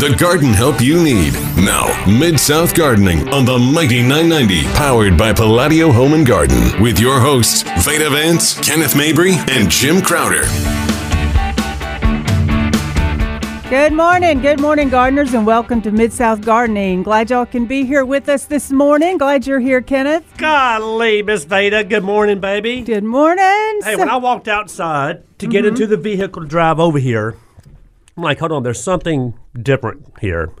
[0.00, 1.34] the garden help you need.
[1.58, 6.98] Now, Mid South Gardening on the Mighty 990, powered by Palladio Home and Garden, with
[6.98, 10.44] your hosts, Veda Vance, Kenneth Mabry, and Jim Crowder.
[13.68, 17.02] Good morning, good morning, gardeners, and welcome to Mid South Gardening.
[17.02, 19.18] Glad y'all can be here with us this morning.
[19.18, 20.24] Glad you're here, Kenneth.
[20.38, 21.84] Golly, Miss Veda.
[21.84, 22.80] Good morning, baby.
[22.80, 23.80] Good morning.
[23.82, 25.74] Hey, when I walked outside to get mm-hmm.
[25.74, 27.36] into the vehicle to drive over here,
[28.16, 30.52] I'm like, hold on, there's something different here.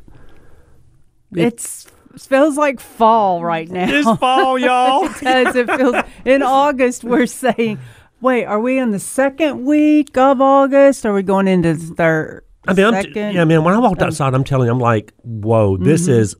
[1.34, 3.86] it's it feels like fall right now.
[3.88, 5.04] It's fall, y'all.
[5.20, 5.56] it does.
[5.56, 7.04] It feels in August.
[7.04, 7.78] We're saying,
[8.20, 11.04] wait, are we in the second week of August?
[11.04, 12.44] Or are we going into the third?
[12.66, 13.34] I mean, I'm, second?
[13.34, 13.64] yeah, man.
[13.64, 16.20] When I walked um, outside, I'm telling you, I'm like, whoa, this mm-hmm.
[16.20, 16.36] is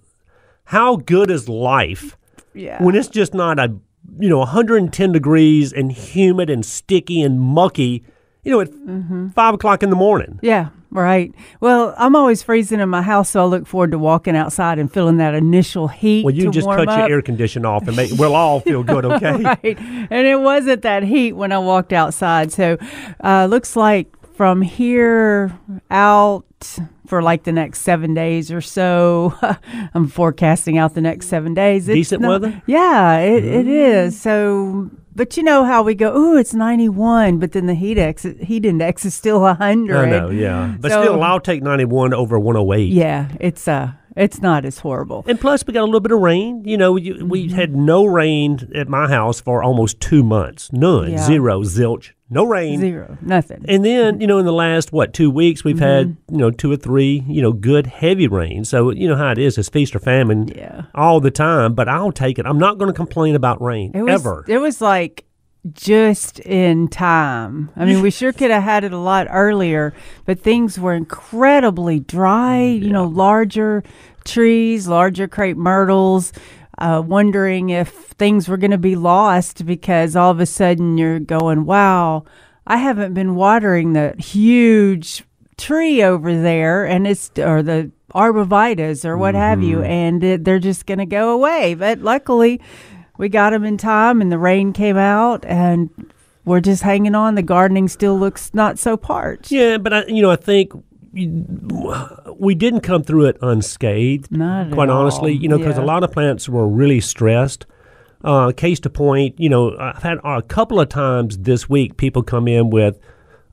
[0.65, 2.17] how good is life
[2.55, 2.83] yeah.
[2.83, 3.77] when it's just not a
[4.19, 8.05] you know 110 degrees and humid and sticky and mucky.
[8.43, 10.39] You know, at five o'clock in the morning.
[10.43, 11.35] Yeah, right.
[11.61, 14.91] Well, I'm always freezing in my house, so I look forward to walking outside and
[14.91, 16.25] feeling that initial heat.
[16.25, 16.99] Well, you just cut up.
[17.09, 19.33] your air condition off, and make, we'll all feel good, okay?
[19.43, 19.79] right.
[19.79, 22.51] And it wasn't that heat when I walked outside.
[22.51, 22.79] So,
[23.23, 25.53] uh, looks like from here
[25.91, 26.47] out
[27.07, 29.35] for like the next seven days or so,
[29.95, 31.89] I'm forecasting out the next seven days.
[31.89, 32.63] It's Decent not- weather?
[32.67, 34.19] Yeah, it, it is.
[34.19, 38.23] So, but you know how we go, ooh, it's 91, but then the heat, ex-
[38.41, 39.97] heat index is still 100.
[39.97, 40.75] I know, yeah.
[40.81, 42.93] But So- still, I'll take 91 over 108.
[42.93, 45.25] Yeah, it's uh, it's not as horrible.
[45.29, 46.63] And plus, we got a little bit of rain.
[46.65, 47.55] You know, we Mm-hmm.
[47.55, 50.73] had no rain at my house for almost two months.
[50.73, 51.19] None, Yeah.
[51.19, 52.81] zero, zilch, no rain.
[52.81, 53.65] Zero, nothing.
[53.69, 56.35] And then, you know, in the last, what, two weeks, we've had, Mm-hmm.
[56.35, 58.65] you know, two or three, you know, good heavy rain.
[58.65, 59.59] So, you know how it is.
[59.59, 60.83] It's feast or famine Yeah.
[60.95, 62.47] all the time, but I'll take it.
[62.47, 64.45] I'm not going to complain about rain It was, ever.
[64.49, 65.25] It was like
[65.73, 67.71] just in time.
[67.77, 69.93] I mean, we sure could have had it a lot earlier,
[70.25, 72.63] but things were incredibly dry.
[72.63, 73.85] You know, larger
[74.25, 76.33] trees, larger crepe myrtles.
[76.79, 81.21] Uh, wondering if things were going to be lost because all of a sudden you're
[81.21, 82.25] going, wow,
[82.67, 85.23] I haven't been watering the huge
[85.59, 90.59] tree over there, and it's or the arborvitaes or what have you, and it, they're
[90.59, 91.75] just going to go away.
[91.75, 92.61] But luckily,
[93.21, 95.91] we got them in time, and the rain came out, and
[96.45, 97.35] we're just hanging on.
[97.37, 99.53] The gardening still looks not so parched.
[99.53, 100.73] yeah, but, I, you know, I think
[101.13, 104.31] we didn't come through it unscathed.
[104.33, 105.39] Not quite honestly, all.
[105.43, 105.85] you know, because Yeah.
[105.85, 107.67] a lot of plants were really stressed.
[108.23, 112.23] Uh, case to point, you know, I've had a couple of times this week people
[112.23, 112.99] come in with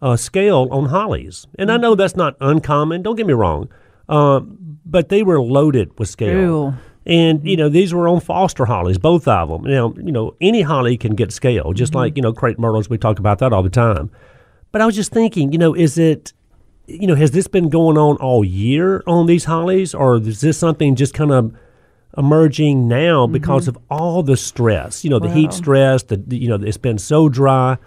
[0.02, 2.00] a scale on hollies, and I know Mm-hmm.
[2.00, 3.02] that's not uncommon.
[3.02, 3.70] Don't get me wrong,
[4.10, 6.40] um, but they were loaded with scale.
[6.40, 6.74] Ew.
[7.08, 7.64] And you mm-hmm.
[7.64, 9.64] know these were on Foster hollies, both of them.
[9.64, 12.00] Now you know any holly can get scale, just Mm-hmm.
[12.00, 12.90] like you know crepe myrtles.
[12.90, 14.12] We talk about that all the time.
[14.74, 16.34] But I was just thinking, you know, is it,
[16.86, 20.58] you know, has this been going on all year on these hollies, or is this
[20.58, 21.56] something just kind of
[22.18, 23.32] emerging now mm-hmm.
[23.32, 25.06] because of all the stress?
[25.06, 26.04] You know, the heat stress.
[26.04, 27.78] The, you know it's been so dry.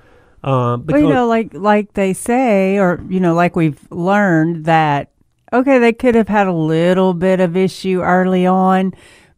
[0.40, 5.09] Because Well, you know, like like they say, or you know, like we've learned that
[5.52, 8.92] okay, they could have had a little bit of issue early on,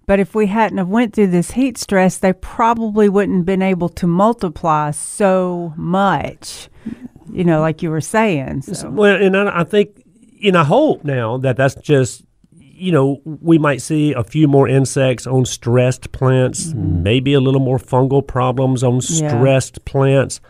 [0.07, 3.63] but if we hadn't have went through this heat stress, they probably wouldn't have been
[3.63, 6.69] able to multiply so much.
[7.33, 8.63] You know, like you were saying.
[8.63, 8.91] So.
[8.91, 10.05] Well, and I, I think,
[10.45, 12.25] and I hope now that that's just,
[12.59, 17.61] you know, we might see a few more insects on stressed plants, maybe a little
[17.61, 19.25] more fungal problems on Mm-hmm.
[19.25, 19.29] Yeah.
[19.39, 20.41] stressed plants.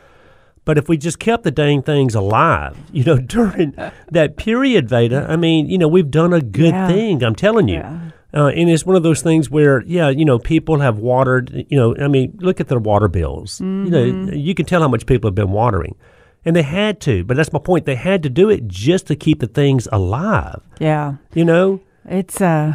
[0.64, 3.74] But if we just kept the dang things alive, you know, during
[4.10, 6.86] that period, Veda, I mean, you know, we've done a good Yeah.
[6.88, 7.22] thing.
[7.24, 7.76] I'm telling you.
[7.76, 7.98] Yeah.
[8.34, 11.76] Uh, and it's one of those things where, yeah, you know, people have watered, you
[11.76, 13.60] know, I mean, look at their water bills.
[13.60, 14.34] You know, Mm-hmm.
[14.36, 15.96] you can tell how much people have been watering.
[16.44, 17.84] And they had to, but that's my point.
[17.84, 21.80] They had to do it just to keep the things alive, yeah, you know?
[22.08, 22.74] it's uh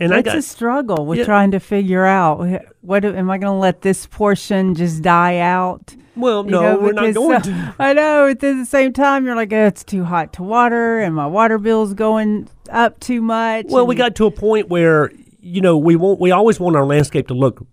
[0.00, 1.04] And it's got, a struggle.
[1.06, 1.24] We're Yeah.
[1.24, 2.46] trying to figure out
[2.80, 5.94] what am I going to let this portion just die out?
[6.16, 7.74] Well, You no, know, we're not going uh, to.
[7.78, 8.26] I know.
[8.28, 11.58] At the same time, you're like, oh, it's too hot to water, and my water
[11.58, 13.66] bill's going up too much.
[13.68, 16.86] Well, we got to a point where, you know, we want, we always want our
[16.86, 17.66] landscape to look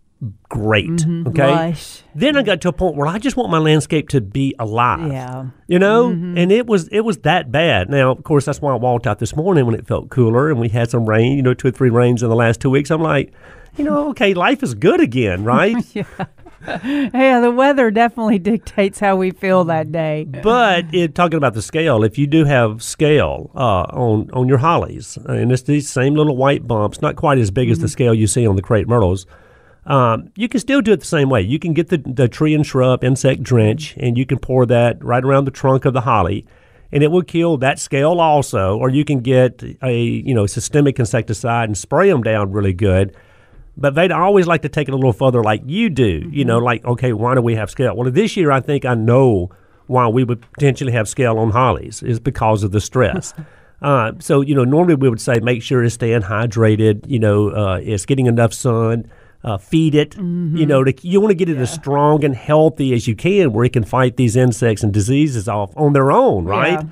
[0.50, 1.02] great, okay?
[1.04, 1.38] Mm-hmm.
[1.40, 2.02] lush.
[2.14, 5.12] Then I got to a point where I just want my landscape to be alive.
[5.12, 5.46] Yeah.
[5.68, 6.38] you know Mm-hmm.
[6.38, 9.18] and it was it was that bad now of course that's why i walked out
[9.20, 11.72] this morning when it felt cooler and we had some rain you know two or
[11.72, 13.34] three rains in the last two weeks i'm like
[13.78, 16.04] you know okay life is good again right Yeah,
[16.66, 20.26] the weather definitely dictates how we feel that day.
[20.44, 24.60] but it, talking about the scale if you do have scale uh, on on your
[24.60, 28.14] hollies and it's these same little white bumps not quite as big as the scale
[28.14, 29.26] you see on the crepe myrtles
[29.86, 31.42] um, you can still do it the same way.
[31.42, 35.04] You can get the, the tree and shrub insect drench, and you can pour that
[35.04, 36.46] right around the trunk of the holly.
[36.92, 38.78] and it will kill that scale also.
[38.78, 43.16] Or you can get a you know systemic insecticide and spray them down really good.
[43.78, 46.30] But they'd always like to take it a little further, like you do.
[46.32, 47.96] You know, like okay, why do we have scale?
[47.96, 49.52] Well, this year I think I know
[49.88, 53.34] why we would potentially have scale on hollies is because of the stress.
[53.82, 57.08] uh, so you know, normally we would say make sure it's staying hydrated.
[57.08, 59.10] You know, uh, it's getting enough sun.
[59.44, 60.16] Uh, feed it.
[60.56, 63.54] You know, to, you want to get it as strong and healthy as you can,
[63.54, 66.74] where it can fight these insects and diseases off on their own, right?
[66.74, 66.90] Yeah.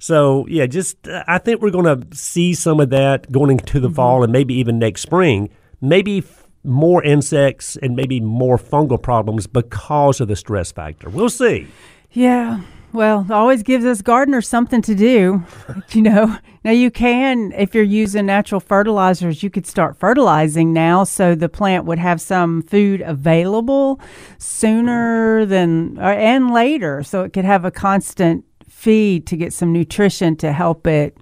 [0.00, 3.78] So yeah, just uh, I think we're going to see some of that going into
[3.78, 5.48] the fall and maybe even next spring.
[5.82, 6.24] Maybe
[6.64, 11.10] more insects and maybe more fungal problems because of the stress factor.
[11.10, 11.66] We'll see.
[12.12, 12.60] Yeah.
[12.92, 15.42] Well, always gives us gardeners something to do.
[15.92, 21.04] you know, now you can, if you're using natural fertilizers, you could start fertilizing now
[21.04, 23.98] so the plant would have some food available
[24.36, 27.02] sooner than or, and later.
[27.02, 31.16] So it could have a constant feed to get some nutrition to help it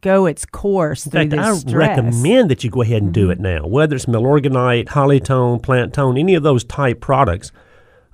[0.00, 1.74] go its course In fact, I stress.
[1.74, 3.66] recommend that you go ahead and do it now.
[3.66, 7.52] Whether it's Milorganite, Hollytone, Plant Tone, any of those type products,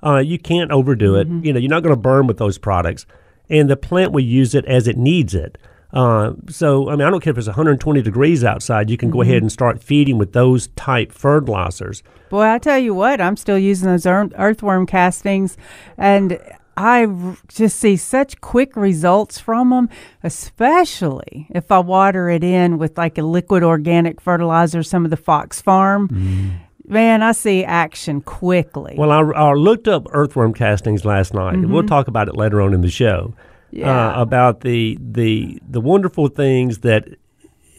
[0.03, 1.27] uh, you can't overdo it.
[1.27, 3.05] You know, you're not going to burn with those products,
[3.49, 5.57] and the plant will use it as it needs it.
[5.93, 8.89] Uh, so, I mean, I don't care if it's 120 degrees outside.
[8.89, 12.03] You can go ahead and start feeding with those type fertilizers.
[12.29, 15.57] Boy, I tell you what, I'm still using those earthworm castings,
[15.97, 16.39] and
[16.77, 17.07] I
[17.47, 19.89] just see such quick results from them,
[20.23, 25.17] especially if I water it in with like a liquid organic fertilizer, some of the
[25.17, 26.59] Fox Farm.
[26.87, 28.95] Man, I see action quickly.
[28.95, 32.61] Well, I, I looked up earthworm castings last night, and we'll talk about it later
[32.61, 33.33] on in the show.
[33.71, 34.11] Yeah.
[34.11, 37.09] Uh, about the the the wonderful things that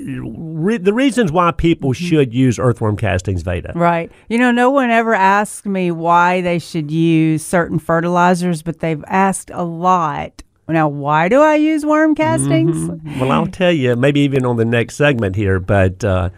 [0.01, 3.73] re, the reasons why people should use earthworm castings, Veda.
[3.75, 4.11] Right.
[4.29, 9.05] You know, no one ever asked me why they should use certain fertilizers, but they've
[9.07, 10.43] asked a lot.
[10.69, 12.91] Now, why do I use worm castings?
[13.19, 16.29] Well, I'll tell you, maybe even on the next segment here, but uh,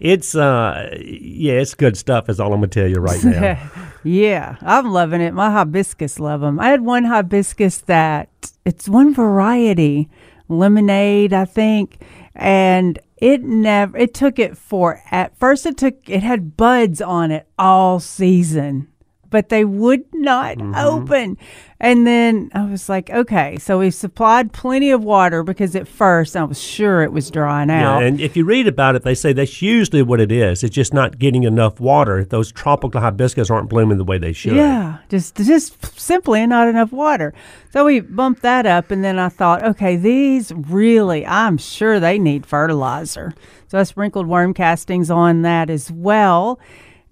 [0.00, 2.30] it's uh, yeah, it's good stuff.
[2.30, 3.58] Is all I'm gonna tell you right now.
[4.04, 5.34] yeah, I'm loving it.
[5.34, 6.58] My hibiscus love them.
[6.58, 8.30] I had one hibiscus that
[8.64, 10.08] it's one variety,
[10.48, 11.98] lemonade, I think,
[12.34, 13.96] and it never.
[13.96, 15.66] It took it for at first.
[15.66, 18.88] It took it had buds on it all season,
[19.34, 20.76] but they would not mm-hmm.
[20.76, 21.36] open.
[21.80, 26.36] And then I was like, okay, so we supplied plenty of water because at first
[26.36, 27.98] I was sure it was drying out.
[27.98, 30.62] Yeah, and if you read about it, they say that's usually what it is.
[30.62, 32.24] It's just not getting enough water.
[32.24, 34.54] Those tropical hibiscus aren't blooming the way they should.
[34.54, 37.34] Yeah, just just simply not enough water.
[37.70, 42.20] So we bumped that up, and then I thought, okay, these really, I'm sure they
[42.20, 43.34] need fertilizer.
[43.66, 46.60] So I sprinkled worm castings on that as well,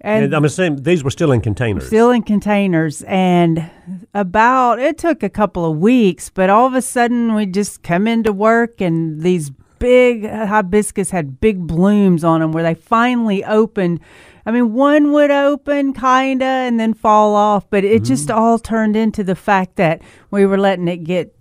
[0.03, 1.87] and, And I'm assuming these were still in containers.
[1.87, 3.03] still in containers.
[3.03, 3.69] And
[4.13, 8.07] about it took a couple of weeks, but all of a sudden we just come
[8.07, 13.99] into work, and these big hibiscus had big blooms on them where they finally opened.
[14.45, 18.37] I mean, one would open kinda and then fall off, but it just mm-hmm.
[18.37, 20.01] all turned into the fact that
[20.31, 21.33] we were letting it get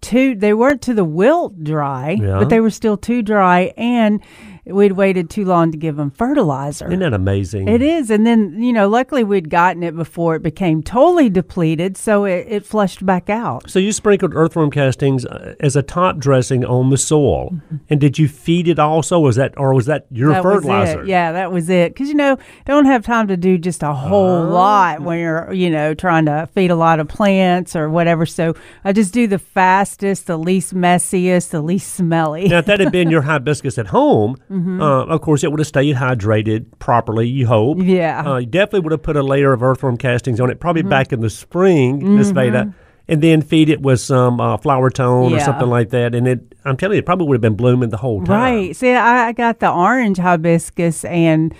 [0.00, 0.34] too.
[0.34, 2.38] They weren't to the wilt dry, Yeah.
[2.38, 4.20] but they were still too dry, and
[4.70, 6.86] we'd waited too long to give them fertilizer.
[6.88, 7.68] Isn't that amazing?
[7.68, 8.10] It is.
[8.10, 12.46] And then, you know, luckily we'd gotten it before it became totally depleted, so it,
[12.48, 13.68] it flushed back out.
[13.70, 17.58] So you sprinkled earthworm castings uh, as a top dressing on the soil,
[17.90, 19.18] and did you feed it also?
[19.18, 21.04] Was that or was that your that fertilizer?
[21.04, 21.92] Yeah, that was it.
[21.94, 24.48] Because, you know, don't have time to do just a whole Oh.
[24.50, 28.26] lot when you're, you know, trying to feed a lot of plants or whatever.
[28.26, 28.54] So
[28.84, 32.48] I just do the fastest, the least messiest, the least smelly.
[32.48, 34.82] Now, if that had been your hibiscus at home, Mm-hmm.
[34.82, 37.28] uh, of course, it would have stayed hydrated properly.
[37.28, 37.78] You hope.
[37.80, 38.20] Yeah.
[38.20, 38.28] Mm-hmm.
[38.28, 41.12] Uh, you definitely would have put a layer of earthworm castings on it, probably back
[41.12, 42.74] in the spring, Miss Veda,
[43.08, 46.14] and then feed it with some uh, flower tone or something like that.
[46.14, 48.40] And it, I'm telling you, it probably would have been blooming the whole time.
[48.40, 48.76] Right.
[48.76, 51.54] See, I I got the orange hibiscus and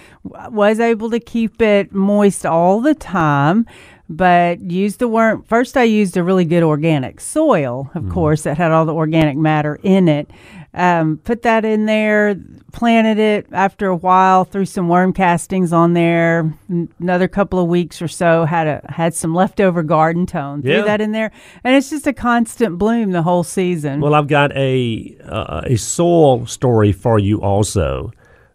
[0.50, 3.64] was able to keep it moist all the time,
[4.10, 5.42] but used the worm.
[5.44, 9.36] First, I used a really good organic soil, of course, that had all the organic
[9.36, 10.30] matter in it.
[10.74, 12.36] Um, put that in there,
[12.72, 13.46] planted it.
[13.52, 16.52] After a while, threw some worm castings on there.
[16.68, 20.60] N- Another couple of weeks or so, had a had some leftover garden tone.
[20.62, 20.82] Threw Yeah.
[20.82, 21.32] that in there,
[21.64, 24.00] and it's just a constant bloom the whole season.
[24.02, 28.12] Well, I've got a uh, a soil story for you also.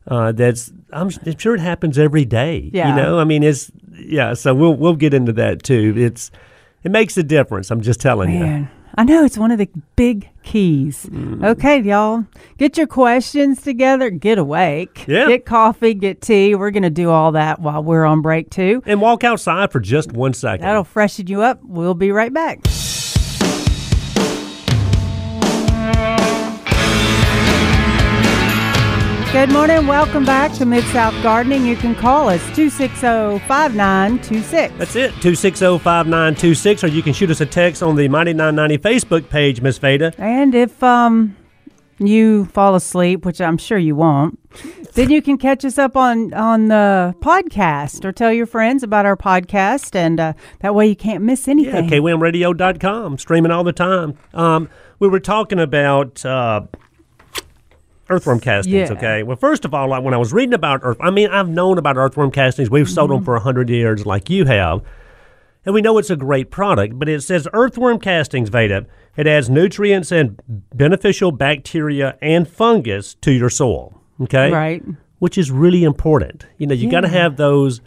[0.07, 2.69] Uh, that's I'm, I'm sure it happens every day.
[2.73, 2.89] Yeah.
[2.95, 4.35] You know, I mean, it's yeah.
[4.35, 5.95] So we'll we'll get into that too.
[5.97, 6.29] It's
[6.83, 7.71] it makes a difference.
[7.71, 8.67] I'm just telling you.
[8.95, 11.07] I know it's one of the big keys.
[11.09, 11.43] Mm.
[11.43, 12.25] Okay, y'all,
[12.57, 15.27] get your questions together, get awake, Yeah.
[15.27, 16.53] get coffee, get tea.
[16.53, 18.83] We're going to do all that while we're on break, too.
[18.85, 20.63] And walk outside for just one second.
[20.65, 21.59] That'll freshen you up.
[21.63, 22.59] We'll be right back.
[29.33, 29.87] Good morning.
[29.87, 31.65] Welcome back to Mid South Gardening.
[31.65, 34.75] You can call us 260 5926.
[34.77, 38.77] That's it, 260 5926, or you can shoot us a text on the Mighty 990
[38.77, 40.13] Facebook page, Miss Veda.
[40.19, 41.35] And if um
[41.97, 44.39] you fall asleep, which I'm sure you won't,
[44.93, 49.07] then you can catch us up on on the podcast or tell your friends about
[49.07, 51.85] our podcast, and uh, that way you can't miss anything.
[51.85, 54.15] Yeah, kwamradio.com, streaming all the time.
[54.35, 56.67] Um, we were talking about uh,
[58.09, 58.95] earthworm castings, Yeah.
[58.97, 59.23] okay?
[59.23, 61.77] Well, first of all, like when I was reading about earth, I mean, I've known
[61.77, 62.69] about earthworm castings.
[62.69, 63.17] We've sold Mm-hmm.
[63.17, 64.81] them for 100 years like you have.
[65.65, 68.85] And we know it's a great product, but it says earthworm castings, Veda.
[69.15, 70.37] It adds nutrients and
[70.73, 74.51] beneficial bacteria and fungus to your soil, okay?
[74.51, 74.83] Right.
[75.19, 76.45] Which is really important.
[76.57, 77.15] You know, you got to Mm-hmm.
[77.15, 77.79] have those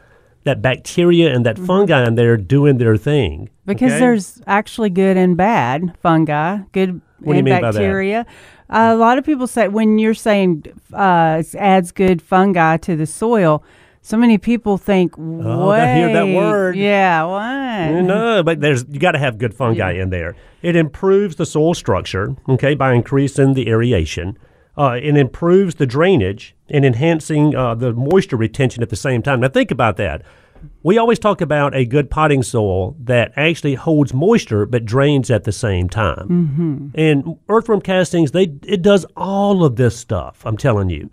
[0.45, 3.51] that bacteria and that fungi in there doing their thing.
[3.67, 3.99] Because okay?
[3.99, 7.73] there's actually good and bad fungi, good What do you and mean by that?
[7.75, 8.25] bacteria.
[8.69, 12.97] Uh, a lot of people say when you're saying uh, it adds good fungi to
[12.97, 13.63] the soil,
[14.03, 18.03] so many people think, Oh, I hear that word." Yeah, what?
[18.03, 20.37] No, but there's you got to have good fungi in there.
[20.63, 24.39] It improves the soil structure, okay, by increasing the aeration.
[24.79, 29.41] Uh, it improves the drainage and enhancing uh, the moisture retention at the same time.
[29.41, 30.23] Now think about that.
[30.87, 35.43] We always talk about a good potting soil that actually holds moisture but drains at
[35.43, 36.29] the same time.
[36.29, 36.89] Mm-hmm.
[36.95, 40.47] And earthworm castings, they it does all of this stuff.
[40.47, 41.11] I'm telling you.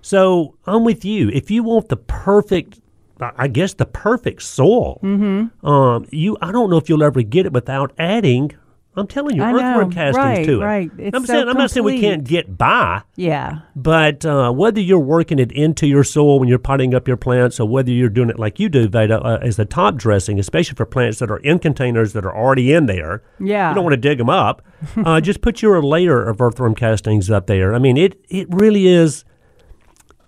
[0.00, 1.28] So I'm with you.
[1.30, 2.78] If you want the perfect,
[3.20, 5.66] I guess the perfect soil, Mm-hmm.
[5.66, 8.52] um, you I don't know if you'll ever get it without adding.
[8.98, 9.94] I'm telling you, I earthworm know.
[9.94, 10.64] castings Right, to it.
[10.64, 10.90] right.
[10.98, 13.58] It's I'm so saying I'm not saying we can't get by, Yeah.
[13.76, 17.60] but uh, whether you're working it into your soil when you're potting up your plants,
[17.60, 20.76] or whether you're doing it like you do, Veda, uh, as the top dressing, especially
[20.76, 23.22] for plants that are in containers that are already in there.
[23.38, 23.68] Yeah.
[23.68, 24.62] You don't want to dig them up.
[24.96, 27.74] uh, just put your layer of earthworm castings up there.
[27.74, 29.24] I mean, it it really is.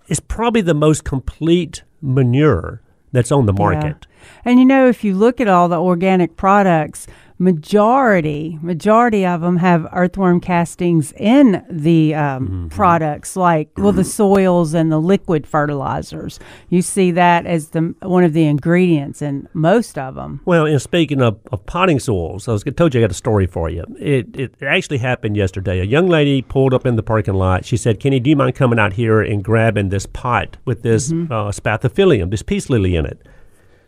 [0.07, 4.05] It's probably the most complete manure that's on the market.
[4.45, 7.07] And you know, if you look at all the organic products,
[7.39, 12.67] majority majority of them have earthworm castings in the um, Mm-hmm.
[12.69, 16.39] products, like well, the soils and the liquid fertilizers.
[16.69, 20.41] You see that as the one of the ingredients in most of them.
[20.45, 23.15] Well, and speaking of, of potting soils, I was I told you I got a
[23.15, 23.83] story for you.
[23.99, 25.79] It, it actually happened yesterday.
[25.79, 27.65] A young lady pulled up in the parking lot.
[27.65, 31.11] She said, "Kenny, do you mind coming out here and grabbing this pot with this
[31.11, 33.19] uh, spathiphyllum, this peace lily in it?"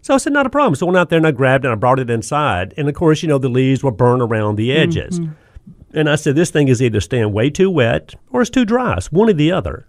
[0.02, 1.68] So I said, "Not a problem." So I went out there and I grabbed it
[1.68, 2.74] and I brought it inside.
[2.78, 4.82] And of course, you know the leaves were burned around the mm-hmm.
[4.82, 5.20] edges.
[5.94, 8.96] And I said, "This thing is either staying way too wet or it's too dry.
[8.96, 9.86] It's one or the other."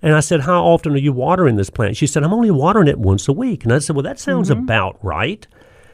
[0.00, 1.96] And I said, How often are you watering this plant?
[1.96, 3.64] She said, I'm only watering it once a week.
[3.64, 4.62] And I said, Well, that sounds mm-hmm.
[4.62, 5.46] about right.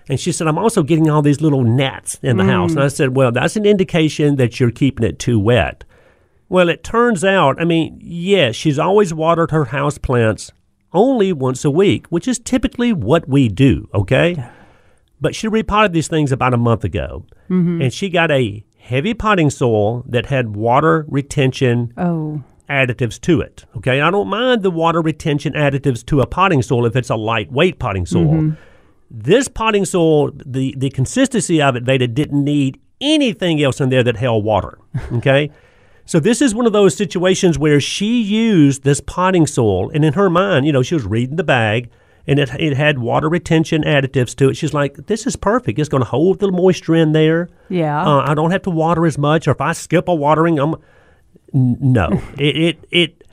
[0.08, 2.72] And she said, I'm also getting all these little gnats in the house.
[2.72, 2.92] And I mm.
[2.92, 5.84] said, Well, that's an indication that you're keeping it too wet.
[6.50, 10.52] Well, it turns out, I mean, yes, she's always watered her house plants
[10.94, 14.42] only once a week, which is typically what we do, okay?
[15.20, 17.26] But she repotted these things about a month ago.
[17.50, 17.82] Mm-hmm.
[17.82, 23.64] And she got a heavy potting soil that had water retention Oh, additives to it.
[23.76, 27.16] Okay, I don't mind the water retention additives to a potting soil if it's a
[27.16, 28.26] lightweight potting soil.
[28.26, 28.50] Mm-hmm.
[29.10, 34.02] This potting soil, the the consistency of it, Veda didn't need anything else in there
[34.02, 34.78] that held water.
[35.12, 35.50] Okay.
[36.06, 40.12] So this is one of those situations where she used this potting soil, and in
[40.14, 41.90] her mind, you know, she was reading the bag,
[42.26, 44.56] and it it had water retention additives to it.
[44.56, 45.78] She's like, "This is perfect.
[45.78, 47.48] It's going to hold the moisture in there.
[47.68, 48.02] yeah.
[48.04, 50.74] Uh, I don't have to water as much, or if I skip a watering, I'm
[51.52, 52.08] no.
[52.38, 53.24] it, it it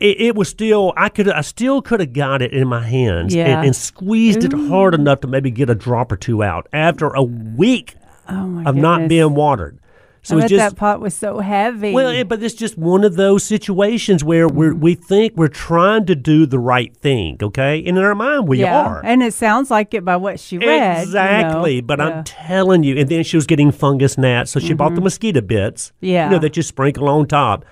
[0.00, 3.34] it it was still I could I still could have got it in my hands
[3.34, 3.46] Yeah.
[3.58, 7.08] and, and squeezed it hard enough to maybe get a drop or two out after
[7.08, 7.94] a week
[8.28, 9.78] oh my of not being watered.
[10.24, 11.92] So I it's bet just that pot was so heavy.
[11.92, 16.06] well, it, but it's just one of those situations where we we think we're trying
[16.06, 17.78] to do the right thing, okay?
[17.84, 19.00] And in our mind, we yeah, are.
[19.04, 20.66] and it sounds like it by what she read.
[20.66, 21.02] you know.
[21.02, 22.06] Exactly, but Yeah.
[22.06, 22.18] Mm-hmm.
[22.18, 25.40] I'm telling you, and then she was getting fungus gnats, so she bought the mosquito
[25.40, 26.26] bits, Yeah.
[26.26, 27.64] you know, that you sprinkle on top.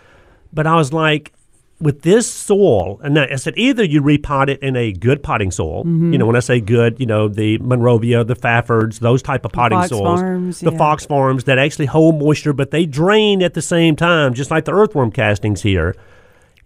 [0.52, 1.32] But I was like,
[1.80, 5.84] with this soil, and I said either you repot it in a good potting soil.
[5.84, 6.12] Mm-hmm.
[6.12, 9.52] You know, when I say good, you know, the Monrovia, the Fafards, those type of
[9.52, 10.78] potting Fox soils, Farms, the yeah.
[10.78, 14.66] Fox Farms that actually hold moisture, but they drain at the same time, just like
[14.66, 15.96] the earthworm castings here.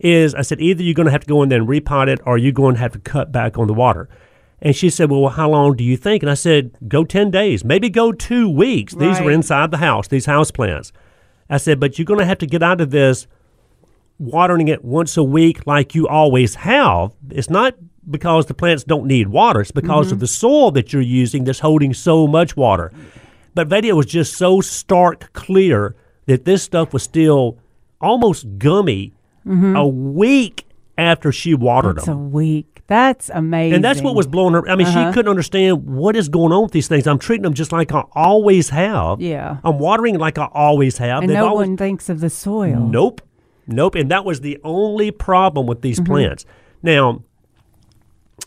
[0.00, 2.20] Is I said either you're going to have to go in there and repot it,
[2.26, 4.08] or you're going to have to cut back on the water.
[4.60, 6.22] And she said, Well, how long do you think?
[6.22, 8.94] And I said, Go 10 days, maybe go two weeks.
[8.94, 10.92] These were inside the house, these house plants.
[11.48, 13.26] I said, But you're going to have to get out of this
[14.18, 17.12] watering it once a week like you always have.
[17.30, 17.74] It's not
[18.10, 21.60] because the plants don't need water, it's because of the soil that you're using that's
[21.60, 22.92] holding so much water.
[23.54, 25.94] But Vadia was just so stark clear
[26.26, 27.58] that this stuff was still
[28.00, 29.14] almost gummy
[29.46, 30.66] a week
[30.98, 32.02] after she watered them.
[32.02, 32.82] It's a week.
[32.86, 33.76] That's amazing.
[33.76, 34.68] And that's what was blowing her.
[34.68, 35.08] I mean, Uh-huh.
[35.10, 37.06] she couldn't understand what is going on with these things.
[37.06, 39.20] I'm treating them just like I always have.
[39.22, 39.56] Yeah.
[39.64, 41.22] I'm watering like I always have.
[41.22, 42.78] And They've no always, one thinks of the soil.
[42.80, 43.22] Nope.
[43.66, 43.94] Nope.
[43.94, 45.82] And that was the only problem with Mm-hmm.
[45.82, 46.46] these plants.
[46.82, 47.22] Now,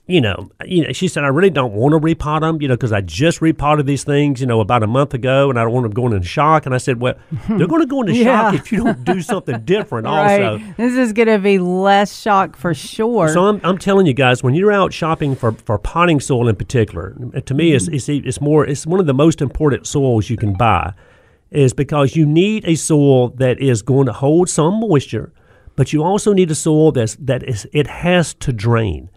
[0.06, 2.76] you know, you know, she said, I really don't want to repot them, you know,
[2.76, 5.74] because I just repotted these things, you know, about a month ago, and I don't
[5.74, 6.66] want them going into shock.
[6.66, 7.16] And I said, well,
[7.50, 10.44] they're going to go into shock if you don't do something different, Right.
[10.44, 10.64] also.
[10.78, 13.28] This is going to be less shock for sure.
[13.30, 16.56] So I'm, I'm telling you guys, when you're out shopping for, for potting soil in
[16.56, 17.14] particular,
[17.46, 20.54] to me, it's, it's it's more it's one of the most important soils you can
[20.54, 20.94] buy,
[21.52, 25.32] is because you need a soil that is going to hold some moisture,
[25.76, 29.10] but you also need a soil that's that is it has to drain.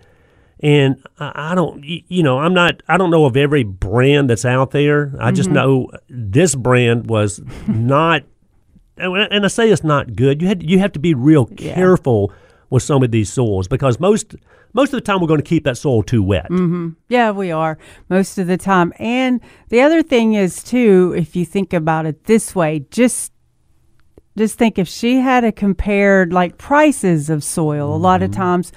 [0.63, 4.45] And I I don't, you know, I'm not, I don't know of every brand that's
[4.45, 5.15] out there.
[5.19, 5.55] I just mm-hmm.
[5.55, 8.25] know this brand was not,
[8.97, 10.43] and I- and I say it's not good.
[10.43, 11.75] You had, you have to be real Yeah.
[11.75, 12.33] careful
[12.69, 14.37] with some of these soils because most,
[14.73, 16.49] most of the time we're going to keep that soil too wet.
[16.51, 16.91] Mm-hmm.
[17.09, 18.93] Yeah, we are most of the time.
[18.99, 23.33] And the other thing is too, if you think about it this way, just
[24.39, 28.41] just think if she had a compared like prices of soil, a lot of mm-hmm.
[28.41, 28.73] times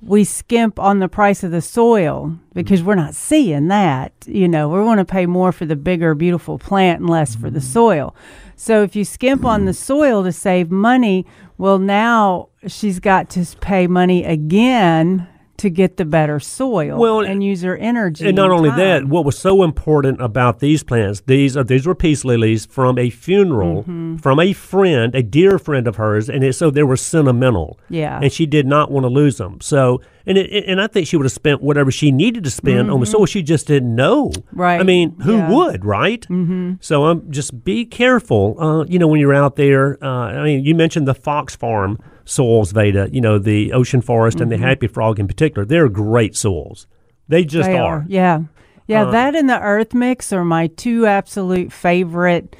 [0.00, 4.12] we skimp on the price of the soil because we're not seeing that.
[4.26, 7.50] You know, we want to pay more for the bigger, beautiful plant and less for
[7.50, 7.72] the mm-hmm.
[7.72, 8.16] soil.
[8.56, 11.26] So if you skimp on the soil to save money,
[11.58, 15.28] well, now she's got to pay money again
[15.58, 18.26] to get the better soil Well, and use their energy.
[18.26, 21.94] And not only that, what was so important about these plants, these are these were
[21.94, 24.16] peace lilies from a funeral Mm-hmm.
[24.16, 27.78] from a friend, a dear friend of hers, and it, so they were sentimental.
[27.88, 28.18] Yeah.
[28.22, 29.60] and she did not want to lose them.
[29.60, 32.90] So, and it, and I think she would have spent whatever she needed to spend
[32.90, 33.26] on the soil.
[33.26, 34.28] She just didn't know.
[34.30, 34.60] Mm-hmm.
[34.60, 34.80] Right.
[34.80, 35.50] I mean, who Yeah.
[35.50, 36.22] would, right?
[36.28, 36.74] Mm-hmm.
[36.80, 38.56] So, um, just be careful.
[38.60, 40.02] Uh, you know, when you're out there.
[40.02, 43.08] Uh, I mean, you mentioned the Fox Farm soils, Veda.
[43.12, 45.64] You know, the Ocean Forest and the Happy Frog in particular.
[45.64, 46.86] They're great soils.
[47.28, 47.72] They just Mm-hmm.
[47.74, 48.04] They are.
[48.08, 48.40] Yeah.
[48.88, 52.56] Yeah, Uh, that and the earth mix are my two absolute favorite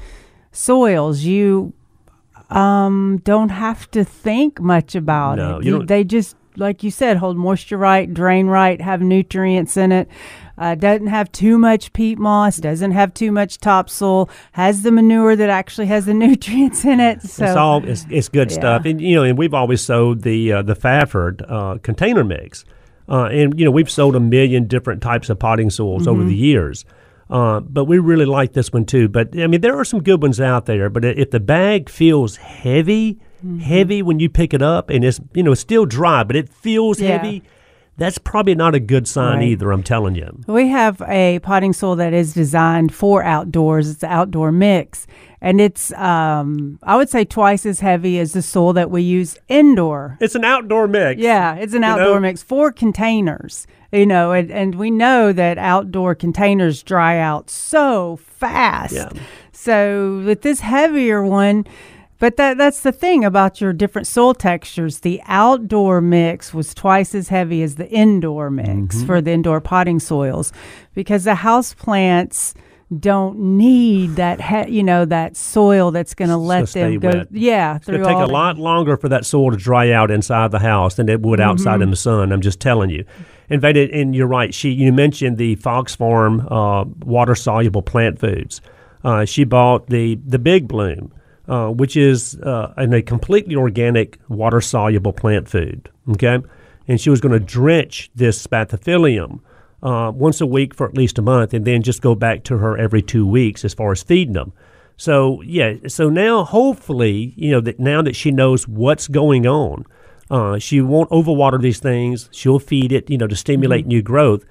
[0.51, 1.23] soils.
[1.23, 1.73] You
[2.49, 5.65] um don't have to think much about No, it.
[5.65, 9.91] you You- They just like you said, hold moisture right, drain right, have nutrients in
[9.91, 10.07] it.
[10.57, 15.35] Uh, doesn't have too much peat moss, doesn't have too much topsoil, has the manure
[15.35, 17.21] that actually has the nutrients in it.
[17.23, 18.55] So it's all it's, it's good Yeah.
[18.57, 22.65] stuff, and you know, and we've always sold the uh, the Fafard uh, container mix,
[23.09, 26.29] uh, and you know, we've sold a million different types of potting soils over Mm-hmm.
[26.29, 26.85] the years.
[27.29, 29.07] Uh, but we really like this one too.
[29.09, 30.87] But I mean, there are some good ones out there.
[30.89, 33.59] But if the bag feels heavy, Mm-hmm.
[33.59, 36.47] heavy when you pick it up, and it's you know it's still dry, but it
[36.47, 37.17] feels Yeah.
[37.17, 37.43] heavy,
[37.97, 39.47] that's probably not a good sign Right.
[39.49, 39.71] either.
[39.71, 40.39] I'm telling you.
[40.47, 43.89] We have a potting soil that is designed for outdoors.
[43.89, 45.05] It's an outdoor mix,
[45.41, 49.37] and it's um, I would say twice as heavy as the soil that we use
[49.47, 50.17] indoor.
[50.21, 51.21] It's an outdoor mix.
[51.21, 52.19] Yeah, it's an You outdoor know?
[52.21, 53.67] mix for containers.
[53.91, 58.95] You know, and, and we know that outdoor containers dry out so fast.
[58.95, 59.09] Yeah.
[59.51, 61.65] So with this heavier one,
[62.23, 64.99] but that that's the thing about your different soil textures.
[65.01, 69.05] The outdoor mix was twice as heavy as the indoor mix Mm-hmm.
[69.05, 70.53] for the indoor potting soils
[70.93, 72.53] because the house plants
[72.99, 77.09] don't need that he, you know that soil that's going to let stay them go
[77.09, 77.27] wet.
[77.31, 80.51] yeah It's going to take a lot longer for that soil to dry out inside
[80.51, 81.81] the house than it would outside Mm-hmm.
[81.83, 82.31] in the sun.
[82.31, 83.03] I'm just telling you.
[83.49, 84.53] Fact, and you're right.
[84.53, 88.61] She, you mentioned the Fox Farm uh, water soluble plant foods.
[89.03, 91.11] Uh, she bought the the Big Bloom,
[91.47, 95.89] uh, which is uh, an, a completely organic water soluble plant food.
[96.11, 96.39] Okay,
[96.87, 99.39] and she was going to drench this spathiphyllum
[99.81, 102.57] uh, once a week for at least a month, and then just go back to
[102.57, 104.53] her every two weeks as far as feeding them.
[104.95, 109.85] So yeah, so now hopefully you know that now that she knows what's going on,
[110.29, 112.29] uh, she won't overwater these things.
[112.31, 113.89] She'll feed it, you know, to stimulate Mm-hmm.
[113.89, 114.45] new growth.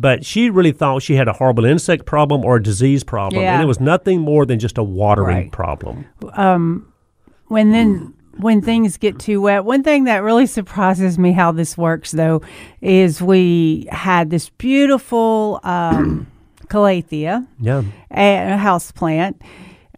[0.00, 3.54] But she really thought she had a horrible insect problem or a disease problem, Yeah.
[3.54, 5.52] and it was nothing more than just a watering Right.
[5.52, 6.04] problem.
[7.48, 11.76] when then when things get too wet one thing that really surprises me how this
[11.76, 12.40] works though
[12.80, 16.26] is we had this beautiful um,
[16.68, 17.82] calathea Yeah,
[18.14, 19.42] a, a house plant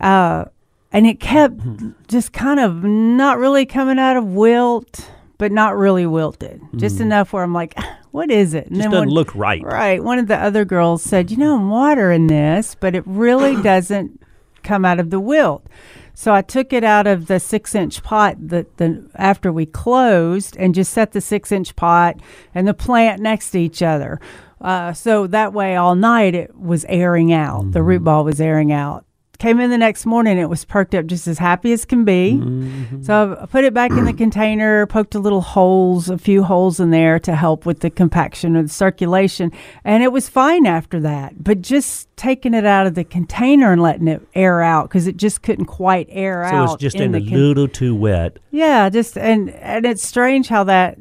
[0.00, 0.44] uh,
[0.92, 1.60] and it kept
[2.08, 7.32] just kind of not really coming out of wilt but not really wilted just enough
[7.34, 7.74] where i'm like
[8.10, 9.62] what is it and just doesn't one- look right.
[9.62, 10.02] Right.
[10.02, 14.20] One of the other girls said, You know, I'm watering this, but it really doesn't
[14.62, 15.66] come out of the wilt.
[16.14, 20.54] So I took it out of the six inch pot that the after we closed
[20.58, 22.16] and just set the six inch pot
[22.54, 24.20] and the plant next to each other.
[24.60, 27.72] Uh, so that way all night it was airing out.
[27.72, 29.06] The root ball was airing out.
[29.40, 32.34] Came in the next morning, it was perked up just as happy as can be.
[32.34, 33.02] Mm-hmm.
[33.02, 36.78] So I put it back in the container, poked a little holes, a few holes
[36.78, 39.50] in there to help with the compaction or the circulation,
[39.82, 41.42] and it was fine after that.
[41.42, 45.16] But just taking it out of the container and letting it air out because it
[45.16, 46.50] just couldn't quite air out.
[46.50, 46.74] So out.
[46.74, 48.38] it's just in a con- little too wet.
[48.50, 50.98] yeah, just and and it's strange how that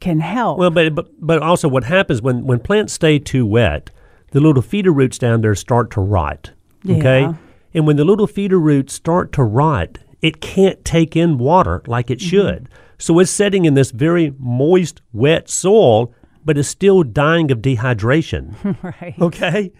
[0.00, 0.58] can help.
[0.58, 3.90] Well, but, but but also what happens when when plants stay too wet,
[4.30, 6.52] the little feeder roots down there start to rot.
[6.88, 7.34] Okay, Yeah.
[7.74, 12.06] And when the little feeder roots start to rot, it can't take in water like
[12.06, 12.12] Mm-hmm.
[12.12, 12.68] it should.
[12.98, 18.54] So it's sitting in this very moist, wet soil, but it's still dying of dehydration.
[19.00, 19.14] right.
[19.20, 19.72] Okay,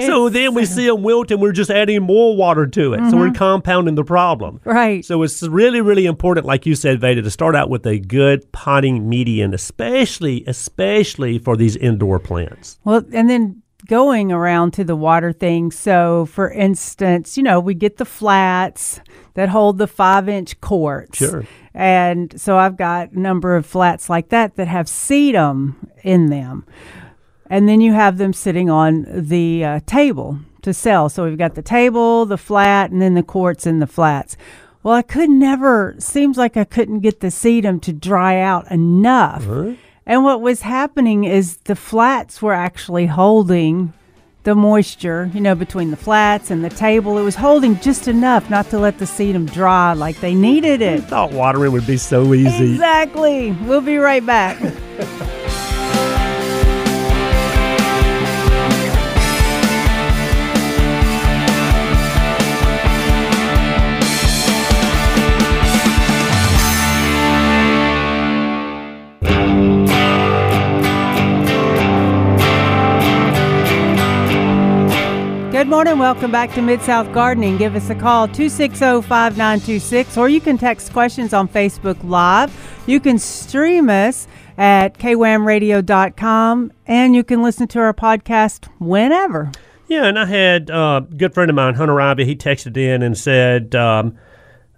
[0.00, 3.10] so then we see them wilt, and we're just adding more water to it.
[3.10, 4.58] So we're compounding the problem.
[4.60, 4.70] Mm-hmm.
[4.70, 5.04] Right.
[5.04, 8.50] So it's really, really important, like you said, Veda, to start out with a good
[8.52, 12.78] potting median, especially, especially for these indoor plants.
[12.84, 15.72] Well, and then going around to the water thing.
[15.72, 19.00] So, for instance, you know, we get the flats
[19.34, 21.18] that hold the five inch quarts.
[21.18, 21.44] Sure.
[21.74, 26.64] And so I've got a number of flats like that that have sedum in them.
[27.50, 31.08] And then you have them sitting on the uh, table to sell.
[31.08, 34.36] So we've got the table, the flat, and then the quarts in the flats.
[34.82, 39.44] Well, I could never, seems like I couldn't get the sedum to dry out enough.
[40.08, 43.92] And what was happening is the flats were actually holding
[44.44, 47.18] the moisture, you know, between the flats and the table.
[47.18, 51.00] It was holding just enough not to let the sedum dry like they needed it.
[51.00, 52.72] I Thought watering would be so easy.
[52.72, 53.52] Exactly.
[53.52, 54.58] We'll be right back.
[75.68, 75.98] Good morning.
[75.98, 77.58] Welcome back to Mid South Gardening.
[77.58, 82.50] Give us a call 260 5926 or you can text questions on Facebook Live.
[82.86, 84.26] You can stream us
[84.56, 89.52] at kwamradio.com and you can listen to our podcast whenever.
[89.88, 93.02] Yeah, and I had uh, a good friend of mine, Hunter Ivy, he texted in
[93.02, 94.16] and said, um,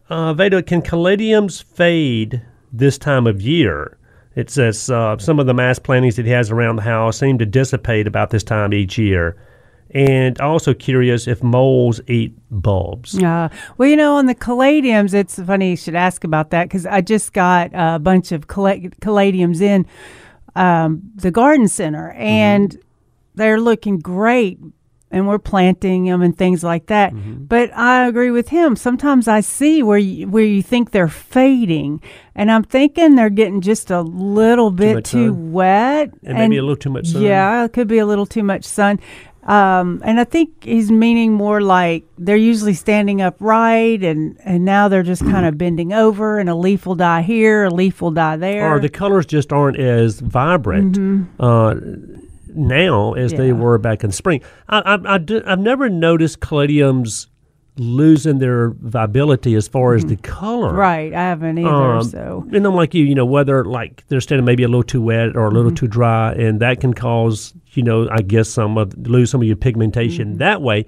[0.08, 3.96] uh, Veda, can caladiums fade this time of year?
[4.34, 7.38] It says uh, some of the mass plantings that he has around the house seem
[7.38, 9.36] to dissipate about this time each year.
[9.92, 13.18] And also curious if moles eat bulbs.
[13.18, 16.86] Uh, well, you know, on the caladiums, it's funny you should ask about that because
[16.86, 19.86] I just got a bunch of cala- caladiums in
[20.54, 22.78] um, the garden center and
[23.34, 24.58] they're looking great.
[25.12, 27.12] And we're planting them and things like that.
[27.48, 28.76] But I agree with him.
[28.76, 32.00] Sometimes I see where you, where you think they're fading,
[32.36, 35.50] and I'm thinking they're getting just a little bit too sun.
[35.50, 37.22] wet, And maybe a little too much sun.
[37.22, 39.00] Yeah, it could be a little too much sun.
[39.50, 44.86] Um, and I think he's meaning more like they're usually standing upright, and and now
[44.88, 48.12] they're just kind of bending over, and a leaf will die here, a leaf will
[48.12, 48.72] die there.
[48.72, 50.98] Or the colors just aren't as vibrant
[51.40, 51.74] uh,
[52.54, 53.60] now as they Mm-hmm.
[53.60, 54.42] Were back in spring.
[54.68, 57.26] I, I, I do, I've never noticed caladiums
[57.76, 60.68] losing their viability as far as the color.
[60.68, 60.76] Mm-hmm.
[60.76, 61.68] right, I haven't either.
[61.70, 64.82] Um, so And I'm like you, you know, whether like they're standing maybe a little
[64.82, 65.56] too wet or a Mm-hmm.
[65.56, 69.40] little too dry, and that can cause, you know, I guess some of lose some
[69.40, 70.38] of your pigmentation Mm-hmm.
[70.38, 70.86] that way.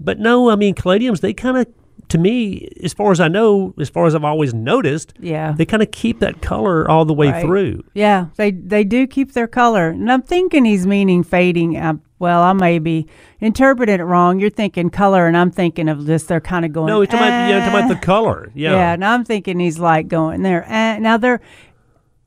[0.00, 1.66] But no, I mean, caladiums, they kind of,
[2.08, 5.64] to me, as far as I know, as far as I've always noticed, yeah, they
[5.66, 7.42] kind of keep that color all the way Right.
[7.44, 7.82] through.
[7.94, 11.76] yeah, they they do keep their color, and I'm thinking he's meaning fading.
[11.76, 13.06] Uh, well, I may be
[13.40, 14.40] interpreting it wrong.
[14.40, 16.24] You're thinking color, and I'm thinking of this.
[16.24, 16.86] They're kind of going.
[16.88, 18.52] No, it's talking about, yeah, talking about "Eh." the color.
[18.54, 18.72] Yeah.
[18.72, 20.64] Yeah, and I'm thinking he's like going there.
[20.68, 21.40] Uh, now there,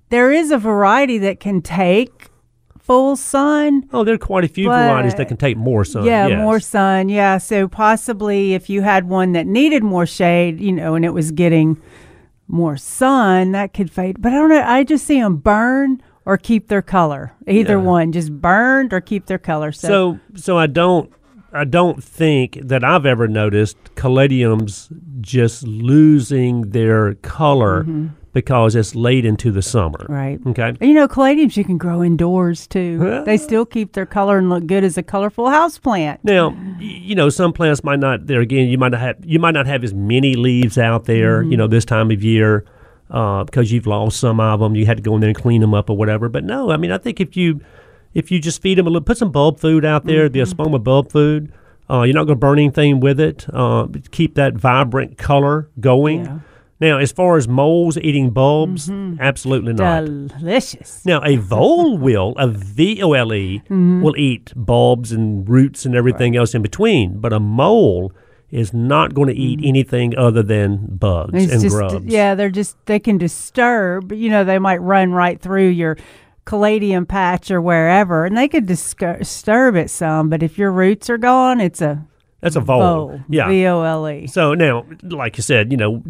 [0.10, 2.30] there is a variety that can take
[2.84, 3.84] full sun.
[3.94, 6.04] Oh, there are quite a few But- varieties that can take more sun.
[6.06, 6.38] yeah, yes.
[6.38, 7.10] more sun.
[7.10, 11.14] Yeah, so possibly if you had one that needed more shade, you know, and it
[11.14, 11.78] was getting
[12.48, 14.22] more sun, that could fade.
[14.22, 14.64] But I don't know.
[14.66, 17.34] I just see them burn or keep their color.
[17.48, 17.84] Either Yeah.
[17.84, 19.72] one, just burned or keep their color.
[19.72, 21.12] So, So, so I don't,
[21.54, 24.90] I don't think that I've ever noticed caladiums
[25.22, 28.08] just losing their color mm-hmm.
[28.34, 30.00] Because it's late into the summer.
[30.00, 30.14] Mm-hmm.
[30.14, 30.40] right.
[30.48, 30.86] Okay.
[30.86, 33.00] You know, caladiums you can grow indoors too.
[33.00, 36.24] Well- they still keep their color and look good as a colorful house plant.
[36.24, 38.28] Now, you know, some plants might not.
[38.28, 39.18] There again, you might not have.
[39.26, 41.44] You might not have as many leaves out there.
[41.44, 42.66] You know, this time of year,
[43.10, 44.76] uh, because you've lost some of them.
[44.76, 46.30] You had to go in there and clean them up or whatever.
[46.30, 47.60] But no, I mean, I think if you
[48.14, 50.82] if you just feed them a little, put some bulb food out there, the espoma
[50.84, 51.52] bulb food.
[51.90, 53.46] Uh, you're not going to burn anything with it.
[53.54, 56.24] Uh, keep that vibrant color going.
[56.24, 56.40] Yeah.
[56.82, 58.90] Now, as far as moles eating bulbs,
[59.20, 60.06] absolutely not.
[60.06, 61.06] Delicious.
[61.06, 64.02] Now, a vole will, a V O L E, Mm-hmm.
[64.02, 67.20] will eat bulbs and roots and everything else in between.
[67.20, 68.12] But a mole
[68.50, 71.38] is not going to eat anything other than bugs Mm-hmm.
[71.44, 72.06] It's and just grubs.
[72.08, 74.12] yeah, they're just they can disturb.
[74.12, 75.98] You know, they might run right through your
[76.46, 80.30] caladium patch or wherever, and they could disturb it some.
[80.30, 82.04] But if your roots are gone, it's a
[82.42, 82.82] That's a vole.
[83.08, 83.20] vole.
[83.30, 83.48] Yeah.
[83.48, 84.26] V O L E.
[84.28, 86.04] So now, like you said, you know,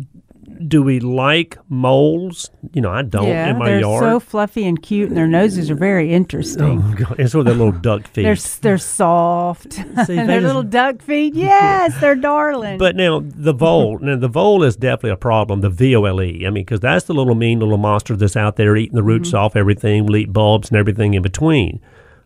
[0.68, 2.50] do we like moles?
[2.74, 4.04] You know, I don't Yeah, in my they're yard.
[4.04, 6.84] so fluffy and cute, and their noses are very interesting.
[6.84, 7.20] Oh, God.
[7.20, 8.24] And so their little duck feet.
[8.24, 9.82] They're they're soft, See,
[10.18, 11.34] and their little duck feet.
[11.36, 12.78] Yes, they're darling.
[12.78, 15.62] But now the vole, now the vole is definitely a problem.
[15.62, 16.46] The V O L E.
[16.46, 19.34] I mean, because that's the little mean little monster that's out there eating the roots
[19.34, 21.80] off everything, will eat bulbs and everything in between.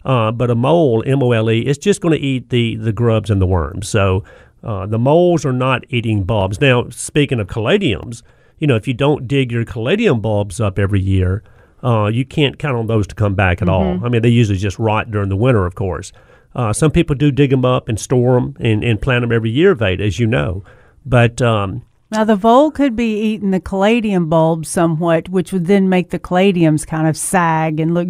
[0.04, 2.94] Uh, but a mole, M O L E, is just going to eat the the
[2.94, 3.88] grubs and the worms.
[3.90, 4.24] So
[4.66, 6.60] uh, the moles are not eating bulbs.
[6.60, 8.24] Now, speaking of caladiums,
[8.58, 11.44] you know, if you don't dig your caladium bulbs up every year,
[11.84, 14.04] uh, you can't count on those to come back at all.
[14.04, 16.12] I mean, they usually just rot during the winter, of course.
[16.56, 19.52] Uh, some people do dig them up and store them and, and plant them every
[19.52, 20.64] year, Veda, as you know.
[21.06, 25.90] But um, Now, the vole could be eating the caladium bulbs somewhat, which would then
[25.90, 28.08] make the caladiums kind of sag and look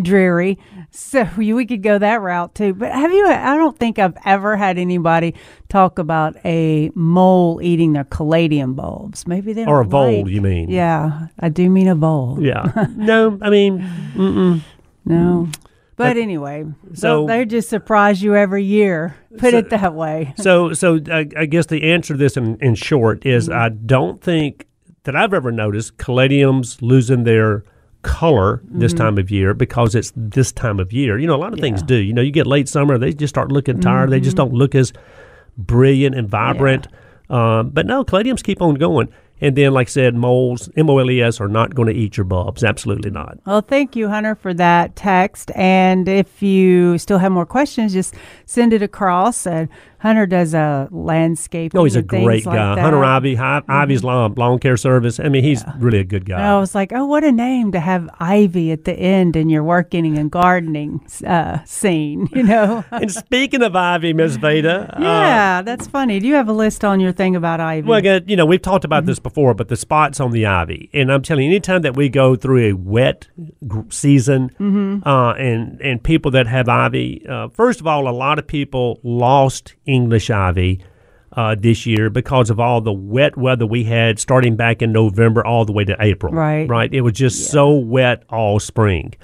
[0.00, 0.56] dreary.
[0.90, 2.74] So we we could go that route too.
[2.74, 3.26] But have you?
[3.26, 5.34] I don't think I've ever had anybody
[5.68, 9.26] talk about a mole eating their caladium bulbs.
[9.26, 10.70] Maybe they don't or a vole, like- you mean?
[10.70, 12.38] Yeah, I do mean a vole.
[12.40, 12.86] Yeah.
[12.96, 13.80] no, I mean,
[14.14, 14.60] mm-mm.
[15.04, 15.48] No.
[16.08, 19.14] But anyway, So- so they just surprise you every year.
[19.38, 20.34] Put it that way.
[20.36, 23.58] so so I, I guess the answer to this in, in short is Mm-hmm.
[23.60, 24.66] I don't think
[25.04, 27.64] that I've ever noticed caladiums losing their
[28.02, 31.18] color this time of year because it's this time of year.
[31.18, 31.86] You know, a lot of things Mm-hmm.
[31.86, 31.94] Do.
[31.96, 34.10] You know, you get late summer, they just start looking tired.
[34.10, 34.92] They just don't look as
[35.56, 36.86] brilliant and vibrant.
[37.28, 39.08] Um, but no, caladiums keep on going.
[39.40, 41.94] And then, like I said, moles, M O L E S, are not going to
[41.94, 42.62] eat your bulbs.
[42.62, 43.38] Absolutely not.
[43.46, 45.50] Well, thank you, Hunter, for that text.
[45.54, 49.46] And if you still have more questions, just send it across.
[49.46, 49.68] And
[50.00, 51.72] Hunter does a landscape.
[51.74, 52.80] Oh, he's a great guy.
[52.80, 53.70] Hunter Ivy, Hi- Mm-hmm.
[53.70, 55.20] Ivy's lawn, lawn care service.
[55.20, 56.36] I mean, he's really a good guy.
[56.36, 59.48] And I was like, oh, what a name to have Ivy at the end in
[59.50, 62.84] your working and gardening uh, scene, you know?
[62.90, 66.18] and speaking of Ivy, Miss Veda, uh, yeah, that's funny.
[66.20, 67.86] Do you have a list on your thing about Ivy?
[67.88, 69.06] well, you know, we've talked about Mm-hmm.
[69.08, 72.08] this before, but the spots on the ivy, and I'm telling you, anytime that we
[72.08, 73.28] go through a wet
[73.90, 75.06] season, Mm-hmm.
[75.08, 79.00] uh, and and people that have ivy, uh, first of all, a lot of people
[79.02, 80.80] lost English ivy
[81.32, 85.44] uh, this year because of all the wet weather we had starting back in November
[85.44, 86.32] all the way to April.
[86.32, 86.68] Right.
[86.68, 86.92] right.
[86.92, 89.14] It was just so wet all spring,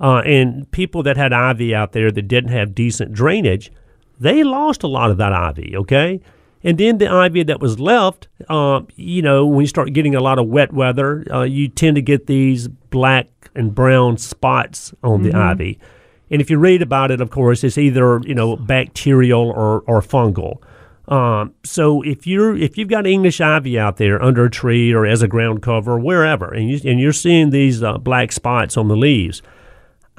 [0.00, 3.72] uh, and people that had ivy out there that didn't have decent drainage,
[4.20, 5.76] they lost a lot of that ivy.
[5.76, 6.20] Okay.
[6.64, 10.20] And then the ivy that was left, uh, you know, when you start getting a
[10.20, 15.22] lot of wet weather, uh, you tend to get these black and brown spots on
[15.22, 15.78] the ivy.
[16.30, 20.00] And if you read about it, of course, it's either you know bacterial or, or
[20.00, 20.60] fungal.
[21.08, 25.06] Um, so if you're if you've got English ivy out there under a tree or
[25.06, 28.88] as a ground cover wherever, and you and you're seeing these uh, black spots on
[28.88, 29.40] the leaves,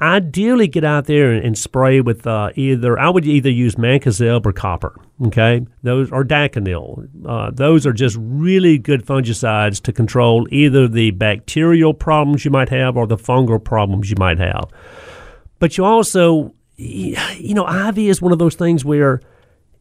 [0.00, 4.44] ideally get out there and, and spray with uh, either I would either use mancozeb
[4.44, 4.96] or copper.
[5.26, 7.08] Okay, those or daconil.
[7.24, 12.70] Uh, those are just really good fungicides to control either the bacterial problems you might
[12.70, 14.68] have or the fungal problems you might have.
[15.60, 19.20] But you also, you know, ivy is one of those things where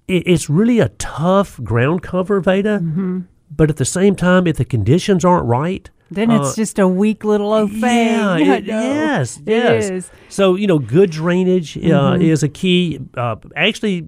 [0.08, 2.80] it's really a tough ground cover, Veda.
[2.80, 3.22] Mm-hmm.
[3.56, 6.88] But at the same time, if the conditions aren't right, then it's uh, just a
[6.88, 7.82] weak little old thing.
[7.82, 9.90] yeah, it- yes, yes.
[9.90, 10.06] is.
[10.06, 10.16] Mm-hmm.
[10.30, 13.00] So you know, good drainage uh, is a key.
[13.16, 14.08] Uh, actually,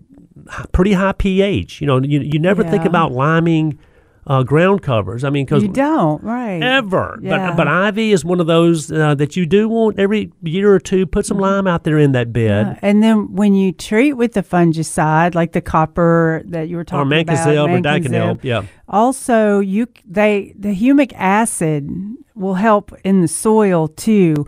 [0.73, 1.81] pretty high pH.
[1.81, 3.79] You know, you, you never think about liming
[4.27, 5.23] uh, ground covers.
[5.23, 6.61] I mean, because You don't, right.
[6.61, 7.49] ever, Yeah.
[7.49, 10.79] but but ivy is one of those uh, that you do want every year or
[10.79, 11.05] two.
[11.07, 12.65] Put some lime out there in that bed.
[12.67, 16.81] Uh, And then when you treat with the fungicide, like the copper that you were
[16.81, 18.39] or talking about, mancozeb or mancozeb, daconil.
[18.43, 18.63] Yeah.
[18.87, 21.89] Also, you they the humic acid
[22.35, 24.45] will help in the soil too.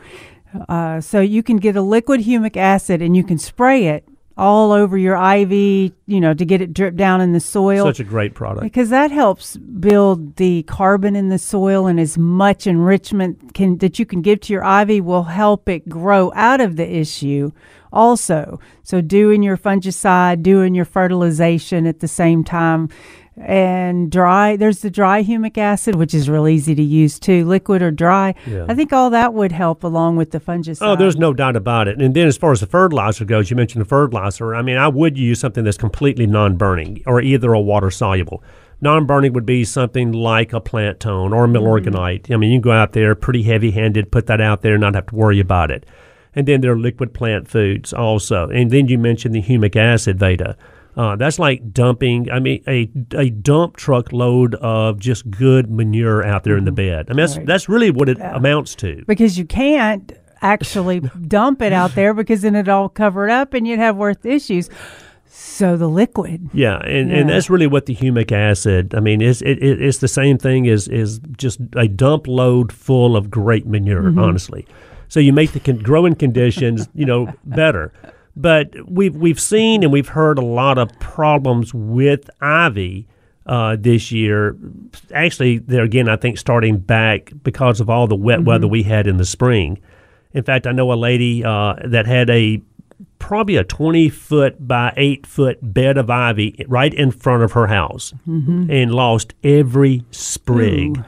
[0.70, 4.06] Uh, so you can get a liquid humic acid and you can spray it
[4.38, 7.86] all over your ivy, you know, to get it drip down in the soil.
[7.86, 8.64] Such a great product.
[8.64, 14.00] because that helps build the carbon in the soil and as much enrichment can that
[14.00, 17.52] you can give to your ivy will help it grow out of the issue
[17.92, 22.90] also so doing your fungicide doing your fertilization at the same time
[23.38, 27.82] and dry there's the dry humic acid which is real easy to use too liquid
[27.82, 28.66] or dry Yeah.
[28.70, 31.88] i think all that would help along with the fungicide Oh, there's no doubt about
[31.88, 32.02] it.
[32.02, 34.54] And then as far as the fertilizer goes, you mentioned the fertilizer.
[34.54, 38.44] I mean, I would use something that's completely non-burning or either a water soluble.
[38.82, 41.58] Non-burning would be something like a plant tone or a mm.
[41.58, 42.32] milorganite.
[42.32, 44.96] I mean, you can go out there pretty heavy-handed, put that out there, and not
[44.96, 45.86] have to worry about it.
[46.36, 48.50] And then there are liquid plant foods also.
[48.50, 50.58] And then you mentioned the humic acid, Veda.
[50.96, 52.30] Uh, that's like dumping.
[52.32, 56.72] I mean, a a dump truck load of just good manure out there in the
[56.72, 57.08] bed.
[57.10, 57.46] I mean, that's Right.
[57.48, 59.04] that's really what it amounts to.
[59.08, 63.66] because you can't actually dump it out there because then it all covered up and
[63.68, 64.70] you'd have worse issues.
[65.26, 66.50] So the liquid.
[66.54, 67.18] Yeah, and, Yeah.
[67.18, 68.94] and that's really what the humic acid.
[68.94, 72.72] I mean, it's it, it, it's the same thing as is just a dump load
[72.72, 74.04] full of great manure.
[74.04, 74.20] Mm-hmm.
[74.20, 74.68] Honestly,
[75.08, 77.92] so you make the con- growing conditions you know better.
[78.36, 83.08] But we've we've seen and we've heard a lot of problems with ivy
[83.46, 84.56] uh, this year.
[85.14, 88.48] Actually, there again, I think starting back because of all the wet Mm-hmm.
[88.48, 89.80] weather we had in the spring.
[90.34, 92.60] In fact, I know a lady uh, that had a
[93.20, 97.68] probably a 20 foot by 8 foot bed of ivy right in front of her
[97.68, 100.98] house and lost every sprig.
[100.98, 101.04] Ooh.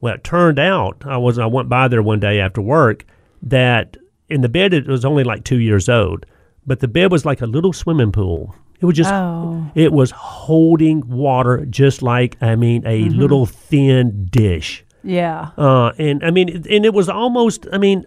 [0.00, 3.04] Well, it turned out I was I went by there one day after work
[3.42, 3.96] that
[4.28, 6.24] in the bed it was only like 2 years old,
[6.66, 8.54] but the bed was like a little swimming pool.
[8.80, 9.70] It was just Oh.
[9.74, 14.84] it was holding water just like I mean a little thin dish.
[15.02, 15.50] Yeah.
[15.56, 18.04] Uh, and I mean, and it was almost, I mean,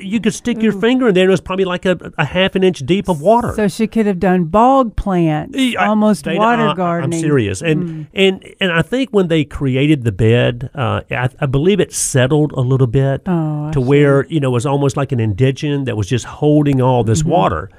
[0.00, 2.54] you could stick your finger in there, and it was probably like a, a half
[2.54, 3.52] an inch deep of water.
[3.54, 7.18] So she could have done bog plants, I- almost Dana, water I- gardening.
[7.18, 11.46] I'm serious, and and and I think when they created the bed, uh, I, I
[11.46, 14.96] believe it settled a little bit Oh, I to where you know it was almost
[14.96, 17.30] like an indention that was just holding all this Mm-hmm.
[17.30, 17.70] water.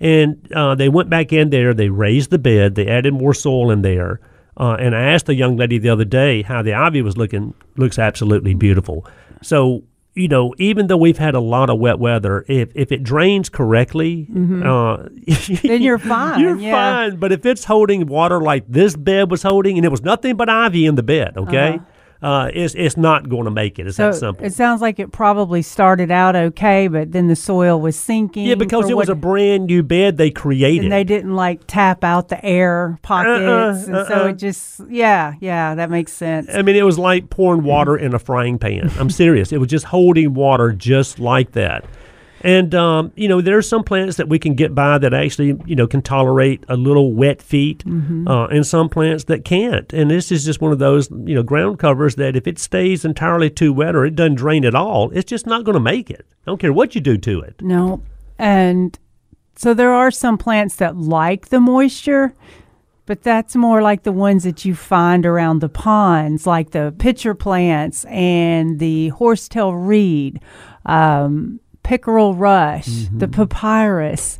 [0.00, 3.70] And uh, they went back in there, they raised the bed, they added more soil
[3.70, 4.20] in there.
[4.56, 7.54] Uh, and I asked the young lady the other day how the ivy was looking.
[7.76, 9.06] Looks absolutely beautiful.
[9.42, 9.84] So
[10.14, 13.48] you know, even though we've had a lot of wet weather, if if it drains
[13.48, 15.08] correctly, uh,
[15.62, 16.72] Then you're fine, You're yeah.
[16.72, 17.16] fine.
[17.16, 20.48] But if it's holding water like this bed was holding, and it was nothing but
[20.48, 21.80] ivy in the bed, okay,
[22.24, 23.86] uh it's it's not going to make it.
[23.86, 24.46] It's So that simple.
[24.46, 28.46] it sounds like it probably started out okay, but then the soil was sinking.
[28.46, 30.84] yeah, because it was a brand new bed they created.
[30.84, 34.28] and they didn't like tap out the air pockets, and so uh-uh.
[34.28, 36.48] it just yeah, yeah, that makes sense.
[36.52, 38.90] I mean, it was like pouring water in a frying pan.
[38.98, 39.52] I'm serious.
[39.52, 41.84] It was just holding water just like that.
[42.44, 45.58] And um, you know, there are some plants that we can get by that actually,
[45.64, 49.90] you know, can tolerate a little wet feet, uh, and some plants that can't.
[49.94, 53.02] And this is just one of those, you know, ground covers that if it stays
[53.02, 56.10] entirely too wet or it doesn't drain at all, it's just not going to make
[56.10, 56.26] it.
[56.46, 57.62] I don't care what you do to it.
[57.62, 58.02] No,
[58.38, 58.98] and
[59.56, 62.34] so there are some plants that like the moisture.
[63.06, 67.34] But that's more like the ones that you find around the ponds, like the pitcher
[67.34, 70.40] plants and the horsetail reed,
[70.86, 74.38] um, pickerel rush, the papyrus.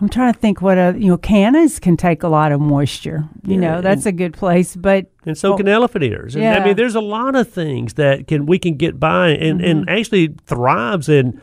[0.00, 3.24] I'm trying to think what a you know cannas can take a lot of moisture.
[3.44, 6.34] You know that's a good place, but and so can elephant ears.
[6.34, 6.56] And I Yeah.
[6.56, 6.64] Mm-hmm.
[6.66, 10.34] mean, there's a lot of things that can we can get by and, and actually
[10.46, 11.40] thrives in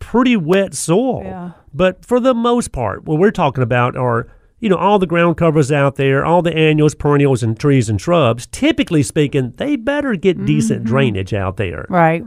[0.00, 1.22] pretty wet soil.
[1.24, 1.50] Yeah.
[1.72, 4.26] But for the most part, what we're talking about are
[4.58, 8.00] you know all the ground covers out there, all the annuals, perennials, and trees and
[8.00, 8.46] shrubs.
[8.46, 10.88] Typically speaking, they better get decent Mm-hmm.
[10.88, 11.86] drainage out there.
[11.88, 12.24] Right.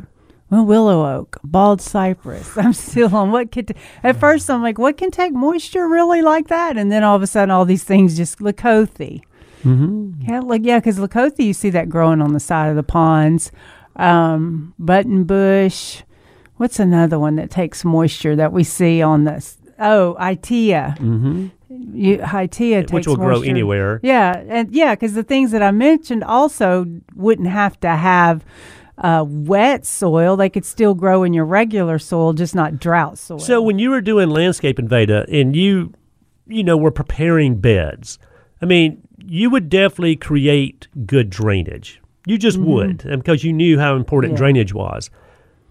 [0.49, 2.57] Well, willow oak, bald cypress.
[2.57, 3.75] I'm still on what could.
[4.03, 6.77] At first, I'm like, what can take moisture really like that?
[6.77, 9.21] And then all of a sudden, all these things just leucothoe.
[9.63, 10.21] Mm-hmm.
[10.21, 13.51] Yeah, like yeah, because leucothoe, you see that growing on the side of the ponds.
[13.97, 16.03] Um, button bush.
[16.55, 19.57] What's another one that takes moisture that we see on this?
[19.79, 20.97] Oh, itea.
[20.97, 21.47] Mm-hmm.
[21.93, 23.99] You, itea takes Which will grow anywhere.
[24.01, 28.45] Yeah, and yeah, because the things that I mentioned also wouldn't have to have
[28.97, 33.39] uh, wet soil; they could still grow in your regular soil, just not drought soil.
[33.39, 35.93] So when you were doing landscape Veda and you,
[36.47, 38.17] you know, were preparing beds,
[38.61, 42.01] I mean, you would definitely create good drainage.
[42.25, 44.43] You just would, because you knew how important Mm-hmm.
[44.43, 44.47] Yeah.
[44.51, 45.09] drainage was.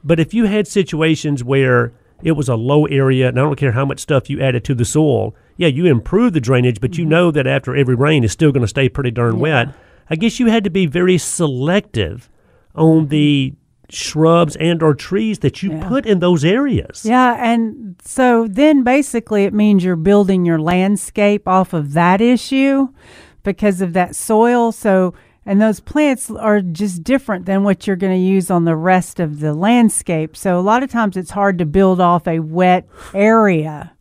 [0.05, 3.73] But if you had situations where it was a low area, and I don't care
[3.73, 7.05] how much stuff you added to the soil, yeah, you improve the drainage, but you
[7.05, 7.11] Mm-hmm.
[7.11, 9.69] know that after every rain, it's still going to stay pretty darn wet.
[10.09, 12.31] I guess you had to be very selective
[12.77, 13.93] on the mm-hmm.
[13.93, 15.89] shrubs and or trees that you Yeah.
[15.89, 17.05] put in those areas.
[17.05, 22.89] yeah, and so then basically it means you're building your landscape off of that issue
[23.43, 24.73] because of that soil.
[24.73, 25.15] So
[25.49, 29.21] and those plants are just different than what you're going to use on the rest
[29.21, 30.37] of the landscape.
[30.37, 33.93] So a lot of times it's hard to build off a wet area.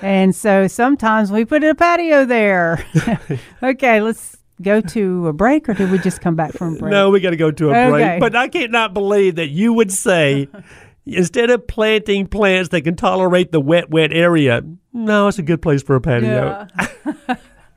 [0.00, 2.84] And so sometimes we put a patio there.
[3.62, 6.90] okay, let's go to a break, or did we just come back from a break?
[6.90, 7.90] No, we got to go to a Okay.
[7.90, 8.20] break.
[8.20, 10.48] But I can't not believe that you would say,
[11.06, 15.60] instead of planting plants that can tolerate the wet, wet area, no, it's a good
[15.62, 16.66] place for a patio.
[16.76, 17.36] Yeah.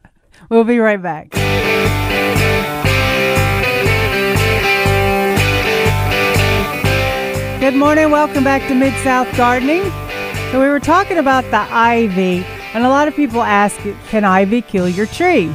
[0.49, 1.35] we'll be right back.
[7.59, 8.09] Good morning.
[8.09, 9.83] Welcome back to Mid South Gardening.
[10.51, 13.77] So, we were talking about the ivy, And a lot of people ask,
[14.07, 15.53] can ivy kill your tree?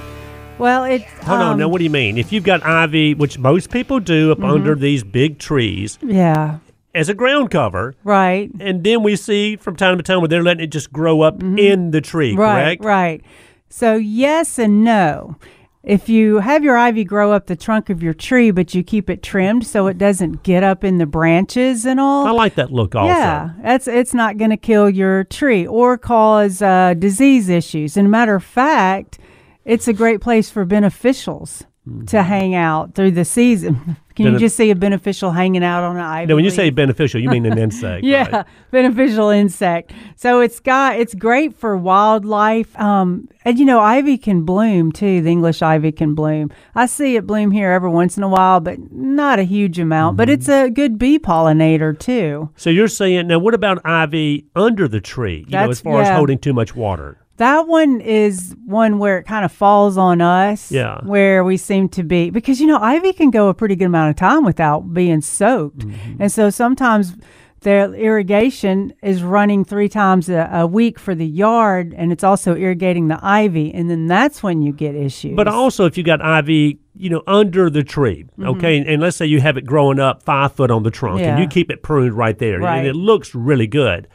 [0.59, 1.03] Well, it.
[1.03, 1.53] Hold on.
[1.55, 2.17] um, Now, what do you mean?
[2.17, 4.47] If you've got ivy, which most people do up Mm-hmm.
[4.51, 6.59] under these big trees Yeah,
[6.95, 8.51] as a ground cover, right.
[8.61, 11.43] and then we see from time to time where they're letting it just grow up
[11.43, 12.41] in the tree, Mm-hmm.
[12.41, 12.85] Right, correct?
[12.85, 13.23] right.
[13.69, 15.37] So yes and no.
[15.83, 19.11] If you have your ivy grow up the trunk of your tree, but you keep
[19.11, 22.27] it trimmed so it doesn't get up in the branches and all.
[22.27, 23.09] I like that look also.
[23.13, 27.99] Yeah, that's it's not going to kill your tree or cause uh, disease issues.
[27.99, 29.19] And matter of fact,
[29.65, 31.65] it's a great place for beneficials
[32.07, 33.97] to hang out through the season.
[34.15, 36.29] Can you just see a beneficial hanging out on an ivy?
[36.29, 38.05] No, when you say beneficial, you mean an insect.
[38.07, 38.47] yeah, right?
[38.71, 39.93] beneficial insect.
[40.15, 42.79] So it's got it's great for wildlife.
[42.79, 45.21] Um, and you know, ivy can bloom too.
[45.21, 46.53] The English ivy can bloom.
[46.77, 50.17] I see it bloom here every once in a while, but not a huge amount.
[50.17, 52.51] But it's a good bee pollinator too.
[52.55, 55.45] So you're saying now, what about ivy under the tree?
[55.49, 57.19] You know, as far as holding too much water.
[57.39, 60.71] That one is one where it kind of falls on us.
[60.71, 61.01] Yeah.
[61.05, 64.11] Where we seem to be because you know ivy can go a pretty good amount
[64.11, 66.23] of time without being soaked, Mm-hmm.
[66.23, 67.15] and so sometimes
[67.61, 72.55] their irrigation is running three times a, a week for the yard, and it's also
[72.55, 75.35] irrigating the ivy, and then that's when you get issues.
[75.35, 79.25] But also, if you got ivy, you know, under the tree, okay, and, let's say
[79.25, 81.41] you have it growing up five foot on the trunk, and Mm-hmm.
[81.43, 82.79] You keep it pruned right there, Right.
[82.79, 84.09] and it looks really good.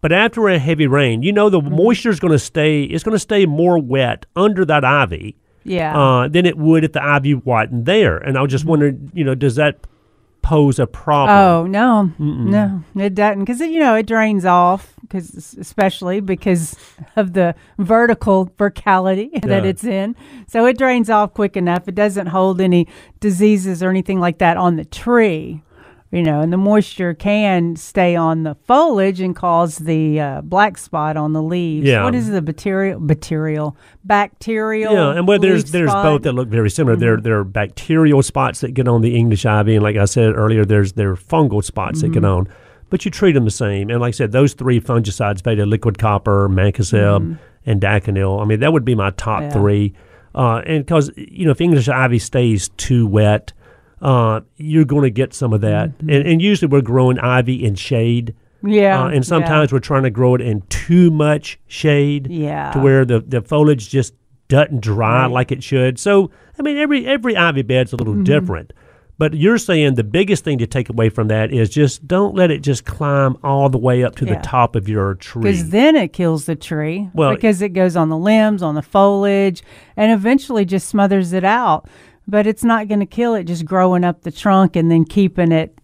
[0.00, 1.74] But after a heavy rain, you know the Mm-hmm.
[1.74, 2.84] moisture is going to stay.
[2.84, 6.92] It's going to stay more wet under that ivy yeah, uh, than it would if
[6.92, 8.16] the ivy wasn't there.
[8.18, 8.70] And I was just Mm-hmm.
[8.70, 9.86] wondering, you know, does that
[10.40, 11.36] pose a problem?
[11.36, 16.74] Oh no, no, it doesn't because you know it drains off because especially because
[17.16, 20.14] of the vertical verticality that it's in.
[20.46, 21.88] So it drains off quick enough.
[21.88, 22.86] It doesn't hold any
[23.20, 25.60] diseases or anything like that on the tree.
[26.10, 30.78] You know, and the moisture can stay on the foliage and cause the uh, black
[30.78, 31.86] spot on the leaves.
[31.86, 32.02] Yeah.
[32.02, 34.92] What is the bacterial, bacterial, bacterial?
[34.94, 36.04] Yeah, and well, there's there's spot?
[36.06, 36.14] Mm-hmm.
[36.14, 36.96] both that look very similar.
[36.96, 40.34] There there are bacterial spots that get on the English ivy, and like I said
[40.34, 42.48] earlier, there's there are fungal spots that get Mm-hmm.
[42.48, 42.48] on.
[42.90, 45.98] But you treat them the same, and like I said, those three fungicides: beta liquid
[45.98, 48.40] copper, mancozeb, and daconil.
[48.40, 49.44] I mean, that would be my top Mm-hmm.
[49.50, 49.52] Yeah.
[49.52, 49.94] three.
[50.34, 53.52] Uh, and because you know, if English ivy stays too wet,
[54.02, 55.90] uh, you're going to get some of that.
[55.90, 56.10] Mm-hmm.
[56.10, 58.34] And, and usually, we're growing ivy in shade.
[58.64, 59.20] Yeah, Uh, and yeah.
[59.22, 62.72] sometimes we're trying to grow it in too much shade Yeah.
[62.72, 64.14] to where the, the foliage just
[64.48, 65.30] doesn't dry Right.
[65.30, 65.98] like it should.
[66.00, 68.24] So, I mean, every every ivy bed's a little Mm-hmm.
[68.24, 68.72] different.
[69.16, 72.52] But you're saying the biggest thing to take away from that is just don't let
[72.52, 75.42] it just climb all the way up to the top of your tree.
[75.42, 77.08] Because then it kills the tree.
[77.14, 79.62] Well- because it goes on the limbs, on the foliage,
[79.96, 81.88] and eventually just smothers it out.
[82.30, 85.50] But it's not going to kill it just growing up the trunk and then keeping
[85.50, 85.74] it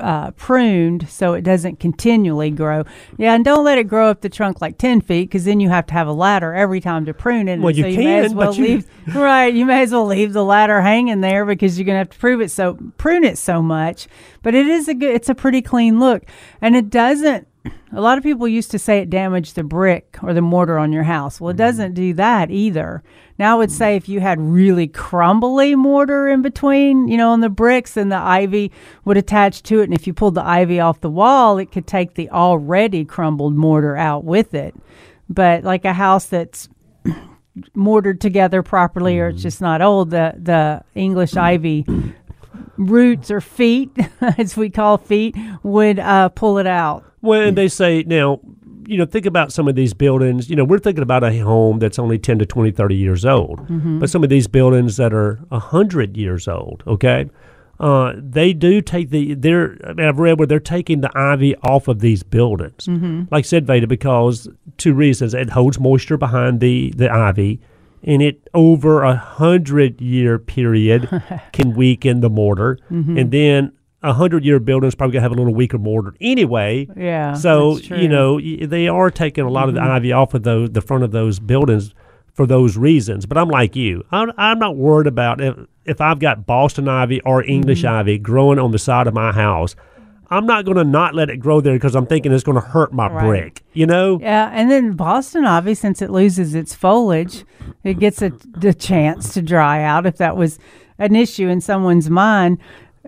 [0.00, 2.84] uh, pruned so it doesn't continually grow.
[3.16, 5.68] Yeah, and don't let it grow up the trunk like 10 feet because then you
[5.70, 7.58] have to have a ladder every time to prune it.
[7.58, 8.86] Well, you so you may as can, well you- leave
[9.16, 9.52] right.
[9.52, 12.40] You may as well leave the ladder hanging there because you're gonna have to prove
[12.40, 14.06] it so prune it so much.
[14.42, 15.14] But it is a good.
[15.14, 16.22] It's a pretty clean look,
[16.60, 17.48] and it doesn't.
[17.92, 20.92] A lot of people used to say it damaged the brick or the mortar on
[20.92, 21.40] your house.
[21.40, 21.58] Well, it mm-hmm.
[21.58, 23.02] doesn't do that either.
[23.38, 27.40] Now, I would say if you had really crumbly mortar in between, you know, on
[27.40, 28.72] the bricks, then the ivy
[29.04, 29.84] would attach to it.
[29.84, 33.54] And if you pulled the ivy off the wall, it could take the already crumbled
[33.54, 34.74] mortar out with it.
[35.28, 36.68] But like a house that's
[37.74, 39.42] mortared together properly or it's mm-hmm.
[39.42, 41.84] just not old the the english ivy
[42.78, 43.90] roots or feet
[44.38, 48.40] as we call feet would uh, pull it out Well, and they say now,
[48.88, 50.48] you know, think about some of these buildings.
[50.48, 53.60] You know, we're thinking about a home that's only 10 to 20, 30 years old.
[53.68, 53.98] Mm-hmm.
[53.98, 57.28] But some of these buildings that are 100 years old, okay,
[57.80, 61.54] uh, they do take the, they're, I mean, I've read where they're taking the ivy
[61.56, 62.86] off of these buildings.
[62.86, 63.24] Mm-hmm.
[63.30, 64.48] Like I said, Veda, because
[64.78, 65.34] two reasons.
[65.34, 67.60] It holds moisture behind the, the ivy.
[68.08, 71.08] And it over a hundred year period
[71.52, 73.18] can weaken the mortar, Mm-hmm.
[73.18, 76.88] and then a hundred year building is probably gonna have a little weaker mortar anyway.
[76.96, 77.74] yeah So.
[77.74, 77.94] Mm-hmm.
[78.02, 81.04] you know they are taking a lot of the ivy off of those the front
[81.04, 81.94] of those buildings
[82.32, 83.26] for those reasons.
[83.26, 84.04] But I'm like you.
[84.12, 87.94] I'm, I'm not worried about if if I've got Boston ivy or English Mm-hmm.
[87.94, 89.74] ivy growing on the side of my house.
[90.30, 92.66] I'm not going to not let it grow there because I'm thinking it's going to
[92.66, 93.26] hurt my Right.
[93.26, 93.64] brick.
[93.72, 94.18] You know.
[94.20, 97.44] yeah and then boston ivy since it loses its foliage
[97.84, 100.58] it gets a, the chance to dry out if that was
[100.98, 102.58] an issue in someone's mind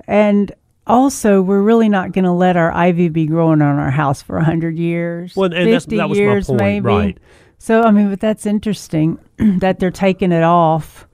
[0.07, 0.53] and
[0.87, 4.37] also we're really not going to let our ivy be growing on our house for
[4.37, 7.18] 100 years Well, and 50 that was my years point, maybe right.
[7.59, 11.07] so i mean but that's interesting that they're taking it off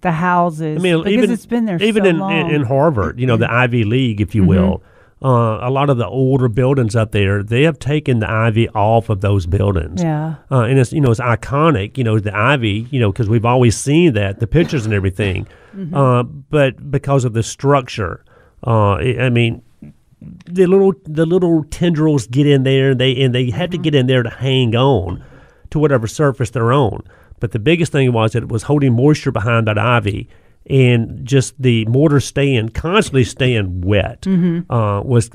[0.00, 2.32] the houses I mean, because even it's been there even so in, long.
[2.32, 2.48] Mm-hmm.
[2.50, 4.82] in in Harvard, you know, the Ivy League, if you will.
[5.24, 9.08] Uh, a lot of the older buildings up there, they have taken the ivy off
[9.08, 10.02] of those buildings.
[10.02, 10.34] Yeah.
[10.50, 13.46] Uh, and it's you know it's iconic, you know the ivy, you know because we've
[13.46, 15.46] always seen that the pictures and everything,
[15.94, 18.22] uh, but because of the structure,
[18.66, 19.62] uh, I mean
[20.46, 23.94] the little the little tendrils get in there and they and they have to get
[23.94, 25.24] in there to hang on
[25.70, 27.02] to whatever surface they're on.
[27.40, 30.28] But the biggest thing was that it was holding moisture behind that ivy
[30.68, 35.30] and just the mortar staying constantly staying wet uh, was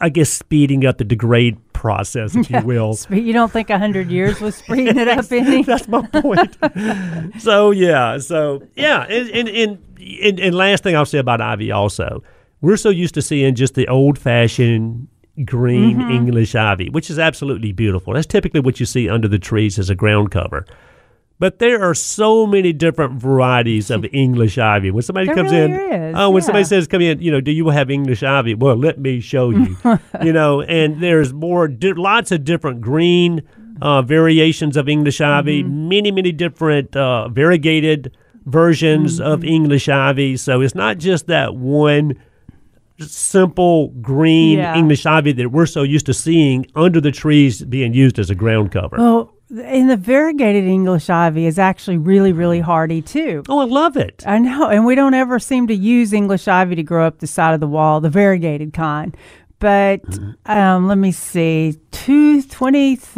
[0.00, 2.98] I guess speeding up the degrade process, if you will.
[3.10, 5.62] You don't think a hundred years was speeding it up any?
[5.62, 6.56] That's my point.
[7.40, 9.78] so yeah, so yeah, and and, and
[10.22, 12.22] and and last thing I'll say about ivy also,
[12.60, 15.08] we're so used to seeing just the old fashioned
[15.44, 18.14] green English ivy, which is absolutely beautiful.
[18.14, 20.66] That's typically what you see under the trees as a ground cover.
[21.40, 24.90] But there are so many different varieties of English ivy.
[24.92, 27.50] When somebody There comes really in, oh, when somebody says, "Come in," you know, do
[27.50, 28.54] you have English ivy?
[28.54, 29.76] Well, let me show you.
[30.22, 33.40] you know, and there's more, di- lots of different green
[33.80, 35.88] uh, variations of English ivy, Mm-hmm.
[35.88, 38.14] many, many different uh, variegated
[38.44, 39.48] versions of Mm-hmm.
[39.48, 40.36] English ivy.
[40.36, 42.16] So it's not just that one
[42.98, 44.76] simple green Yeah.
[44.76, 48.34] English ivy that we're so used to seeing under the trees being used as a
[48.34, 48.96] ground cover.
[48.98, 53.42] Well, and the variegated English ivy is actually really, really hardy too.
[53.48, 54.22] oh, I love it.
[54.26, 57.26] I know, and we don't ever seem to use English ivy to grow up the
[57.26, 59.16] side of the wall, the variegated kind.
[59.58, 60.00] But
[60.46, 62.40] um, let me see, two,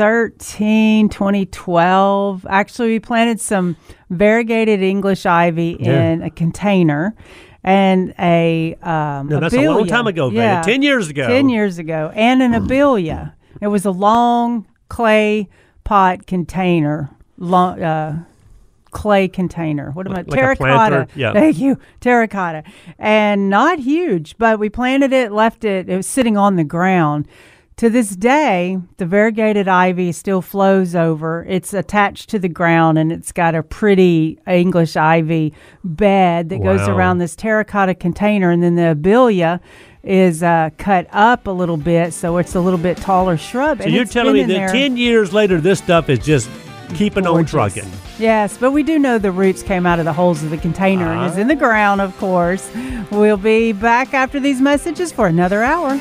[0.02, 3.76] 2013, 2012, actually, we planted some
[4.10, 6.02] variegated English ivy Yeah.
[6.10, 7.14] in a container
[7.64, 10.42] and a um, No, that's a long time ago, Veda.
[10.42, 10.62] Yeah.
[10.62, 11.28] 10 years ago.
[11.28, 13.34] 10 years ago, and an abelia.
[13.60, 15.48] It was a long clay
[15.92, 18.24] pot container, long, uh,
[18.92, 19.90] clay container.
[19.90, 20.16] What am I?
[20.22, 21.06] Like- terracotta.
[21.14, 21.34] Yeah.
[21.34, 21.76] Thank you.
[22.00, 22.62] Terracotta.
[22.98, 27.28] And not huge, but we planted it, left it, it was sitting on the ground.
[27.76, 31.44] To this day, the variegated ivy still flows over.
[31.46, 35.52] It's attached to the ground and it's got a pretty English ivy
[35.84, 38.50] bed that goes around this terracotta container.
[38.50, 39.60] And then the abelia
[40.02, 43.78] is uh, cut up a little bit, so it's a little bit taller shrub.
[43.78, 46.50] So and you're telling me that there 10 years later, this stuff is just
[46.94, 47.90] keeping on trucking.
[48.18, 51.10] Yes, but we do know the roots came out of the holes of the container
[51.10, 52.70] and is in the ground, of course.
[53.10, 55.98] We'll be back after these messages for another hour.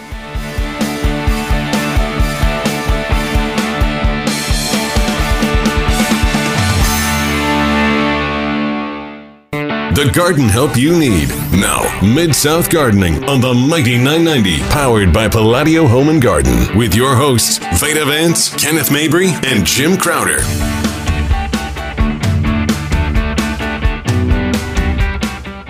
[9.93, 11.27] The garden help you need.
[11.51, 16.95] Now, Mid South Gardening on the Mighty 990, powered by Palladio Home and Garden, with
[16.95, 20.37] your hosts, Veda Vance, Kenneth Mabry, and Jim Crowder.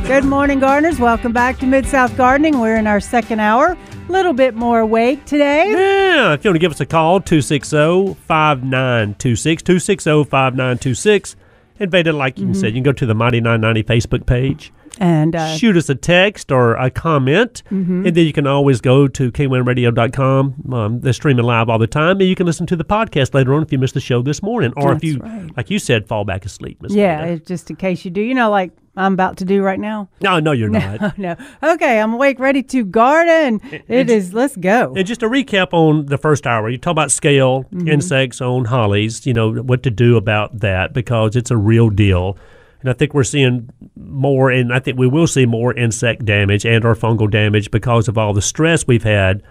[0.05, 0.99] Good morning, gardeners.
[0.99, 2.59] Welcome back to Mid South Gardening.
[2.59, 3.75] We're in our second hour.
[4.07, 5.71] A little bit more awake today.
[5.71, 11.35] Yeah, if you want to give us a call, 260 5926, 260 5926.
[11.79, 15.35] And Veda, like you said, you can go to the Mighty 990 Facebook page, And
[15.35, 19.31] uh, shoot us a text or a comment, and then you can always go to
[19.31, 20.73] kwamradio.com.
[20.73, 23.53] Um, they're streaming live all the time, and you can listen to the podcast later
[23.53, 25.49] on if you missed the show this morning, or if you, right.
[25.57, 26.81] like you said, fall back asleep.
[26.81, 29.79] Miss yeah, just in case you do, you know, like I'm about to do right
[29.79, 30.09] now.
[30.21, 31.17] No, no, you're not.
[31.17, 31.35] No.
[31.61, 33.61] Okay, I'm awake, ready to garden.
[33.87, 34.93] It is, let's go.
[34.95, 37.87] And just a recap on the first hour, you talk about scale, mm-hmm.
[37.87, 42.37] insects on hollies, you know, what to do about that because it's a real deal.
[42.81, 46.65] And I think we're seeing more, and I think we will see more insect damage
[46.65, 49.43] and or fungal damage because of all the stress we've had,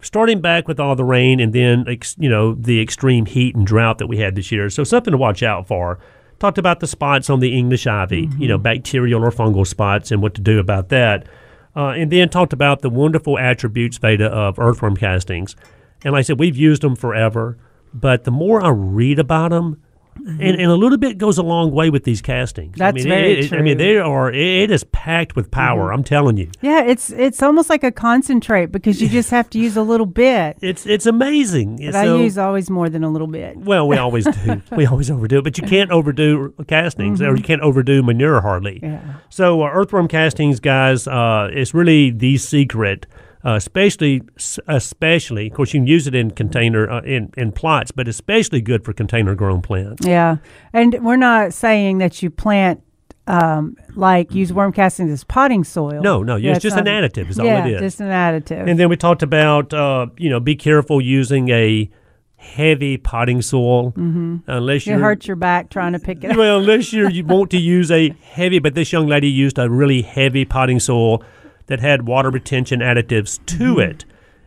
[0.00, 3.66] starting back with all the rain and then, ex, you know, the extreme heat and
[3.66, 4.68] drought that we had this year.
[4.70, 6.00] So something to watch out for.
[6.44, 10.20] Talked about the spots on the English ivy, you know, bacterial or fungal spots and
[10.20, 11.26] what to do about that.
[11.74, 15.56] Uh, and then talked about the wonderful attributes, Veda, of earthworm castings.
[16.04, 17.56] And like I said, we've used them forever.
[17.94, 19.82] But the more I read about them,
[20.16, 22.80] and, and a little bit goes a long way with these castings.
[22.80, 24.30] I That's mean, very it, it- I mean, they are.
[24.32, 25.92] It is packed with power.
[25.92, 29.58] I'm telling you, Yeah, it's it's almost like a concentrate because you just have to
[29.58, 30.56] use a little bit.
[30.60, 31.76] it's it's amazing.
[31.84, 33.56] But So- I use always more than a little bit.
[33.56, 34.62] Well, we always do.
[34.76, 38.80] we always overdo it, but you can't overdo castings, or you can't overdo manure hardly.
[38.80, 38.86] Mm-hmm.
[39.08, 39.14] Yeah.
[39.30, 43.06] So, uh, earthworm castings, guys, uh, it's really the secret.
[43.44, 44.22] Uh, especially,
[44.68, 48.62] especially, of course, you can use it in container uh, in in plots, but especially
[48.62, 50.06] good for container grown plants.
[50.06, 50.36] Yeah,
[50.72, 52.82] and we're not saying that you plant
[53.26, 56.02] um, like use worm castings as potting soil.
[56.02, 57.28] No, no, it's just an additive.
[57.28, 57.80] Is all yeah, it is.
[57.80, 58.68] just an additive.
[58.68, 61.90] And then we talked about, uh, you know, be careful using a
[62.36, 64.36] heavy potting soil mm-hmm.
[64.46, 66.36] unless you hurt your back trying to pick it up.
[66.36, 69.68] well, unless you're, you want to use a heavy, but this young lady used a
[69.70, 71.22] really heavy potting soil
[71.66, 73.80] that had water retention additives to Mm-hmm.
[73.80, 74.04] it.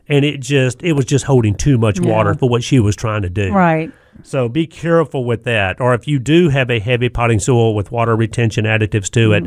[0.08, 3.22] and it just it was just holding too much water for what she was trying
[3.24, 3.52] to do.
[3.52, 3.92] Right.
[4.24, 5.80] So be careful with that.
[5.82, 9.44] Or if you do have a heavy potting soil with water retention additives to it,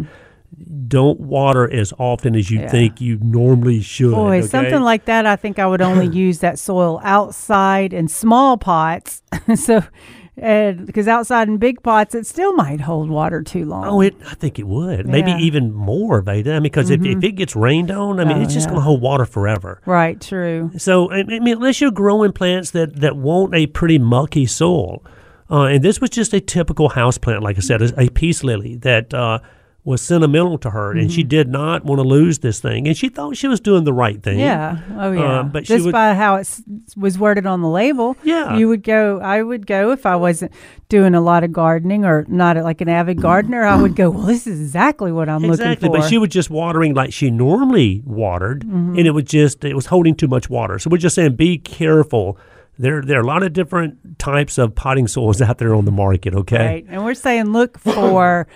[0.88, 2.60] don't water as often as you.
[2.60, 2.68] Yeah.
[2.68, 4.12] think you normally should.
[4.12, 4.46] Boy, okay?
[4.46, 9.22] something like that, I think I would only use that soil outside in small pots.
[9.54, 9.82] so,
[10.40, 13.84] and because outside in big pots, it still might hold water too long.
[13.86, 14.14] Oh, it.
[14.26, 15.06] I think it would.
[15.06, 15.36] Maybe Yeah.
[15.36, 15.44] Mm-hmm.
[15.44, 16.50] even more, Veda.
[16.52, 18.70] I mean, because if, if it gets rained on, I mean, Oh, it's just yeah.
[18.70, 19.80] going to hold water forever.
[19.86, 20.70] right, true.
[20.78, 25.04] So, I I mean, unless you're growing plants that, that want a pretty mucky soil,
[25.50, 28.42] uh, and this was just a typical house plant, like I said, a, a peace
[28.42, 29.40] lily that uh,
[29.82, 31.08] was sentimental to her, and Mm-hmm.
[31.08, 33.92] she did not want to lose this thing, and she thought she was doing the
[33.94, 34.38] right thing.
[34.38, 34.78] Yeah.
[34.98, 35.42] Oh, yeah.
[35.42, 36.48] but she Just would- by how it
[36.96, 38.14] was worded on the label.
[38.22, 38.56] Yeah.
[38.58, 40.52] You would go, I would go if I wasn't
[40.90, 44.26] doing a lot of gardening or not like an avid gardener, I would go, well,
[44.26, 45.86] this is exactly what I'm Exactly, looking for.
[45.94, 46.00] Mm-hmm.
[46.02, 49.86] but she was just watering like she normally watered, and it was just it was
[49.86, 50.78] holding too much water.
[50.78, 52.36] So we're just saying, be careful.
[52.78, 55.90] There, there are a lot of different types of potting soils out there on the
[55.92, 56.34] market.
[56.34, 56.86] Okay, Right.
[56.88, 58.46] And we're saying look for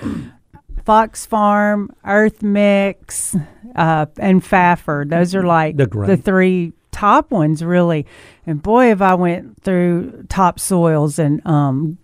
[0.84, 3.34] Fox Farm, Earth Mix,
[3.74, 5.10] uh, and Fafard.
[5.10, 8.06] Those are like the three top ones, really.
[8.46, 11.98] And boy, if I went through top soils and um,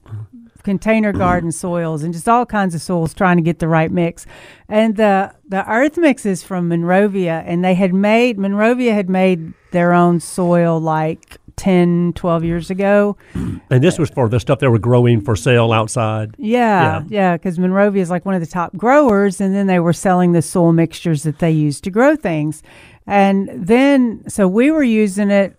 [0.62, 4.26] container garden soils and just all kinds of soils trying to get the right mix.
[4.68, 9.52] And the the earth mix is from Monrovia and they had made Monrovia had made
[9.72, 13.18] their own soil like 10 12 years ago.
[13.34, 16.34] and this was for the stuff they were growing for sale outside.
[16.38, 19.92] Yeah, yeah, because Monrovia is like one of the top growers, and then they were
[19.92, 22.62] selling the soil mixtures that they use to grow things.
[23.06, 25.54] And then, so we were using it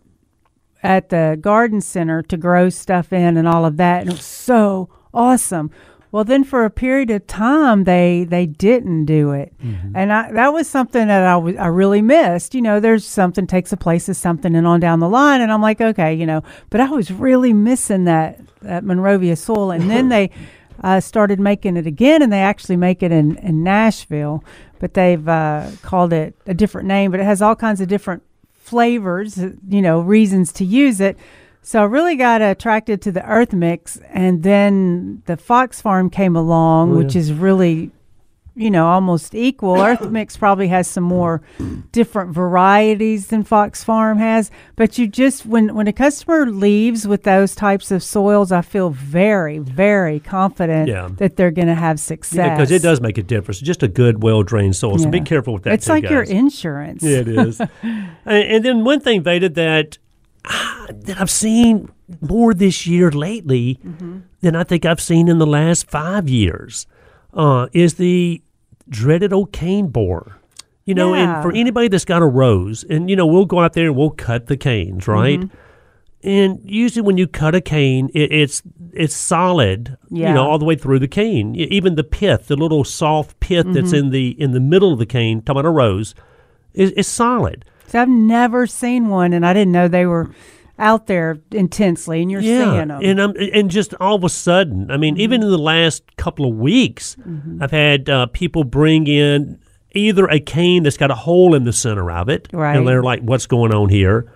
[0.81, 4.25] at the garden center to grow stuff in and all of that, and it was
[4.25, 5.69] so awesome.
[6.11, 9.53] Well, then for a period of time, they they didn't do it,
[9.95, 12.53] and I, that was something that I was I really missed.
[12.53, 15.51] You know, there's something takes a place of something, and on down the line, and
[15.51, 19.89] I'm like, okay, you know, but I was really missing that that Monrovia soil, and
[19.89, 20.31] then they
[20.83, 24.43] uh, started making it again, and they actually make it in in Nashville,
[24.79, 28.21] but they've uh, called it a different name, but it has all kinds of different
[28.51, 29.37] flavors,
[29.67, 31.17] you know, reasons to use it.
[31.63, 36.35] So I really got attracted to the Earth Mix, and then the Fox Farm came
[36.35, 37.91] along, Oh, which is really,
[38.55, 39.79] you know, almost equal.
[39.81, 41.41] Earth Mix probably has some more
[41.91, 47.23] different varieties than Fox Farm has, but you just when when a customer leaves with
[47.23, 51.09] those types of soils, I feel very very confident Yeah.
[51.17, 52.57] that they're going to have success.
[52.57, 53.59] because it does make a difference.
[53.59, 54.97] Just a good, well drained soil.
[54.97, 55.73] So be careful with that.
[55.75, 57.03] It's too, like your insurance.
[57.03, 57.61] Yeah, it is.
[57.83, 59.99] and, and then one thing, Veda, that
[60.45, 61.89] ah, that I've seen
[62.21, 64.19] more this year lately Mm-hmm.
[64.41, 66.87] than I think I've seen in the last five years
[67.33, 68.41] uh, is the
[68.89, 70.37] dreaded old cane borer.
[70.85, 71.35] You know, Yeah.
[71.35, 73.95] and for anybody that's got a rose, and you know, we'll go out there and
[73.95, 75.39] we'll cut the canes, right?
[75.39, 75.55] Mm-hmm.
[76.23, 78.61] And usually, when you cut a cane, it, it's
[78.93, 81.55] it's solid, you know, all the way through the cane.
[81.55, 83.73] Even the pith, the little soft pith Mm-hmm.
[83.73, 86.13] that's in the in the middle of the cane, talking about a rose,
[86.73, 87.63] is, is solid.
[87.91, 90.29] So I've never seen one, and I didn't know they were
[90.79, 92.89] out there intensely, and you're seeing them.
[93.03, 95.21] and um, and just all of a sudden, I mean, Mm-hmm.
[95.21, 97.17] even in the last couple of weeks,
[97.59, 99.59] I've had uh, people bring in
[99.93, 102.75] either a cane that's got a hole in the center of it, Right.
[102.77, 104.31] and they're like, "What's going on here?"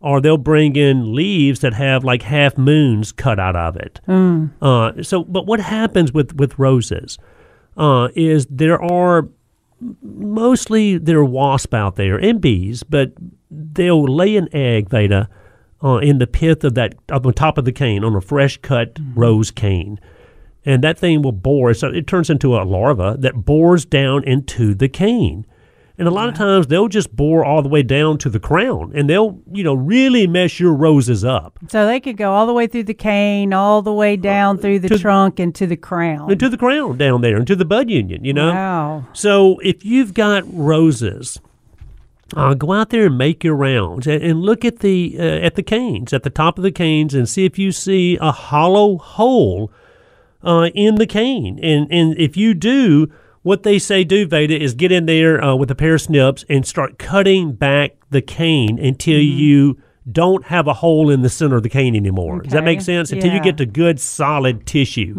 [0.00, 4.00] Or they'll bring in leaves that have like half moons cut out of it.
[4.06, 4.50] Mm.
[4.60, 7.18] Uh, so, but what happens with with roses
[7.76, 9.28] uh, is there are
[10.02, 13.12] mostly there are wasp out there and bees, but
[13.50, 15.28] they'll lay an egg, Veda,
[15.82, 18.56] uh, in the pith of that on the top of the cane on a fresh
[18.58, 19.20] cut Mm-hmm.
[19.20, 20.00] rose cane,
[20.64, 21.74] and that thing will bore.
[21.74, 25.46] So it turns into a larva that bores down into the cane.
[25.98, 28.92] And a lot of times they'll just bore all the way down to the crown,
[28.94, 31.58] and they'll, you know, really mess your roses up.
[31.68, 34.80] So they could go all the way through the cane, all the way down through
[34.80, 36.30] the to- trunk and to the crown.
[36.30, 38.52] into the crown down there, into the bud union, you know.
[38.52, 39.06] Wow.
[39.14, 41.40] So if you've got roses,
[42.34, 45.54] uh, go out there and make your rounds and, and look at the uh, at
[45.54, 48.98] the canes at the top of the canes and see if you see a hollow
[48.98, 49.70] hole
[50.42, 51.58] uh, in the cane.
[51.62, 53.10] And and if you do,
[53.46, 56.44] what they say do Veda is get in there uh, with a pair of snips
[56.48, 59.80] and start cutting back the cane until you
[60.10, 62.42] don't have a hole in the center of the cane anymore.
[62.42, 63.12] Does that make sense?
[63.12, 65.14] Until you get to good solid tissue.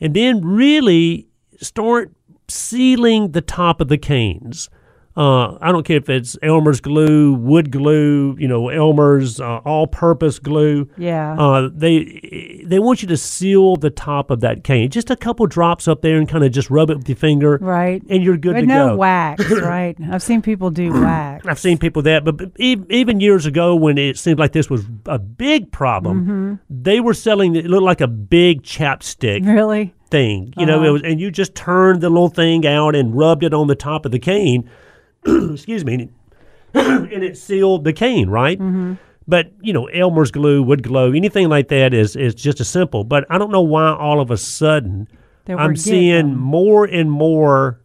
[0.00, 1.28] And then really
[1.60, 2.12] start
[2.48, 4.70] sealing the top of the canes.
[5.14, 10.38] Uh, I don't care if it's Elmer's glue, wood glue, you know, Elmer's uh, all-purpose
[10.38, 10.88] glue.
[10.96, 11.36] Yeah.
[11.38, 14.90] Uh, they they want you to seal the top of that cane.
[14.90, 17.58] Just a couple drops up there and kind of just rub it with your finger.
[17.60, 18.02] Right.
[18.08, 18.96] And you're good but to no go.
[18.96, 19.96] wax, right?
[20.10, 21.46] I've seen people do wax.
[21.46, 25.18] I've seen people that, but, even years ago when it seemed like this was a
[25.18, 26.54] big problem, Mm-hmm.
[26.70, 29.94] they were selling it looked like a big chapstick Really?
[30.10, 30.54] thing.
[30.56, 30.86] You know, Uh-huh.
[30.86, 33.74] it was, and you just turned the little thing out and rubbed it on the
[33.74, 34.68] top of the cane.
[35.52, 36.08] excuse me,
[36.74, 38.58] and it sealed the cane, right?
[38.58, 38.94] Mm-hmm.
[39.28, 43.04] But you know, Elmer's glue, wood glue, anything like that is is just as simple.
[43.04, 45.08] But I don't know why all of a sudden
[45.48, 46.38] I'm seeing them.
[46.38, 47.80] more and more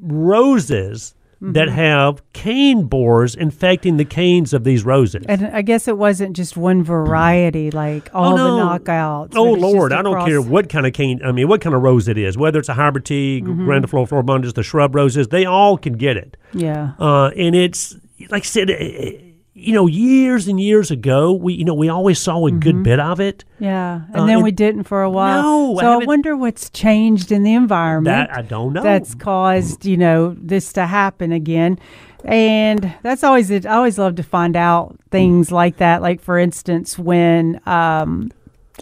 [0.00, 1.52] roses Mm-hmm.
[1.52, 5.24] that have cane borers infecting the canes of these roses.
[5.28, 8.56] And I guess it wasn't just one variety, like all Oh, no.
[8.56, 9.36] the knockouts.
[9.36, 11.20] Oh Lord, I don't care what kind of cane.
[11.24, 13.68] I mean, what kind of rose it is, whether it's a hybrid tea, Mm-hmm.
[13.68, 16.36] grandiflora floribundus, the shrub roses, they all can get it.
[16.52, 16.94] Yeah.
[16.98, 17.94] Uh, and it's
[18.30, 19.12] like I said, eh,
[19.58, 22.58] you know, years and years ago, we you know we always saw a Mm-hmm.
[22.60, 23.44] good bit of it.
[23.58, 24.02] Yeah.
[24.12, 25.42] And Uh, then and- we didn't for a while.
[25.42, 28.28] No, so I, haven't- wonder what's changed in the environment.
[28.28, 28.82] That I don't know.
[28.82, 31.78] That's caused, you know, this to happen again.
[32.24, 33.64] And that's always it.
[33.66, 36.02] I always love to find out things like that.
[36.02, 38.30] Like for instance, when um,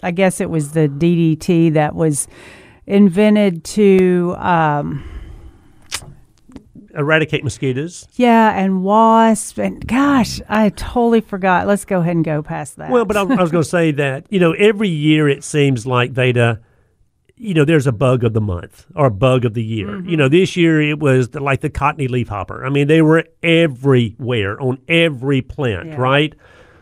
[0.03, 2.27] I guess it was the DDT that was
[2.87, 5.03] invented to um,
[6.97, 8.07] eradicate mosquitoes.
[8.15, 11.67] yeah, and wasp and gosh, I totally forgot.
[11.67, 12.89] Let's go ahead and go past that.
[12.89, 15.85] Well, but I, I was going to say that you know every year it seems
[15.85, 16.59] like Veda,
[17.35, 19.87] you know, there's a bug of the month or a bug of the year.
[19.89, 20.09] Mm-hmm.
[20.09, 22.65] You know, this year it was the, like the cottony leafhopper.
[22.65, 25.95] I mean, they were everywhere on every plant, Yeah.
[25.97, 26.33] right?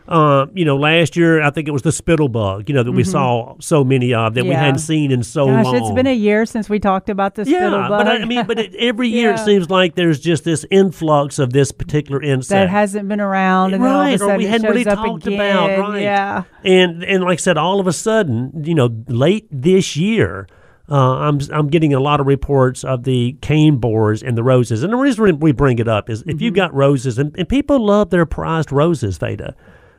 [0.08, 2.68] Um, you know, last year I think it was the spittle bug.
[2.68, 4.58] You know that we saw so many of that we Mm-hmm.
[4.60, 5.76] Hadn't seen in so gosh, long.
[5.76, 7.90] it's been a year since we talked about the yeah, spittle bug.
[8.04, 11.38] but I, I mean, but it, every year it seems like there's just this influx
[11.40, 14.68] of this particular insect that hasn't been around, and all Right, a or we hadn't
[14.68, 15.56] really talked again.
[15.56, 16.02] about, right.
[16.02, 20.46] Yeah, and and like I said, all of a sudden, you know, late this year,
[20.88, 24.84] uh, I'm I'm getting a lot of reports of the cane borers and the roses.
[24.84, 26.42] And the reason we bring it up is if Mm-hmm.
[26.44, 29.56] you've got roses, and, and people love their prized roses, Veda.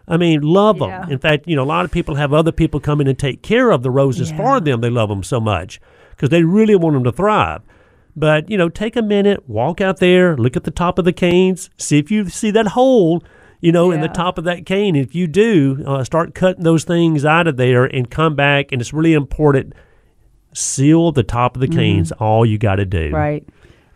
[0.08, 0.90] I mean, love them.
[0.90, 1.08] Yeah.
[1.10, 3.42] In fact, you know, a lot of people have other people come in and take
[3.42, 4.38] care of the roses Yeah.
[4.38, 4.82] for them.
[4.82, 5.82] They love them so much
[6.12, 7.62] because they really want them to thrive.
[8.16, 11.14] But you know, take a minute, walk out there, look at the top of the
[11.14, 13.24] canes, see if you see that hole,
[13.62, 14.96] you know, in the top of that cane.
[14.96, 18.72] If you do, uh, start cutting those things out of there and come back.
[18.72, 19.74] And it's really important.
[20.54, 22.12] Seal the top of the canes.
[22.14, 23.08] All you got to do.
[23.08, 23.16] Mm-hmm.
[23.16, 23.48] right.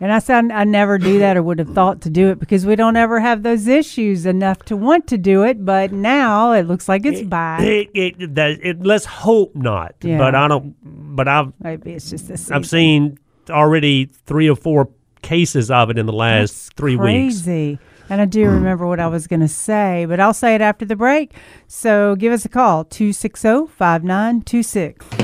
[0.02, 2.66] And I said I never do that or would have thought to do it because
[2.66, 5.64] we don't ever have those issues enough to want to do it.
[5.64, 7.60] But now it looks like it's back.
[7.60, 9.94] It, it, that, it, let's hope not.
[10.02, 10.18] Yeah.
[10.18, 10.74] But I don't.
[10.82, 12.50] But I've Maybe it's just this.
[12.50, 13.16] I've seen
[13.48, 14.88] already three or four
[15.22, 17.42] cases of it in the last three weeks.
[17.42, 17.78] crazy.
[18.10, 18.54] And I do mm.
[18.54, 21.32] remember what I was going to say, but I'll say it after the break.
[21.68, 25.21] So give us a call oh, 260 5926.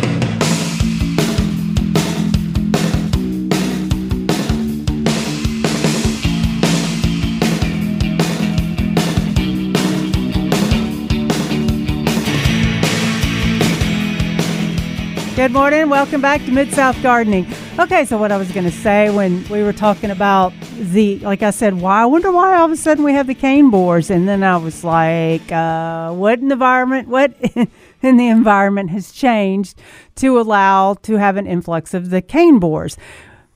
[15.39, 15.89] Good morning.
[15.89, 17.47] Welcome back to Mid South Gardening.
[17.79, 21.45] Okay, so what I was going to say when we were talking about the, like
[21.45, 22.03] I said, why?
[22.03, 24.57] I wonder why all of a sudden we have the cane borers, and then I
[24.57, 27.07] was like, uh, what in the environment?
[27.07, 27.37] What
[28.03, 29.81] in the environment has changed
[30.17, 32.97] to allow to have an influx of the cane borers?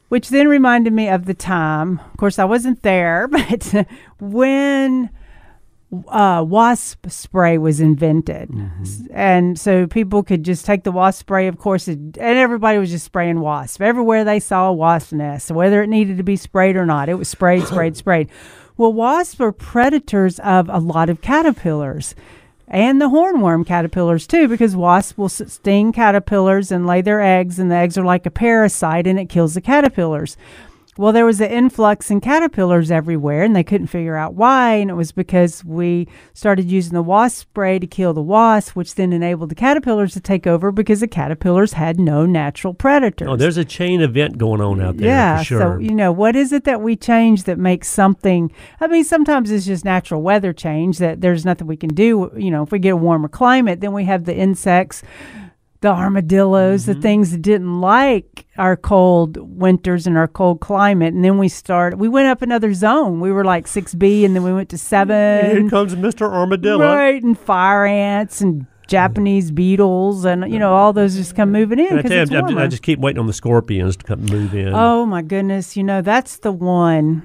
[0.09, 1.99] Which then reminded me of the time.
[1.99, 3.89] Of course, I wasn't there, but
[4.21, 5.11] when
[6.09, 11.49] uh, wasp spray was invented, S- and so people could just take the wasp spray.
[11.49, 15.51] Of course, it, and everybody was just spraying wasp everywhere they saw a wasp nest.
[15.51, 18.31] Whether it needed to be sprayed or not, it was sprayed, sprayed, sprayed.
[18.77, 22.15] Well, wasps are predators of a lot of caterpillars.
[22.69, 27.71] And the hornworm caterpillars too, because wasps will sting caterpillars and lay their eggs, and
[27.71, 30.39] the eggs are like a parasite, and it kills the caterpillars.
[30.99, 34.75] Well, there was an influx in caterpillars everywhere, and they couldn't figure out why.
[34.75, 38.95] And it was because we started using the wasp spray to kill the wasp, which
[38.95, 43.27] then enabled the caterpillars to take over because the caterpillars had no natural predators.
[43.27, 45.61] Oh, there's a chain event going on out there yeah, for sure.
[45.61, 48.53] so you know, what is it that we change that makes something?
[48.79, 52.31] I mean, sometimes it's just natural weather change that there's nothing we can do.
[52.37, 55.03] You know, if we get a warmer climate, then we have the insects,
[55.83, 56.93] the armadillos, Mm-hmm.
[56.93, 61.49] the things that didn't like our cold winters and our cold climate, and then we
[61.49, 61.99] start.
[61.99, 63.21] We went up another zone.
[63.21, 65.51] We were like six B, and then we went to 7.
[65.51, 66.23] Here comes Mr.
[66.31, 66.81] Armadillo.
[66.85, 71.79] Right, and fire ants and Japanese beetles, and you know, all those just come moving
[71.79, 74.73] in I, you, I just keep waiting on the scorpions to come move in.
[74.75, 75.77] Oh my goodness!
[75.77, 77.23] You know that's the one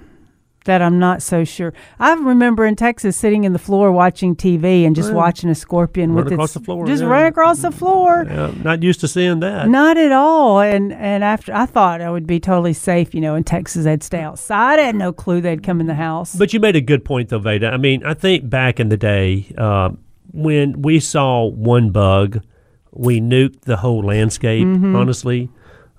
[0.67, 1.73] that I'm not so sure.
[1.99, 6.13] I remember in Texas sitting in the floor watching TV and just watching a scorpion
[6.13, 7.09] Run with across its the floor, just yeah.
[7.09, 8.25] run across the floor.
[8.27, 9.67] Yeah, not used to seeing that.
[9.67, 10.61] Not at all.
[10.61, 14.03] And and after I thought I would be totally safe, you know, in Texas they'd
[14.03, 14.79] stay outside.
[14.79, 16.35] I had no clue they'd come in the house.
[16.35, 17.69] But you made a good point, though, Veda.
[17.69, 19.89] I mean, I think back in the day uh,
[20.33, 22.43] when we saw one bug,
[22.91, 24.65] we nuked the whole landscape.
[24.65, 24.95] Mm-hmm.
[24.95, 25.49] Honestly,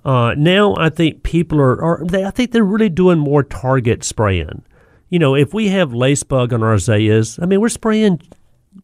[0.05, 4.05] uh, now I think people are, are they, I think they're really doing more target
[4.05, 4.63] spraying.
[5.11, 8.21] You know, if we have lace bug on our azaleas, I mean, we're spraying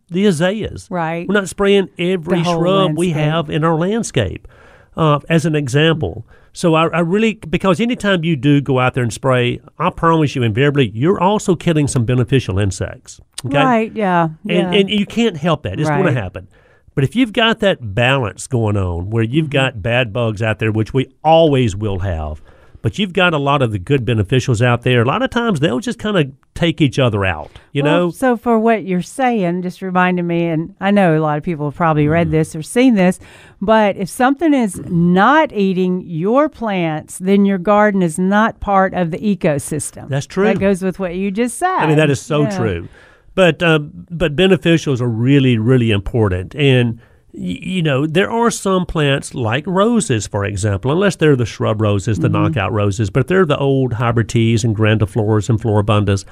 [0.09, 0.89] the azaleas.
[0.91, 1.29] Right.
[1.29, 4.49] We're not spraying every shrub we have in our landscape.
[4.97, 6.25] Uh, as an example.
[6.53, 10.37] So I, I really because anytime you do go out there and spray, I promise
[10.37, 13.21] you invariably you're also killing some beneficial insects.
[13.45, 13.57] Okay.
[13.57, 14.29] Right, yeah.
[14.45, 14.59] yeah.
[14.59, 15.81] And and you can't help that.
[15.81, 16.47] It's going to happen.
[16.95, 19.53] But if you've got that balance going on where you've Mm-hmm.
[19.53, 22.41] got bad bugs out there, which we always will have,
[22.83, 25.59] but you've got a lot of the good beneficials out there, a lot of times
[25.61, 27.51] they'll just kind of take each other out.
[27.73, 28.11] You Well, know?
[28.11, 31.67] So for what you're saying, just reminded me, and I know a lot of people
[31.71, 32.13] have probably Mm-hmm.
[32.13, 33.19] read this or seen this,
[33.61, 39.11] but if something is not eating your plants, then your garden is not part of
[39.11, 40.09] the ecosystem.
[40.09, 40.45] That's true.
[40.45, 41.69] That goes with what you just said.
[41.79, 42.57] I mean, that is so Yeah.
[42.59, 42.89] true.
[43.35, 47.01] But um, but beneficials are really really important, and
[47.33, 52.19] you know there are some plants like roses, for example, unless they're the shrub roses,
[52.21, 56.25] the knockout roses, but they're the old hybrid teas and grandifloras and floribundas.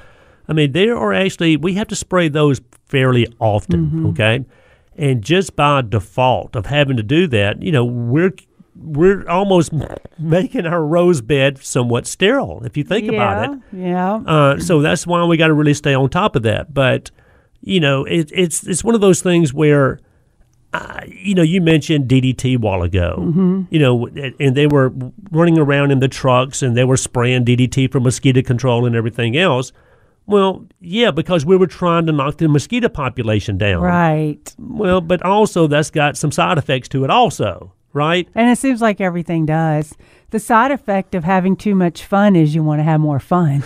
[0.47, 4.45] I mean, there are actually we have to spray those fairly often, okay?
[4.95, 8.33] And just by default of having to do that, you know, we're
[8.75, 9.71] we're almost
[10.17, 13.59] making our rose bed somewhat sterile if you think about it.
[13.71, 14.15] Yeah.
[14.15, 16.73] Uh, so that's why we got to really stay on top of that.
[16.73, 17.11] But
[17.61, 19.99] you know, it, it's it's one of those things where,
[20.73, 23.15] uh, you know, you mentioned DDT a while ago.
[23.19, 23.61] Mm-hmm.
[23.69, 24.07] You know,
[24.39, 24.93] and they were
[25.31, 29.37] running around in the trucks and they were spraying DDT for mosquito control and everything
[29.37, 29.71] else.
[30.25, 33.81] Well, yeah, because we were trying to knock the mosquito population down.
[33.81, 34.55] Right.
[34.57, 38.27] Well, but also that's got some side effects to it, also, right?
[38.35, 39.95] And it seems like everything does.
[40.31, 43.63] The side effect of having too much fun is you want to have more fun.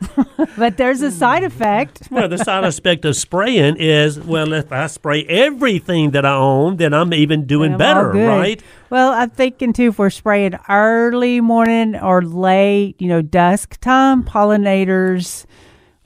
[0.56, 1.46] but there's a side hmm.
[1.46, 2.02] effect.
[2.10, 6.76] Well, the side effect of spraying is, well, if I spray everything that I own,
[6.76, 8.62] then I'm even doing I'm better, right?
[8.88, 14.22] Well, I'm thinking too, if we're spraying early morning or late, you know, dusk time,
[14.22, 15.46] pollinators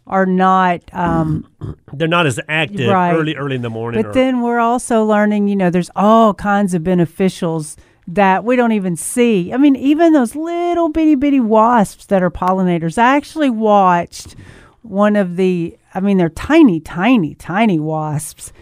[0.09, 0.82] are not.
[0.92, 1.46] Um,
[1.92, 3.14] They're not as active Right.
[3.14, 4.02] early, early in the morning.
[4.02, 8.56] but or- then we're also learning, you know, there's all kinds of beneficials that we
[8.56, 9.52] don't even see.
[9.52, 12.96] I mean, even those little bitty bitty wasps that are pollinators.
[12.96, 14.34] I actually watched
[14.82, 15.76] one of the.
[15.94, 18.52] I mean, they're tiny, tiny, tiny wasps.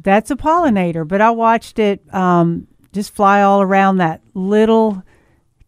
[0.00, 5.02] That's a pollinator, but I watched it um, just fly all around that little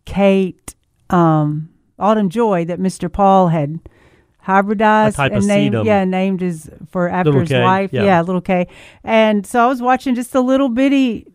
[0.04, 0.74] Kate
[1.10, 3.10] um, Autumn Joy that Mr.
[3.12, 3.78] Paul had
[4.46, 5.84] hybridized and named sedum.
[5.84, 8.20] yeah named his for after Little his K, wife yeah.
[8.20, 8.66] little K
[9.02, 11.26] and so I was watching just a little bitty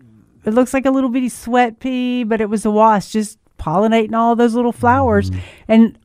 [0.46, 4.14] it looks like a little bitty sweat pea but it was a wasp just pollinating
[4.14, 5.40] all those little flowers Mm-hmm.
[5.68, 6.00] and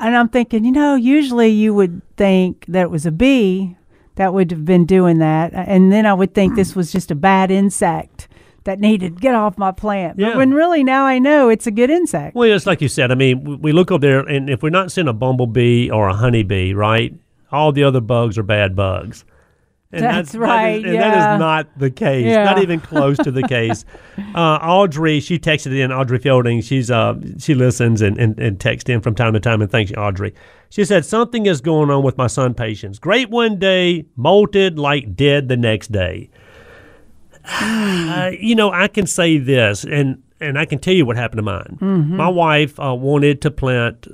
[0.00, 3.76] and I'm thinking you know usually you would think that it was a bee
[4.16, 7.14] that would have been doing that and then I would think this was just a
[7.14, 8.28] bad insect
[8.64, 10.30] that needed to get off my plant Yeah.
[10.30, 13.10] but when really now I know it's a good insect well, it's like you said.
[13.12, 16.14] I mean, we- look up there, and if we're not seeing a bumblebee or a
[16.14, 17.12] honeybee, right,
[17.52, 19.24] all the other bugs are bad bugs.
[19.92, 21.34] And That's that is- right, and that yeah.
[21.34, 22.26] is not the case.
[22.26, 22.42] Yeah.
[22.44, 23.84] Not even close to the case.
[24.34, 25.92] Uh, Audrey, she texted in.
[25.92, 29.62] Audrey Fielding, she's uh, she listens and, and, and texts in from time to time.
[29.62, 30.34] And thanks, Audrey.
[30.70, 33.00] She said something is going on with my SunPatiens.
[33.00, 36.28] Great one day, molted like dead the next day.
[37.44, 41.38] Uh, you know, I can say this, and and I can tell you what happened
[41.38, 41.78] to mine.
[42.16, 44.06] My wife uh, wanted to plant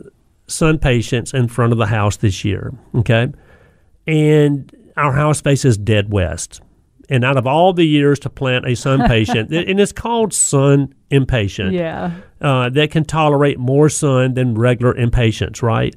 [0.49, 2.73] SunPatiens in front of the house this year.
[2.95, 3.29] Okay,
[4.07, 6.61] and our house faces dead west.
[7.09, 10.95] And out of all the years to plant a sun patient, and it's called sun
[11.11, 15.95] impatient, yeah uh, that can tolerate more sun than regular impatiens, right?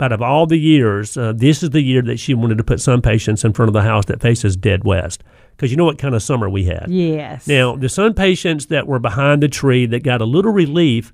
[0.00, 2.78] Out of all the years, uh, this is the year that she wanted to put
[2.78, 5.22] SunPatiens in front of the house that faces dead west.
[5.56, 6.86] Because you know what kind of summer we had.
[6.88, 11.12] yes Now, the SunPatiens that were behind the tree that got a little relief,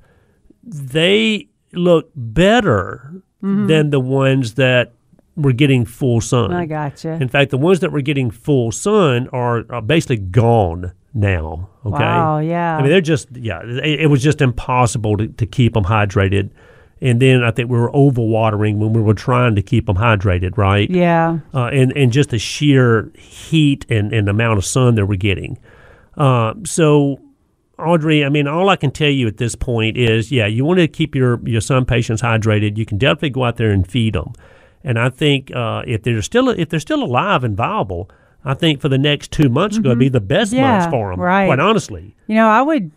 [0.63, 3.67] they look better mm-hmm.
[3.67, 4.93] than the ones that
[5.37, 6.53] were getting full sun.
[6.53, 10.93] I gotcha In fact, the ones that were getting full sun are, are basically gone
[11.15, 11.69] now.
[11.85, 11.99] Okay.
[11.99, 12.77] Wow, yeah.
[12.77, 13.63] I mean, they're just yeah.
[13.63, 16.51] It, it was just impossible to, to keep them hydrated,
[17.03, 20.57] and then I think we were overwatering when we were trying to keep them hydrated,
[20.57, 20.89] right?
[20.91, 25.17] yeah Uh, and and just the sheer heat and, and amount of sun that we're
[25.17, 25.59] getting.
[26.17, 27.21] Uh, so.
[27.79, 30.81] Audrey, I mean, all I can tell you at this point is, yeah, you want
[30.81, 32.77] to keep your, your SunPatiens hydrated.
[32.77, 34.35] You can definitely go out there and feed them.
[34.85, 38.11] And I think uh, if they're still if they're still alive and viable,
[38.45, 40.61] I think for the next two months are going to be the best Mm-hmm.
[40.63, 41.21] Yeah, months for them.
[41.21, 41.47] right.
[41.47, 42.15] Quite honestly.
[42.27, 42.91] You know, I would,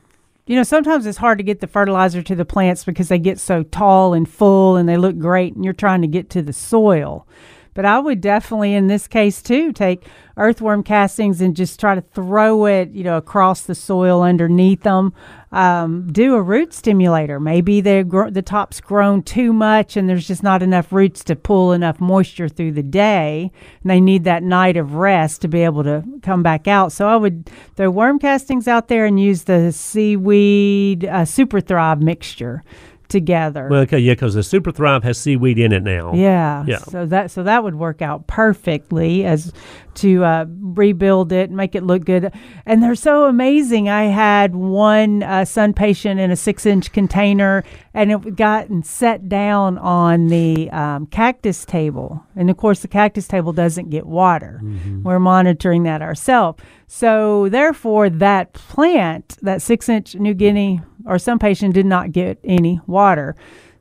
[0.45, 3.39] you know, sometimes it's hard to get the fertilizer to the plants because they get
[3.39, 6.53] so tall and full and they look great and you're trying to get to the
[6.53, 7.27] soil.
[7.73, 10.05] But I would definitely, in this case too, take
[10.37, 15.13] earthworm castings and just try to throw it, you know, across the soil underneath them.
[15.51, 17.39] Um, do a root stimulator.
[17.39, 21.35] Maybe they're gr- the top's grown too much and there's just not enough roots to
[21.35, 23.51] pull enough moisture through the day.
[23.83, 26.91] And they need that night of rest to be able to come back out.
[26.91, 32.01] So I would throw worm castings out there and use the seaweed uh, super thrive
[32.01, 32.63] mixture
[33.07, 33.67] together.
[33.69, 36.13] Well, okay, yeah, because the Super Thrive has seaweed in it now.
[36.13, 36.63] Yeah.
[36.67, 36.77] Yeah.
[36.79, 39.53] So that so that would work out perfectly as
[39.95, 42.33] to uh, rebuild it, make it look good,
[42.65, 43.89] and they're so amazing.
[43.89, 50.27] I had one uh, SunPatiens in a six-inch container, and it gotten set down on
[50.29, 54.61] the um, cactus table, and of course the cactus table doesn't get water.
[55.03, 56.61] We're monitoring that ourselves.
[56.95, 63.35] So therefore, that plant, that six-inch New Guinea or SunPatiens, did not get any water.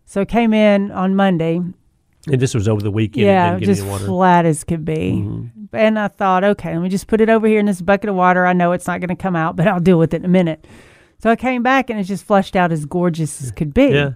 [0.07, 3.27] So came in on Monday And this was over the weekend.
[3.27, 4.07] yeah, it just water.
[4.07, 5.21] flat as could be.
[5.23, 5.77] Mm-hmm.
[5.77, 8.17] And I thought, okay, let me just put it over here in this bucket of
[8.17, 8.47] water.
[8.47, 10.29] I know it's not going to come out, but I'll deal with it in a
[10.29, 10.67] minute.
[11.19, 13.89] So I came back and it's just flushed out as gorgeous as could be.
[13.89, 14.13] Yeah.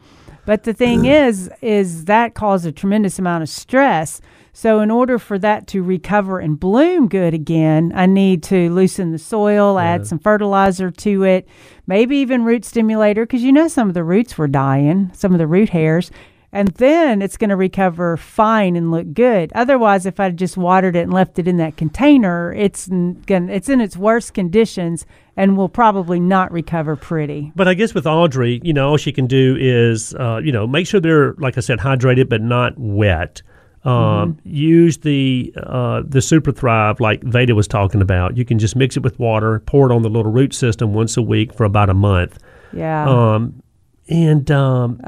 [0.47, 4.23] But the thing is, is that caused a tremendous amount of stress.
[4.57, 9.13] So in order for that to recover and bloom good again, I need to loosen
[9.13, 11.47] the soil, add some fertilizer to it,
[11.87, 15.39] maybe even root stimulator, because you know some of the roots were dying, some of
[15.39, 16.11] the root hairs.
[16.53, 19.53] And then it's going to recover fine and look good.
[19.55, 23.69] Otherwise, if I just watered it and left it in that container, it's going it's
[23.69, 25.05] in its worst conditions
[25.37, 27.53] and will probably not recover pretty.
[27.55, 30.67] But I guess with Audrey, you know, all she can do is, uh, you know,
[30.67, 33.43] make sure they're, like I said, hydrated but not wet.
[33.87, 34.49] Um, Mm-hmm.
[34.55, 38.37] Use the uh, the Super Thrive like Veda was talking about.
[38.37, 41.17] You can just mix it with water, pour it on the little root system once
[41.17, 42.39] a week for about a month.
[42.73, 43.09] Yeah.
[43.09, 43.63] Um,
[44.09, 45.01] and um,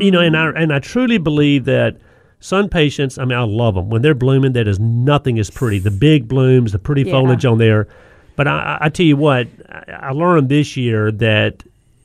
[0.00, 1.96] you know, and I and I truly believe that
[2.40, 3.18] SunPatiens.
[3.20, 4.52] I mean, I love them when they're blooming.
[4.52, 5.78] That is nothing is pretty.
[5.78, 7.12] The big blooms, the pretty Yeah.
[7.12, 7.88] foliage on there.
[8.36, 9.48] But I, I- tell you what,
[9.88, 11.62] I learned this year that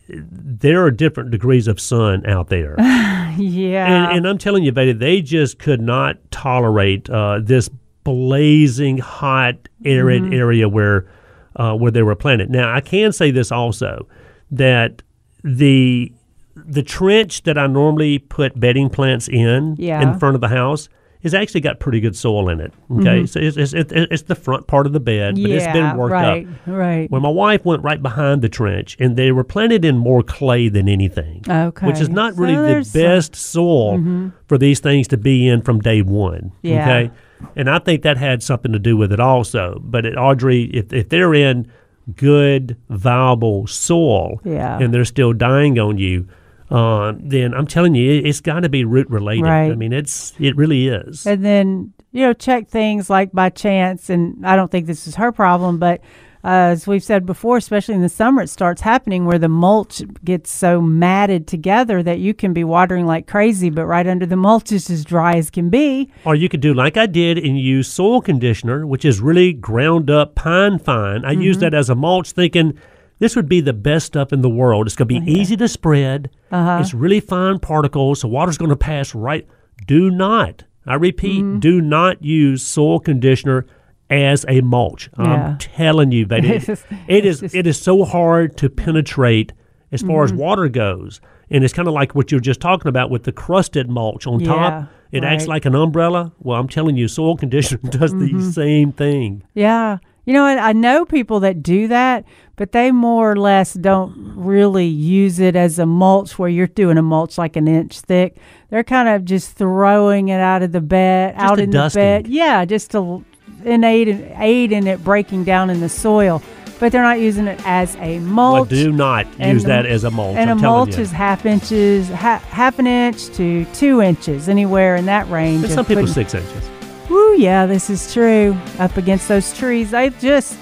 [0.07, 2.75] there are different degrees of sun out there.
[3.37, 4.07] yeah.
[4.09, 7.69] And, and I'm telling you, Veda, they just could not tolerate uh, this
[8.03, 9.55] blazing hot,
[9.85, 10.33] arid Mm-hmm.
[10.33, 11.07] area where
[11.55, 12.49] uh, where they were planted.
[12.49, 14.07] Now, I can say this also
[14.51, 15.01] that
[15.43, 16.11] the
[16.55, 20.01] the trench that I normally put bedding plants in Yeah.
[20.01, 20.89] in front of the house
[21.23, 22.73] has actually got pretty good soil in it.
[22.91, 25.75] Okay, so it's, it's, it, it's the front part of the bed, but it's Mm-hmm.
[25.77, 26.53] yeah, been worked right, up.
[26.67, 27.11] Right.
[27.11, 30.67] Well, my wife went right behind the trench, and they were planted in more clay
[30.69, 31.43] than anything.
[31.47, 31.85] Okay.
[31.87, 35.47] Which is not So really the there's some- best soil for these things to be
[35.47, 36.51] in from day one.
[36.61, 36.81] Yeah.
[37.05, 37.11] Okay.
[37.55, 39.79] And I think that had something to do with it also.
[39.83, 41.71] But it, Audrey, if, if they're in
[42.15, 44.77] good, viable soil Yeah.
[44.79, 46.27] and they're still dying on you,
[46.71, 49.45] uh, then I'm telling you, it, it's got to be root related.
[49.47, 51.25] I mean, it's it really is.
[51.27, 55.15] and then you know check things like by chance and i don't think this is
[55.15, 56.01] her problem but
[56.43, 60.01] uh, as we've said before especially in the summer it starts happening where the mulch
[60.25, 64.35] gets so matted together that you can be watering like crazy but right under the
[64.35, 67.57] mulch is as dry as can be Or you could do like I did and
[67.57, 71.23] use soil conditioner, which is really ground up pine fine.
[71.23, 71.41] I Mm-hmm.
[71.43, 72.77] used that as a mulch, thinking
[73.21, 74.87] this would be the best stuff in the world.
[74.87, 76.29] It's going to be easy to spread.
[76.51, 76.79] Uh-huh.
[76.81, 78.21] It's really fine particles.
[78.21, 79.47] The water's going to pass right.
[79.87, 81.59] Do not, I repeat, Mm-hmm.
[81.59, 83.65] do not use soil conditioner
[84.09, 85.09] as a mulch.
[85.19, 85.25] Yeah.
[85.51, 89.53] I'm telling you, baby, just- it is just- it is so hard to penetrate
[89.91, 90.33] as far Mm-hmm.
[90.35, 91.21] as water goes.
[91.49, 94.25] And it's kind of like what you were just talking about with the crusted mulch
[94.25, 94.89] on Yeah, top.
[95.11, 95.39] It acts right.
[95.41, 95.49] Mm-hmm.
[95.49, 96.31] like an umbrella.
[96.39, 99.43] Well, I'm telling you, soil conditioner does the same thing.
[99.53, 103.73] yeah you know I, I know people that do that but they more or less
[103.73, 107.99] don't really use it as a mulch where you're doing a mulch like an inch
[108.01, 108.37] thick
[108.69, 111.99] they're kind of just throwing it out of the bed out in dusting.
[111.99, 113.23] the bed yeah just to
[113.65, 116.41] in aid, in aid in it breaking down in the soil
[116.79, 119.85] but they're not using it as a mulch Well, do not And use the- that
[119.85, 120.35] as a mulch.
[120.35, 121.03] and I'm a mulch you.
[121.03, 125.85] is half inches ha- half an inch to two inches anywhere in that range some
[125.85, 126.69] people putting- six inches.
[127.11, 128.57] Woo, yeah, this is true.
[128.79, 130.57] Up against those trees, they just,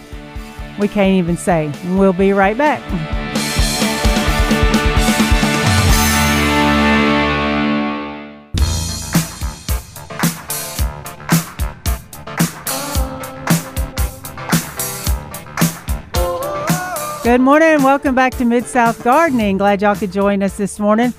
[0.79, 1.71] we can't even say.
[1.89, 2.81] We'll be right back.
[17.23, 19.59] Good morning and welcome back to Mid South Gardening.
[19.59, 21.13] Glad y'all could join us this morning.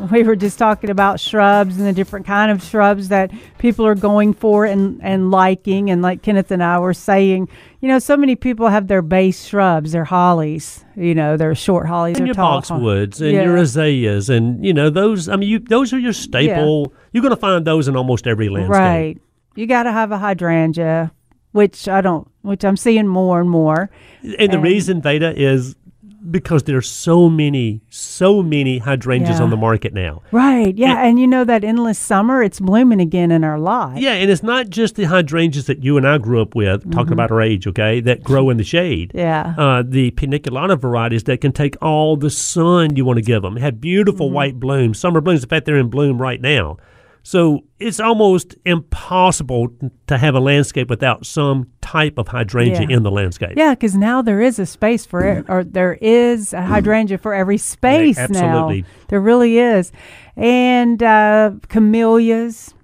[0.12, 3.94] we were just talking about shrubs and the different kind of shrubs that people are
[3.94, 5.90] going for and, and liking.
[5.90, 7.48] And like Kenneth and I were saying,
[7.80, 11.86] you know, so many people have their base shrubs, their hollies, you know, their short
[11.86, 13.42] hollies, and your boxwoods and Yeah.
[13.44, 15.28] your azaleas and you know those.
[15.28, 16.92] I mean, you those are your staple.
[17.12, 18.70] You're going to find those in almost every landscape.
[18.70, 19.18] Right.
[19.56, 21.12] You got to have a hydrangea,
[21.52, 23.90] which I don't, which I'm seeing more and more.
[24.22, 25.74] And the And- reason Veda is
[26.30, 29.44] because there's so many, so many hydrangeas Yeah.
[29.44, 30.22] on the market now.
[30.32, 30.76] Right.
[30.76, 31.02] Yeah.
[31.04, 33.96] And you know that endless summer, it's blooming again in our lot.
[33.98, 37.12] Yeah, and it's not just the hydrangeas that you and I grew up with, talking
[37.12, 39.10] about our age, okay, that grow in the shade.
[39.10, 39.18] Mm-hmm.
[39.18, 39.54] Yeah.
[39.56, 43.56] Uh, the paniculata varieties that can take all the sun you want to give them,
[43.56, 44.34] have beautiful Mm-hmm.
[44.34, 45.42] white blooms, summer blooms.
[45.42, 46.76] In fact, they're in bloom right now.
[47.22, 49.68] So it's almost impossible
[50.06, 52.96] to have a landscape without some type of hydrangea Yeah.
[52.96, 53.54] in the landscape.
[53.56, 57.34] Yeah, because now there is a space for it, or there is a hydrangea for
[57.34, 58.82] every space absolutely.
[58.82, 58.88] now.
[59.08, 59.92] There really is.
[60.36, 62.74] And uh, camellias,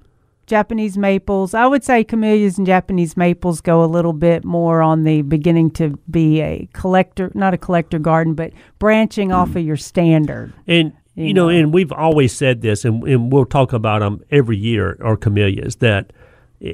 [0.46, 1.54] Japanese maples.
[1.54, 5.70] I would say camellias and Japanese maples go a little bit more on the beginning
[5.72, 10.52] to be a collector, not a collector garden, but branching off of your standard.
[10.68, 11.58] And you, You know, know.
[11.58, 14.96] and we've always said this, and, and we'll talk about them every year.
[15.00, 16.12] Or camellias that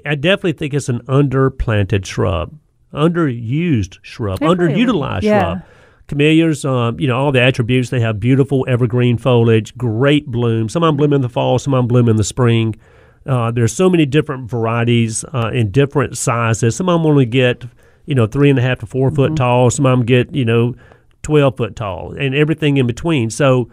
[0.05, 2.55] I definitely think it's an underplanted shrub,
[2.93, 5.41] underused shrub, It really- underutilized yeah.
[5.55, 5.63] shrub.
[6.09, 7.89] Camellias, um, you know, all the attributes.
[7.91, 10.69] They have beautiful evergreen foliage, great bloom.
[10.69, 12.77] Some of them bloom in the fall, some of them bloom in the spring.
[13.25, 16.75] Uh, there's so many different varieties uh, in different sizes.
[16.77, 17.65] Some of them only get,
[18.05, 19.71] you know, three and a half to 4 foot tall.
[19.71, 20.75] Some of them get, you know,
[21.23, 23.31] 12 foot tall and everything in between.
[23.31, 23.71] So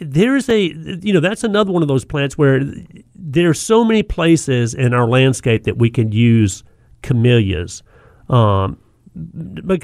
[0.00, 2.60] there's a you know that's another one of those plants where
[3.14, 6.64] there's so many places in our landscape that we can use
[7.02, 7.82] camellias
[8.28, 8.78] um,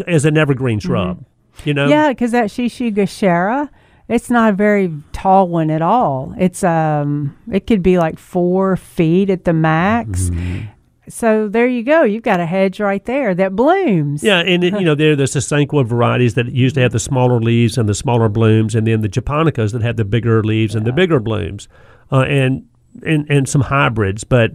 [0.07, 1.25] as an evergreen shrub.
[1.65, 3.69] You know, Yeah, because that Shishi Gashira,
[4.09, 6.35] it's not a very tall one at all.
[6.39, 10.31] It's um, it could be like four feet at the max.
[10.31, 10.67] Mm-hmm.
[11.09, 12.03] So there you go.
[12.03, 14.23] You've got a hedge right there that blooms.
[14.23, 16.99] Yeah, and it- you know there there's the Sasanqua varieties that used to have the
[16.99, 20.75] smaller leaves and the smaller blooms, and then the Japonicas that have the bigger leaves
[20.75, 21.69] and the bigger blooms,
[22.11, 22.65] uh, and
[23.05, 24.25] and and some hybrids.
[24.25, 24.53] But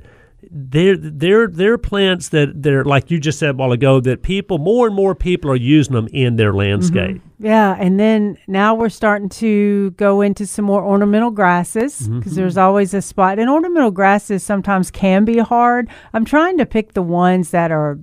[0.49, 4.57] they're they're they're plants that they're like you just said a while ago that people
[4.57, 7.21] more and more people are using them in their landscape.
[7.39, 12.35] Yeah, and then now we're starting to go into some more ornamental grasses because Mm-hmm.
[12.35, 13.39] there's always a spot.
[13.39, 15.89] And ornamental grasses sometimes can be hard.
[16.13, 17.97] I'm trying to pick the ones that are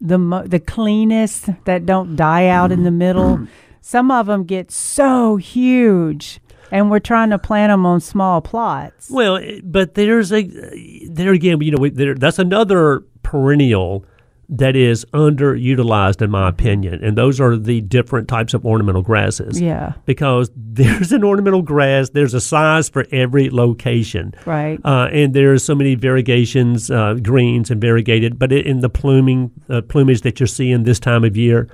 [0.00, 3.46] the mo- the cleanest that don't die out in the middle.
[3.84, 6.38] Some of them get so huge,
[6.72, 9.10] and we're trying to plant them on small plots.
[9.10, 10.42] Well, eh, but there's a
[11.08, 14.04] there again, you know, we, there, that's another perennial
[14.48, 19.60] that is underutilized in my opinion, and those are the different types of ornamental grasses.
[19.60, 22.08] Yeah, because there's an ornamental grass.
[22.10, 24.80] There's a size for every location, right.
[24.84, 28.38] uh, and there's so many variegations, uh, greens and variegated.
[28.38, 31.68] But in the pluming uh, plumage that you're seeing this time of year,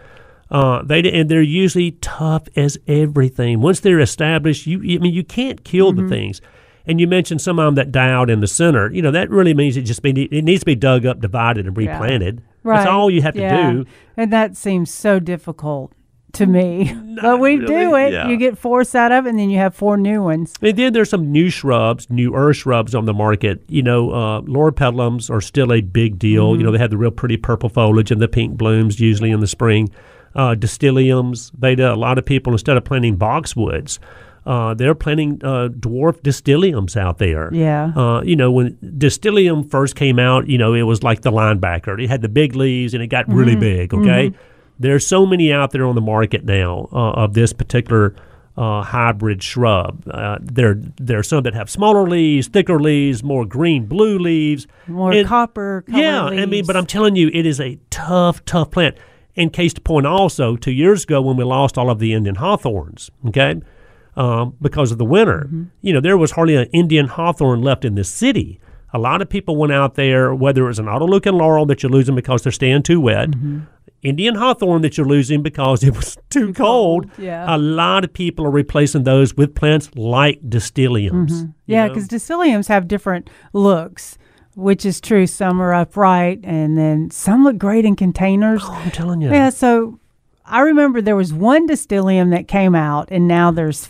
[0.51, 3.61] uh, they and they're usually tough as everything.
[3.61, 6.03] Once they're established, you I mean you can't kill Mm-hmm.
[6.05, 6.41] the things.
[6.87, 8.91] And you mentioned some of them that die out in the center.
[8.91, 11.67] You know that really means it just be, it needs to be dug up, divided,
[11.67, 11.91] and Yeah.
[11.93, 12.41] replanted.
[12.63, 12.79] Right.
[12.79, 13.41] That's all you have to
[13.73, 13.85] do.
[14.17, 15.93] And that seems so difficult
[16.33, 16.95] to me.
[17.23, 18.13] but we do it.
[18.15, 18.29] yeah.
[18.29, 20.55] You get force out of it, and then you have four new ones.
[20.63, 23.63] And then there's some new shrubs, newer shrubs on the market.
[23.69, 26.57] You know, uh, loropetalums are still a big deal.
[26.57, 29.41] You know, they have the real pretty purple foliage and the pink blooms usually in
[29.41, 29.91] the spring.
[30.39, 33.99] Uh, Distyliums, Veda, a lot of people, instead of planting boxwoods,
[34.47, 37.53] uh, they're planting uh, dwarf distyliums out there.
[37.53, 37.93] Yeah.
[37.95, 42.03] Uh, you know, when distylium first came out, you know, it was like the linebacker.
[42.03, 44.33] It had the big leaves and it got really big, okay?
[44.79, 48.15] There's so many out there on the market now uh, of this particular
[48.57, 50.05] uh, hybrid shrub.
[50.09, 54.67] Uh, there, there are some that have smaller leaves, thicker leaves, more green, blue leaves.
[54.87, 55.85] More And- copper.
[55.89, 58.97] yeah, I mean, but I'm telling you, it is a tough, tough plant.
[59.37, 62.35] And case to point, also two years ago when we lost all of the Indian
[62.37, 63.61] hawthorns, okay,
[64.17, 65.63] um, because of the winter, Mm-hmm.
[65.81, 68.59] you know, there was hardly an Indian hawthorn left in the city.
[68.93, 71.83] A lot of people went out there, whether it was an Otto Luyken laurel that
[71.83, 73.59] you're losing because they're staying too wet, Mm-hmm.
[74.03, 77.11] Indian hawthorn that you're losing because it was too, cold.
[77.19, 77.45] yeah.
[77.53, 81.31] A lot of people are replacing those with plants like distyliums.
[81.43, 84.17] you Yeah, because distyliums have different looks,
[84.59, 85.27] which is true.
[85.27, 88.63] Some are upright, and then some look great in containers.
[88.65, 89.31] Oh, I'm telling you.
[89.31, 90.01] Yeah, so
[90.45, 93.89] I remember there was one distylium that came out, and now there's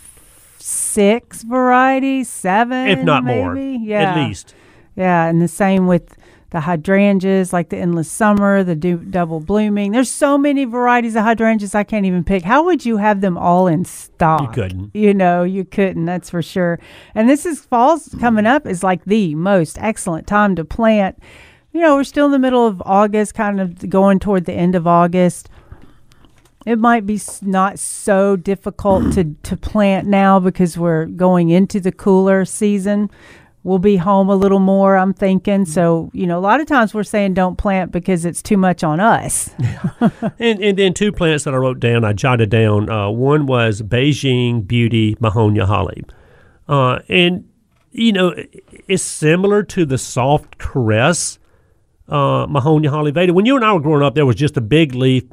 [0.59, 3.57] six varieties, seven, if not more.
[3.57, 4.53] Yeah, at least.
[4.95, 6.15] Yeah, and the same with
[6.51, 9.91] the hydrangeas like the endless summer, the du- double blooming.
[9.91, 12.43] There's so many varieties of hydrangeas I can't even pick.
[12.43, 14.41] How would you have them all in stock?
[14.41, 14.91] You couldn't.
[14.95, 16.05] You know, you couldn't.
[16.05, 16.79] That's for sure.
[17.13, 21.21] And this is fall's coming up is like the most excellent time to plant.
[21.71, 24.73] You know, we're still in the middle of August, kind of going toward the end
[24.75, 25.49] of August
[26.65, 31.91] it might be not so difficult to, to plant now because we're going into the
[31.91, 33.09] cooler season.
[33.63, 35.65] We'll be home a little more, I'm thinking.
[35.65, 38.83] So, you know, a lot of times we're saying don't plant because it's too much
[38.83, 39.53] on us.
[40.39, 42.89] And, and then two plants that I wrote down, I jotted down.
[42.89, 46.03] Uh, one was Beijing Beauty Mahonia Holly.
[46.67, 47.49] Uh, and,
[47.91, 48.33] you know,
[48.87, 51.39] it's similar to the soft caress
[52.07, 53.33] uh, Mahonia Holly Veda.
[53.33, 55.25] When you and I were growing up, there was just the big leaf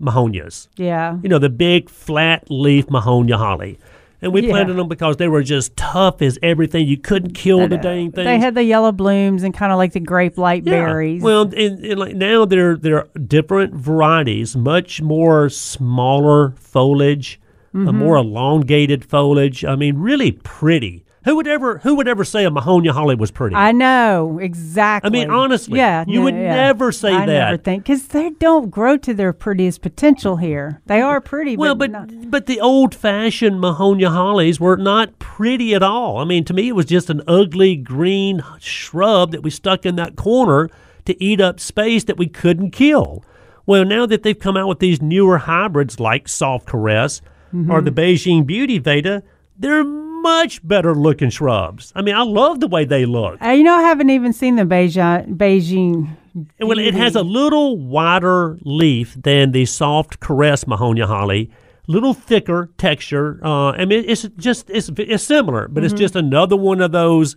[0.00, 0.68] Mahonias.
[0.76, 1.18] Yeah.
[1.22, 3.78] You know, the big flat leaf Mahonia Holly.
[4.22, 4.50] And we Yeah.
[4.50, 6.86] planted them because they were just tough as everything.
[6.86, 8.24] You couldn't kill the dang things.
[8.24, 11.20] They had the yellow blooms and kind of like the grape light berries.
[11.22, 17.38] Well, and, and like now there there are different varieties, much more smaller foliage,
[17.74, 17.88] Mm-hmm.
[17.88, 19.64] a more elongated foliage.
[19.64, 21.04] I mean, really pretty.
[21.24, 23.54] Who would ever who would ever say a Mahonia holly was pretty?
[23.54, 25.08] I know exactly.
[25.08, 26.54] I mean, honestly, yeah, you no, would yeah.
[26.54, 27.64] never say I never that.
[27.64, 30.80] think because they don't grow to their prettiest potential here.
[30.86, 35.18] They are pretty, well, but, but not- but the old fashioned Mahonia hollies were not
[35.18, 36.18] pretty at all.
[36.18, 39.96] I mean, to me, it was just an ugly green shrub that we stuck in
[39.96, 40.70] that corner
[41.04, 43.24] to eat up space that we couldn't kill.
[43.64, 47.20] Well, now that they've come out with these newer hybrids like Soft Caress
[47.52, 47.84] or mm-hmm.
[47.84, 49.22] the Beijing Beauty Veda,
[49.62, 51.92] they're much better looking shrubs.
[51.96, 53.42] I mean, I love the way they look.
[53.42, 55.36] Uh, you know, I haven't even seen the Beijing.
[55.36, 56.16] Beijing.
[56.60, 61.50] Well, it has a little wider leaf than the soft caress Mahonia holly,
[61.86, 63.38] little thicker texture.
[63.44, 67.36] Uh, I mean, it's just it's it's similar, but it's just another one of those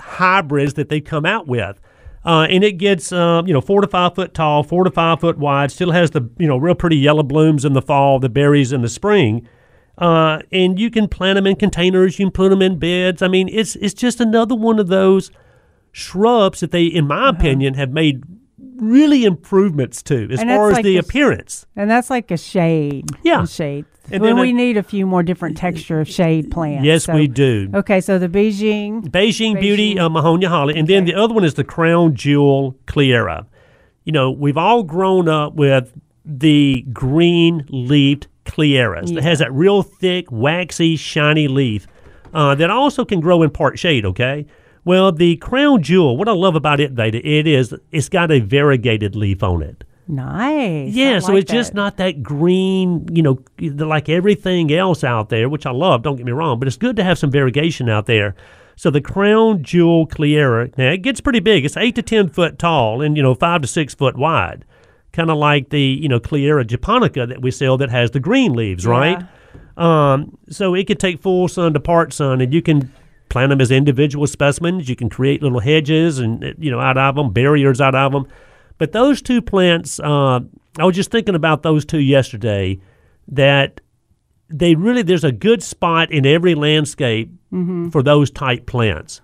[0.00, 1.78] hybrids that they come out with.
[2.24, 5.20] Uh, and it gets um, you know four to five foot tall, four to five
[5.20, 5.70] foot wide.
[5.70, 8.80] Still has the you know real pretty yellow blooms in the fall, the berries in
[8.80, 9.46] the spring.
[9.98, 12.18] Uh, and you can plant them in containers.
[12.18, 13.22] You can put them in beds.
[13.22, 15.30] I mean, it's it's just another one of those
[15.92, 17.28] shrubs that they, in my Uh-huh.
[17.38, 18.22] opinion, have made
[18.76, 21.66] really improvements to as far as like the this- appearance.
[21.76, 23.06] And that's like a shade.
[23.22, 23.44] Yeah.
[23.44, 23.86] A shade.
[24.12, 26.84] And well, then we a- need a few more different texture of shade plants.
[26.84, 27.70] Yes, so- we do.
[27.74, 29.08] Okay, so the Beijing.
[29.08, 33.46] Beijing, Beauty, uh, Mahonia Holly, and then the other one is the Crown Jewel Cleyera.
[34.04, 35.92] You know, we've all grown up with
[36.24, 41.86] the green leafed Cleyeras that has that real thick, waxy, shiny leaf
[42.32, 44.06] uh, that also can grow in part shade.
[44.06, 44.46] Okay.
[44.84, 48.38] Well, the Crown Jewel, what I love about it, Veda, it is it's got a
[48.40, 49.84] variegated leaf on it.
[50.08, 50.94] Nice.
[50.94, 55.28] Yeah, I so like it's just not that green, you know, like everything else out
[55.28, 57.88] there, which I love, don't get me wrong, but it's good to have some variegation
[57.88, 58.36] out there.
[58.76, 61.64] So the crown jewel Cleyera, now it gets pretty big.
[61.64, 64.64] It's eight to ten foot tall and, you know, five to six foot wide.
[65.16, 68.52] Kind of like the, you know, Cleyera japonica that we sell that has the green
[68.52, 69.22] leaves, right?
[69.78, 72.92] Um, so it could take full sun to part sun, and you can
[73.30, 74.90] plant them as individual specimens.
[74.90, 78.12] You can create little hedges and uh, you know out of them, barriers out of
[78.12, 78.26] them.
[78.76, 80.40] But those two plants, uh,
[80.78, 82.78] I was just thinking about those two yesterday.
[83.28, 83.80] That
[84.50, 87.30] they really there's a good spot in every landscape
[87.90, 89.22] for those type plants.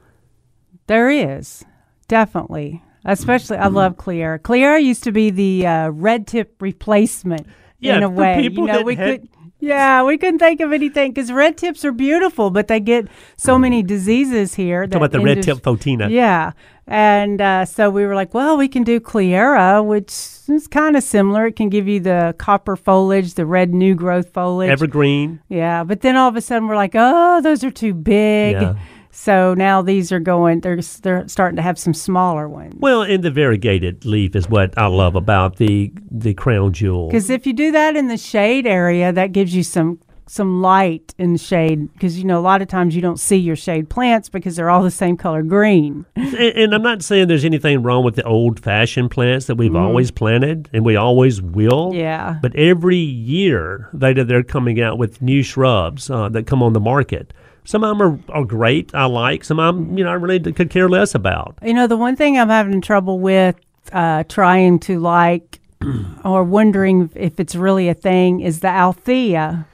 [0.87, 1.65] There is
[2.09, 4.39] definitely, especially I love Clear.
[4.39, 7.47] Clear used to be the uh, red tip replacement
[7.81, 8.43] Yeah, in a way.
[8.43, 9.29] you know, we had- could.
[9.65, 13.07] Yeah, we couldn't think of anything because red tips are beautiful, but they get
[13.37, 14.89] so many diseases here.
[14.89, 16.11] Talking about the red tip photinia.
[16.11, 16.51] Yeah,
[16.89, 20.11] and uh, so we were like, well, we can do Cleyera, which
[20.49, 21.47] is kind of similar.
[21.47, 24.69] It can give you the copper foliage, the red new growth foliage.
[24.69, 25.41] Evergreen.
[25.49, 28.55] Yeah, but then all of a sudden we're like, oh, those are too big.
[28.61, 28.75] Yeah.
[29.13, 30.61] So now these are going.
[30.61, 32.75] They're they're starting to have some smaller ones.
[32.79, 37.09] Well, and the variegated leaf is what I love about the the crown jewel.
[37.09, 41.15] Because if you do that in the shade area, that gives you some some light
[41.19, 41.93] in the shade.
[41.93, 44.71] Because you know a lot of times you don't see your shade plants because they're
[44.71, 46.07] all the same color green.
[46.17, 49.77] and, and I'm not saying there's anything wrong with the old fashioned plants that we've
[49.77, 51.93] always planted and we always will.
[51.93, 52.39] Yeah.
[52.41, 56.81] But every year they they're coming out with new shrubs uh, that come on the
[56.81, 57.35] market.
[57.65, 58.95] Some of them are, are great.
[58.95, 59.97] I like some of them.
[59.97, 61.57] You know, I really could care less about.
[61.63, 63.57] You know, the one thing I'm having trouble with
[63.93, 65.61] uh, trying to like
[66.25, 69.67] or wondering if it's really a thing is the Althea.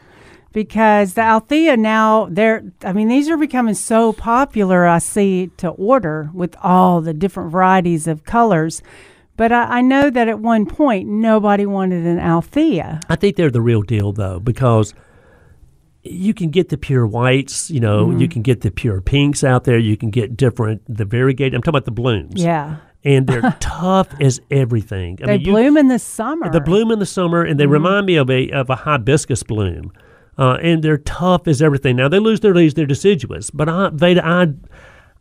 [0.53, 5.69] Because the Althea now, they're, I mean, these are becoming so popular, I see to
[5.69, 8.83] order with all the different varieties of colors.
[9.37, 13.01] But I, I know that at one point, nobody wanted an Althea.
[13.09, 14.95] I think they're the real deal though because
[16.11, 17.71] you can get the pure whites.
[17.71, 18.19] You know, Mm-hmm.
[18.21, 19.79] you can get the pure pinks out there.
[19.79, 21.55] You can get different the variegated.
[21.55, 22.43] I'm talking about the blooms.
[22.43, 22.77] Yeah.
[23.05, 25.19] and they're tough as everything.
[25.23, 26.51] I they mean, you- bloom in the summer.
[26.51, 27.73] the bloom in the summer, and they Mm-hmm.
[27.73, 29.93] remind me of a of a hibiscus bloom.
[30.37, 31.97] Uh, and they're tough as everything.
[31.97, 33.51] Now they lose their leaves; they're deciduous.
[33.51, 34.49] But I, Veda, I,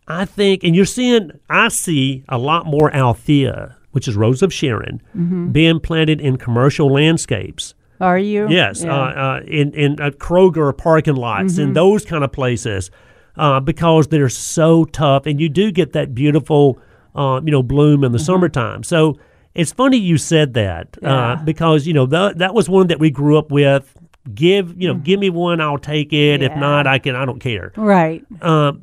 [0.08, 4.54] I think, and you're seeing, I see a lot more Althea, which is Rose of
[4.54, 5.50] Sharon, Mm-hmm.
[5.52, 7.74] being planted in commercial landscapes.
[8.00, 8.48] Are you?
[8.50, 8.90] Yes, Yeah.
[8.92, 9.20] Mm-hmm.
[9.20, 12.92] uh, uh, in in uh, Kroger parking lots and those kind of places,
[13.38, 16.80] uh, because they're so tough, and you do get that beautiful,
[17.16, 18.04] uh, you know, bloom Mm-hmm.
[18.06, 18.84] in the summertime.
[18.84, 19.18] So
[19.56, 21.42] it's funny you said that uh, Yeah.
[21.44, 23.94] because you know th- that was one that we grew up with.
[24.34, 26.42] Give you know, give me one, I'll take it.
[26.44, 26.60] If Mm-hmm.
[26.60, 27.16] Not, I can.
[27.16, 27.72] I don't care.
[27.78, 28.24] right.
[28.42, 28.74] Uh,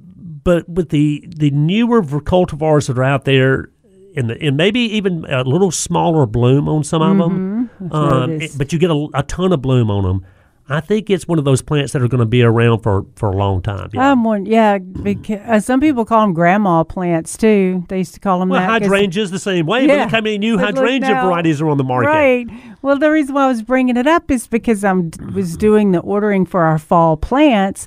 [0.42, 3.70] but with the the newer cultivars that are out there,
[4.16, 8.52] and the, and maybe even a little smaller bloom on some of them, um, it-
[8.56, 10.26] but you get a, a ton of bloom on them.
[10.66, 13.28] I think it's one of those plants that are going to be around for, for
[13.30, 13.90] a long time.
[13.92, 14.10] Yeah.
[14.12, 14.46] I'm one.
[14.46, 17.84] Yeah, because, uh, some people call them grandma plants too.
[17.90, 18.70] They used to call them well, that.
[18.82, 19.82] hydrangeas the same way.
[19.82, 19.88] Yeah.
[19.88, 22.08] But look how many new hydrangea now- varieties are on the market.
[22.08, 22.46] Right.
[22.80, 25.98] Well, the reason why I was bringing it up is because I'm was doing the
[26.00, 27.86] ordering for our fall plants,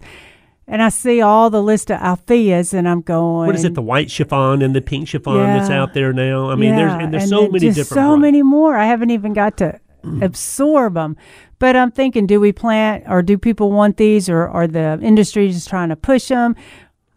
[0.67, 3.47] and I see all the list of altheas, and I'm going.
[3.47, 3.73] What is it?
[3.73, 6.49] The white chiffon and the pink chiffon that's out there now.
[6.49, 7.87] I mean, yeah, there's and there's so many different.
[7.87, 8.75] so many more.
[8.75, 9.79] I haven't even got to
[10.21, 11.15] absorb them.
[11.59, 15.47] But I'm thinking, do we plant or do people want these, or are the industry
[15.49, 16.55] just trying to push them?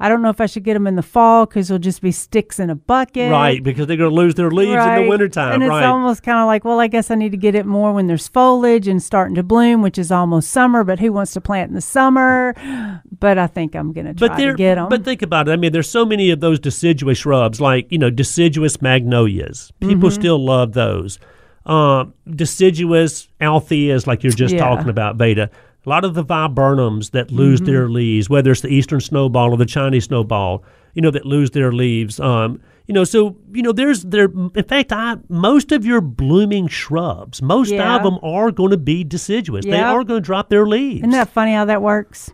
[0.01, 2.11] I don't know if I should get them in the fall because they'll just be
[2.11, 3.31] sticks in a bucket.
[3.31, 5.03] Right, because they're going to lose their leaves in Right.
[5.03, 5.53] the wintertime.
[5.53, 5.85] And it's right.
[5.85, 8.27] almost kind of like, well, I guess I need to get it more when there's
[8.27, 10.85] foliage and starting to bloom, which is almost summer.
[10.85, 12.55] But who wants to plant in the summer?
[13.21, 14.89] But I think I'm going to try but to get them.
[14.89, 15.53] but think about it.
[15.53, 19.71] I mean, there's so many of those deciduous shrubs, like you know, deciduous magnolias.
[19.81, 20.21] People Mm-hmm.
[20.21, 21.19] still love those.
[21.67, 24.61] Um, deciduous altheas, like you're just Yeah.
[24.67, 25.51] talking about, Veda.
[25.85, 27.95] A lot of the viburnums that lose their Mm-hmm.
[27.95, 30.63] leaves, whether it's the eastern snowball or the Chinese snowball,
[30.95, 32.21] you know, that lose their leaves.
[32.21, 34.25] Um, you know, so you know, there's there.
[34.55, 37.97] In fact, I most of your blooming shrubs, most Yeah.
[37.97, 39.65] of them are going to be deciduous.
[39.65, 40.99] They are going to drop their leaves.
[41.01, 42.31] Isn't that funny how that works?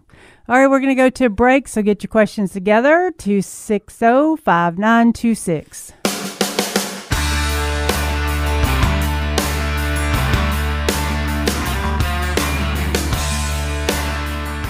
[0.49, 1.69] All right, we're going to go to a break.
[1.69, 3.13] So get your questions together.
[3.19, 5.93] 260 5926.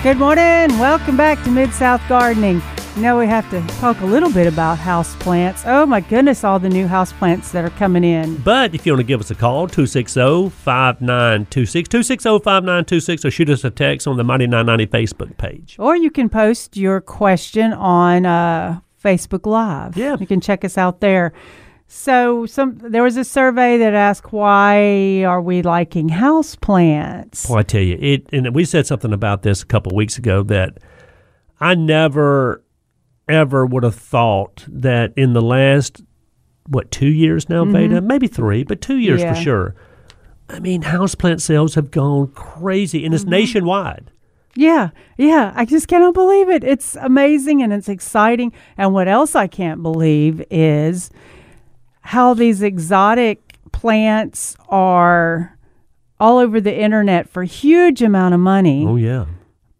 [0.06, 0.78] Good morning.
[0.78, 2.62] Welcome back to Mid South Gardening.
[2.96, 5.64] Now we have to talk a little bit about house plants.
[5.66, 8.36] Oh my goodness, all the new house plants that are coming in.
[8.36, 13.30] But if you want to give us a call, oh, 260 5926, 260 5926, or
[13.32, 15.74] shoot us a text on the Mighty 990 Facebook page.
[15.80, 19.96] Or you can post your question on uh, Facebook Live.
[19.96, 20.18] Yeah.
[20.20, 21.32] You can check us out there.
[21.88, 27.48] So some there was a survey that asked why are we liking house plants?
[27.48, 30.42] Well, I tell you, it, and we said something about this a couple weeks ago
[30.44, 30.78] that
[31.60, 32.62] I never,
[33.28, 36.02] ever would have thought that in the last,
[36.68, 38.00] what, two years now, Veda?
[38.00, 39.28] Maybe three, but two years Mm-hmm.
[39.28, 39.34] Yeah.
[39.34, 39.74] for sure.
[40.48, 43.30] I mean, houseplant sales have gone crazy, and it's Mm-hmm.
[43.30, 44.10] nationwide.
[44.54, 45.52] Yeah, yeah.
[45.54, 46.64] I just cannot believe it.
[46.64, 48.52] It's amazing and it's exciting.
[48.78, 51.10] And what else I can't believe is
[52.06, 55.58] how these exotic plants are
[56.20, 58.86] all over the internet for huge amount of money.
[58.86, 59.26] Oh, yeah.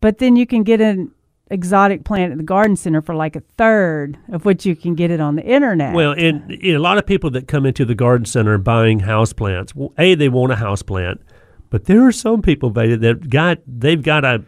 [0.01, 1.12] But then you can get an
[1.51, 5.12] exotic plant at the garden center for like a third of what you can get
[5.12, 5.94] it on the internet.
[5.94, 9.73] Well, and know, a lot of people that come into the garden center buying houseplants,
[9.74, 11.20] well, a they want a houseplant,
[11.70, 14.44] but there are some people Veda, that got they've got a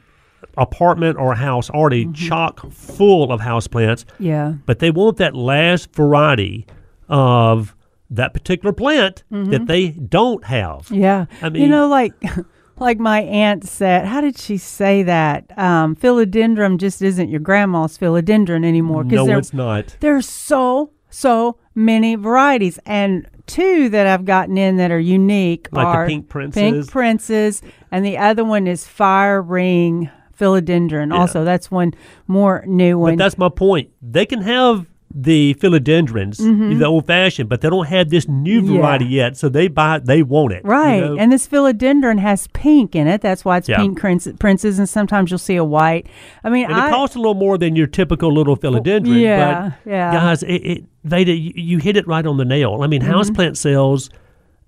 [0.57, 2.15] apartment or a house already Mm-hmm.
[2.15, 4.55] chock full of houseplants, yeah.
[4.67, 6.67] but they want that last variety
[7.09, 7.75] of
[8.11, 10.87] that particular plant that they don't have.
[10.87, 10.95] Mm-hmm.
[10.95, 11.27] Yeah.
[11.43, 12.15] I mean, you know, like
[12.79, 15.57] like my aunt said, how did she say that?
[15.59, 19.05] Um, philodendron just isn't your grandma's philodendron anymore.
[19.05, 19.97] No, there, it's not.
[20.01, 22.79] there's so, so many varieties.
[22.87, 26.61] And two that I've gotten in that are unique Like the are pink princess.
[26.61, 31.13] Pink princess, and the other one is fire ring philodendron.
[31.13, 31.95] Also, that's one
[32.27, 33.17] more new one.
[33.17, 33.91] But that's my point.
[34.01, 36.37] They can have the philodendrons,
[36.79, 38.73] the old fashioned, but they don't have this new Mm-hmm.
[38.75, 38.81] Yeah.
[38.81, 39.37] variety yet.
[39.37, 40.63] So they buy, they want it.
[40.65, 41.01] you Right.
[41.01, 41.17] know?
[41.19, 43.21] And this philodendron has pink in it.
[43.23, 43.79] That's why it's Yeah.
[43.79, 46.07] pink prince- princess, and sometimes you'll see a white.
[46.45, 49.19] I mean, And I, it costs a little more than your typical little philodendron.
[49.21, 50.13] yeah, but yeah.
[50.13, 52.81] guys, it, it Veda, you, you hit it right on the nail.
[52.83, 53.13] I mean, Mm-hmm.
[53.13, 54.11] houseplant sales,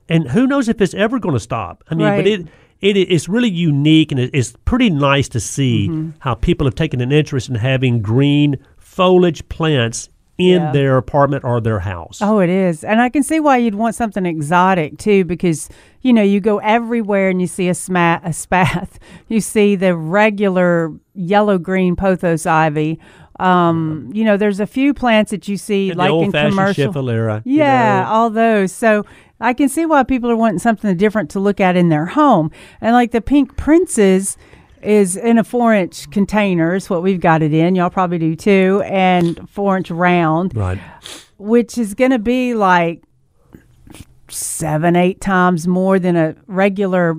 [0.08, 1.84] and who knows if it's ever going to stop.
[1.90, 2.16] I mean, Right.
[2.16, 2.40] but it.
[2.80, 6.10] It, It is really unique, and it- it's pretty nice to see Mm-hmm.
[6.20, 10.08] how people have taken an interest in having green foliage plants
[10.40, 10.72] in Yeah.
[10.72, 12.20] their apartment or their house.
[12.22, 12.82] Oh, it is.
[12.82, 15.68] And I can see why you'd want something exotic too, because,
[16.00, 18.98] you know, you go everywhere and you see a, sma- a spath.
[19.28, 22.98] You see the regular yellow green pothos ivy.
[23.38, 26.92] Um, you know, there's a few plants that you see And like the in commercial.
[26.92, 28.08] Schefflera, you Yeah, know.
[28.10, 28.72] all those.
[28.72, 29.04] So
[29.40, 32.50] I can see why people are wanting something different to look at in their home.
[32.82, 34.36] And like the pink princess
[34.82, 37.74] is in a four inch container, is what we've got it in.
[37.74, 38.82] Y'all probably do too.
[38.86, 40.78] And four inch round, Right.
[41.38, 43.02] which is going to be like
[44.28, 47.16] seven, eight times more than a regular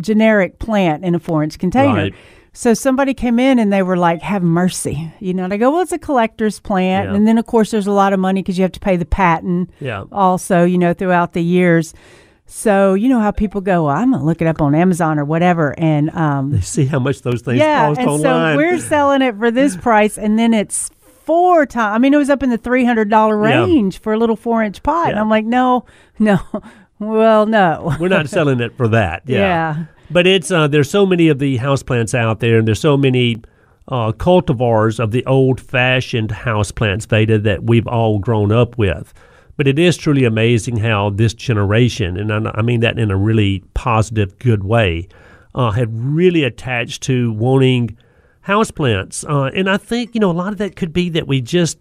[0.00, 1.94] generic plant in a four inch container.
[1.94, 2.14] Right.
[2.52, 5.44] So somebody came in and they were like, "Have mercy," you know.
[5.44, 7.14] And I go, "Well, it's a collector's plant," Yeah.
[7.14, 9.04] and then of course there's a lot of money because you have to pay the
[9.04, 9.70] patent.
[9.80, 10.04] Yeah.
[10.10, 11.92] Also, you know, throughout the years.
[12.48, 15.24] So you know how people go, well, "I'm gonna look it up on Amazon or
[15.24, 18.54] whatever," and um, See how much those things yeah, cost and online.
[18.54, 20.88] so we're selling it for this price, and then it's
[21.24, 21.96] four times.
[21.96, 23.64] I mean, it was up in the three hundred dollar Yeah.
[23.64, 25.86] range for a little four inch pot, and I'm like, no,
[26.20, 26.38] no,
[27.00, 29.22] well, no, We're not selling it for that.
[29.26, 29.38] Yeah.
[29.38, 29.84] Yeah.
[30.08, 33.38] But it's uh, there's so many of the houseplants out there, and there's so many
[33.88, 39.12] uh, cultivars of the old-fashioned houseplants, Veda, that we've all grown up with.
[39.56, 43.64] But it is truly amazing how this generation, and I, mean that in a really
[43.74, 45.08] positive, good way,
[45.54, 47.96] uh, have really attached to wanting
[48.46, 49.28] houseplants.
[49.28, 51.78] Uh, and I think you know a lot of that could be that we just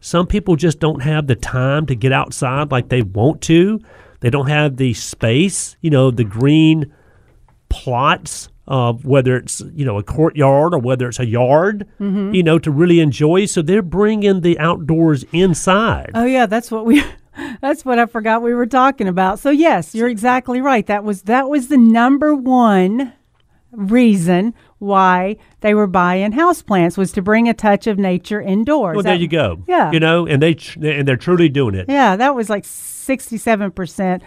[0.00, 3.80] some people just don't have the time to get outside like they want to.
[4.20, 6.92] They don't have the space, you know, the green
[7.68, 12.34] plots of whether it's you know a courtyard or whether it's a yard, Mm-hmm.
[12.34, 13.46] you know, to really enjoy.
[13.46, 16.10] So they're bringing the outdoors inside.
[16.14, 17.02] Oh yeah, that's what we
[17.60, 19.38] that's what I forgot we were talking about.
[19.38, 20.86] So yes, you're exactly right.
[20.86, 23.14] That was that was the number one
[23.72, 28.94] reason why they were buying houseplants was to bring a touch of nature indoors.
[28.96, 29.58] well, there That- you go.
[29.66, 29.90] Yeah.
[29.92, 31.86] you know, and they and they're truly doing it.
[31.88, 34.22] Yeah, that was like 67%.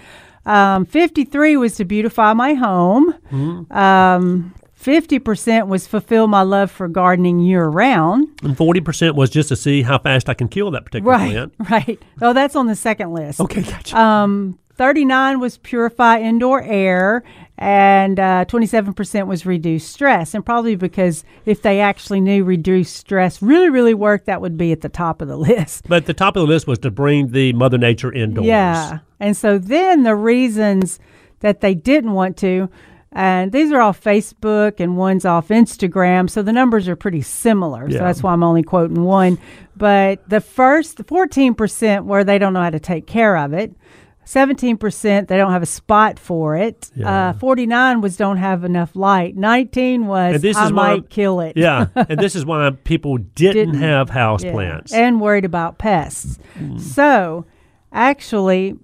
[0.46, 3.14] Um, 53 was to beautify my home.
[3.32, 3.72] Mm-hmm.
[3.76, 8.28] Um, 50% was fulfill my love for gardening year round.
[8.44, 11.32] And forty percent was just to see how fast I can kill that particular Right,
[11.32, 11.54] plant.
[11.70, 12.02] right.
[12.22, 13.40] Oh, that's on the second list.
[13.40, 13.96] Okay, gotcha.
[13.96, 17.24] Um, 39 was purify indoor air,
[17.62, 20.34] and uh, 27% was reduced stress.
[20.34, 24.72] And probably because if they actually knew reduced stress really, really worked, that would be
[24.72, 25.88] at the top of the list.
[25.88, 28.48] but the top of the list was to bring the Mother Nature indoors.
[28.48, 29.00] Yeah.
[29.20, 31.00] And so then the reasons
[31.42, 32.68] that they didn't want to,
[33.12, 37.88] and these are off Facebook and one's off Instagram, so the numbers are pretty similar.
[37.88, 38.00] Yeah.
[38.00, 39.38] So that's why I'm only quoting one.
[39.78, 43.76] But the first 14% where they don't know how to take care of it.
[44.26, 46.90] 17% they don't have a spot for it.
[46.96, 47.30] Yeah.
[47.30, 49.36] Uh, 49 was don't have enough light.
[49.36, 51.58] 19 was And this I is why- might kill it.
[51.58, 53.82] Yeah, and this is why people didn't, Didn't.
[53.82, 54.52] have house Yeah.
[54.54, 54.94] plants.
[54.94, 56.40] and worried about pests.
[56.58, 56.80] Mm.
[56.80, 57.46] So,
[57.92, 58.76] actually,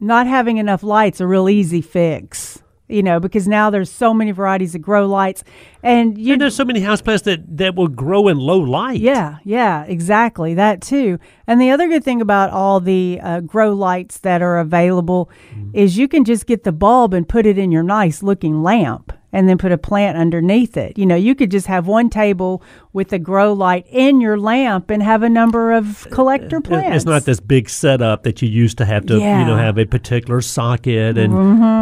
[0.00, 2.59] not having enough light's a real easy fix.
[2.90, 5.44] You know, because now there's so many varieties of grow lights,
[5.82, 9.00] and you And there's so many houseplants that, that will grow in low light.
[9.00, 10.54] yeah, yeah, exactly.
[10.54, 11.18] That too.
[11.46, 15.30] And the other good thing about all the uh, grow lights that are available
[15.72, 19.12] is you can just get the bulb and put it in your nice looking lamp
[19.32, 20.98] and then put a plant underneath it.
[20.98, 22.62] You know, you could just have one table
[22.92, 26.96] with a grow light in your lamp and have a number of collector plants.
[26.96, 29.58] It's not this big setup that you used to have to, you know, Mm-hmm.
[29.58, 31.32] have a particular socket and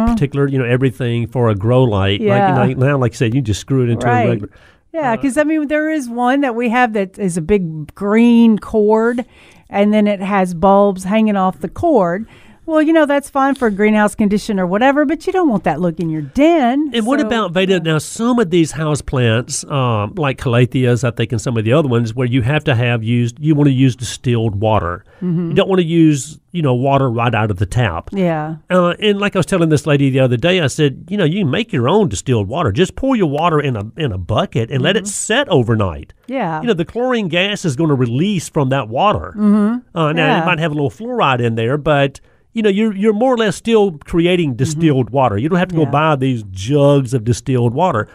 [0.07, 2.21] particular, you know, everything for a grow light.
[2.21, 2.55] Yeah.
[2.55, 4.25] Like, you know, now, like I said, you just screw it into Right.
[4.25, 4.49] a regular.
[4.91, 8.57] Yeah, because I mean, there is one that we have that is a big green
[8.57, 9.23] cord,
[9.69, 12.27] and then it has bulbs hanging off the cord.
[12.69, 15.63] Well, you know that's fine for a greenhouse condition or whatever, but you don't want
[15.63, 16.91] that look in your den.
[16.93, 17.79] And what about Veda?
[17.79, 21.73] Now, some of these house plants, um, like calatheas, I think, and some of the
[21.73, 25.03] other ones, where you have to have used, you want to use distilled water.
[25.19, 25.49] Mm-hmm.
[25.49, 28.09] You don't want to use, you know, water right out of the tap.
[28.13, 31.17] Yeah, Uh, and like I was telling this lady the other day, I said, you
[31.17, 32.71] know, you make your own distilled water.
[32.71, 36.13] Just pour your water in a in a bucket and let it set overnight.
[36.27, 36.33] Mm-hmm.
[36.33, 39.33] yeah, You know, the chlorine gas is going to release from that water.
[39.35, 39.97] Mm-hmm.
[39.97, 40.43] Uh, now Yeah.
[40.43, 42.19] it might have a little fluoride in there, but
[42.53, 45.37] you know, you're you're more or less still creating distilled water.
[45.37, 45.91] You don't have to go Mm-hmm.
[45.91, 48.07] Buy these jugs of distilled water.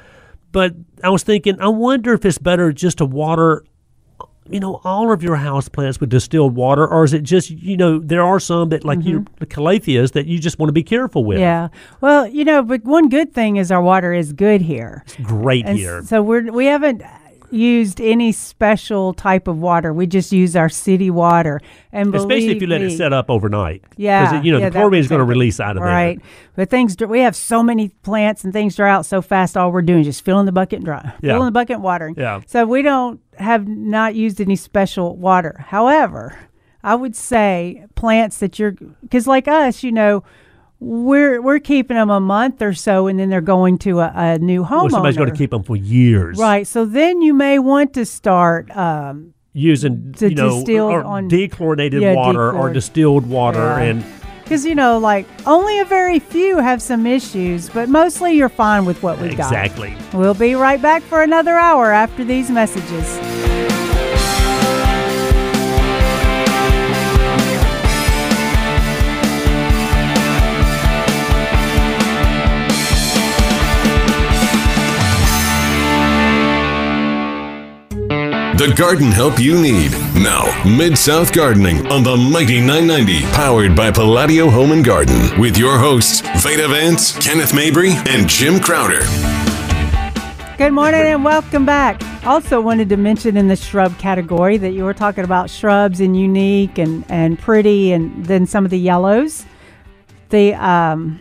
[0.52, 3.64] But I was thinking, I wonder if it's better just to water
[4.48, 7.76] you know, all of your house plants with distilled water, or is it just, you
[7.76, 10.82] know, there are some that, like your the calatheas, that you just want to be
[10.82, 11.36] careful with.
[11.36, 11.42] Mm-hmm.
[11.42, 11.68] yeah.
[12.00, 15.02] Well, you know, but one good thing is our water is good here.
[15.06, 16.02] It's Great And here.
[16.02, 17.02] So we're we haven't
[17.54, 19.92] used any special type of water.
[19.92, 21.60] We just use our city water,
[21.92, 23.82] and Especially if you let it set up overnight.
[23.96, 25.90] Yeah, Because, you know, yeah, the chlorine is going to release out of there.
[25.92, 26.20] right.
[26.56, 29.56] But things we have so many plants and things dry out so fast.
[29.56, 31.32] All we're doing is just filling the bucket and dry, Yeah.
[31.34, 32.14] filling the bucket and watering.
[32.18, 32.40] Yeah.
[32.46, 35.64] So we don't have not used any special water.
[35.68, 36.38] However,
[36.82, 38.72] I would say plants that you're
[39.02, 40.22] because like us, you know.
[40.84, 44.38] We're we're keeping them a month or so, and then they're going to a, a
[44.38, 44.82] new homeowner.
[44.82, 46.38] Well, somebody's going to keep them for years.
[46.38, 46.66] Right.
[46.66, 48.70] So then you may want to start.
[48.76, 53.78] Um, Using To you know distilled or on- dechlorinated Yeah, water or distilled water Yeah.
[53.78, 54.04] and
[54.42, 58.84] because you know, like only a very few have some issues, but mostly you're fine
[58.84, 59.46] with what we've got.
[59.52, 59.94] exactly.
[60.12, 63.53] We'll be right back for another hour after these messages.
[78.56, 79.90] The garden help you need.
[80.14, 85.58] Now, Mid South Gardening on the Mighty 990, powered by Palladio Home and Garden, with
[85.58, 89.00] your hosts, Veda Vance, Kenneth Mabry, and Jim Crowder.
[90.56, 92.00] Good morning and welcome back.
[92.24, 96.16] Also wanted to mention in the shrub category that you were talking about shrubs and
[96.16, 99.44] unique and, and pretty and then some of the yellows.
[100.28, 101.18] The um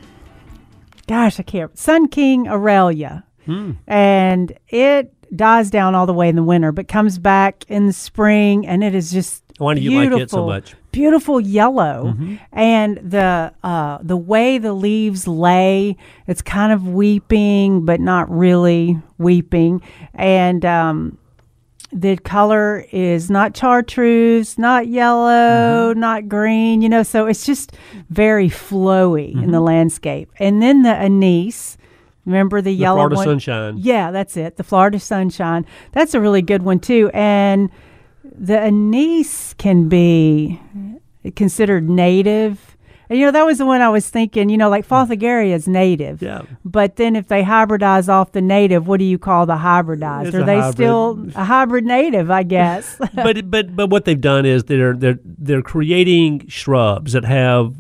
[1.08, 3.24] gosh, I can't Sun King Aralia.
[3.88, 7.94] And it dies down all the way in the winter, but comes back in the
[7.94, 10.76] spring and it is just Why do you like it so beautiful, much?
[10.92, 12.16] Beautiful yellow,
[12.52, 15.98] and the uh, the way the leaves lay,
[16.28, 19.82] it's kind of weeping, but not really weeping,
[20.14, 21.18] and um,
[21.92, 26.00] the color is not chartreuse, not yellow, Mm-hmm.
[26.00, 27.72] not green, you know, so it's just
[28.10, 29.66] very flowy in the Mm-hmm.
[29.66, 30.30] landscape.
[30.40, 31.78] And then the anise,
[32.26, 33.26] remember the, The yellow Florida one?
[33.26, 33.78] sunshine.
[33.78, 34.58] Yeah, that's it.
[34.58, 35.66] The Florida sunshine.
[35.92, 37.10] That's a really good one too.
[37.14, 37.70] And
[38.24, 40.60] the anise can be
[41.36, 42.78] considered native.
[43.10, 45.68] And, you know, that was the one I was thinking, you know, like Fothergilla is
[45.68, 46.22] native.
[46.22, 46.44] Yeah.
[46.64, 50.28] But then if they hybridize off the native, what do you call the hybridized?
[50.28, 50.74] It's Are they hybrid.
[50.74, 52.96] still a hybrid native, I guess?
[53.14, 57.76] but but but what they've done is they're they're they're creating shrubs that have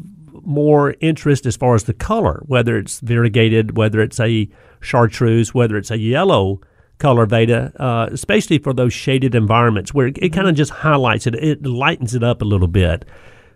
[0.45, 4.49] more interest as far as the color, whether it's variegated, whether it's a
[4.81, 6.59] chartreuse, whether it's a yellow
[6.99, 10.33] color veda, uh, especially for those shaded environments where it, Mm-hmm.
[10.33, 13.05] kind of just highlights it, it lightens it up a little bit.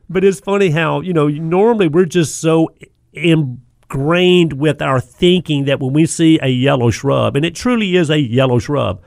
[0.10, 2.70] But it's funny how you know normally we're just so
[3.90, 8.10] ingrained with our thinking that when we see a yellow shrub, and it truly is
[8.10, 9.02] a yellow shrub,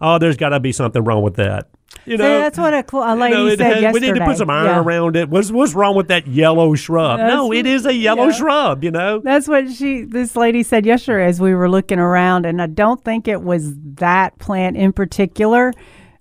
[0.00, 1.68] oh, there's got to be something wrong with that.
[2.04, 2.22] You Mm-hmm.
[2.22, 4.06] See, that's what a, cl- a you lady know, it said has- yesterday.
[4.06, 4.80] we need to put some iron Yeah.
[4.80, 5.28] around it.
[5.28, 7.20] What's what's wrong with that yellow shrub?
[7.20, 8.32] no, That's- it is a yellow yeah.
[8.32, 8.82] shrub.
[8.84, 12.60] You know, That's what she, this lady said yesterday as we were looking around, and
[12.60, 15.72] I don't think it was that plant in particular.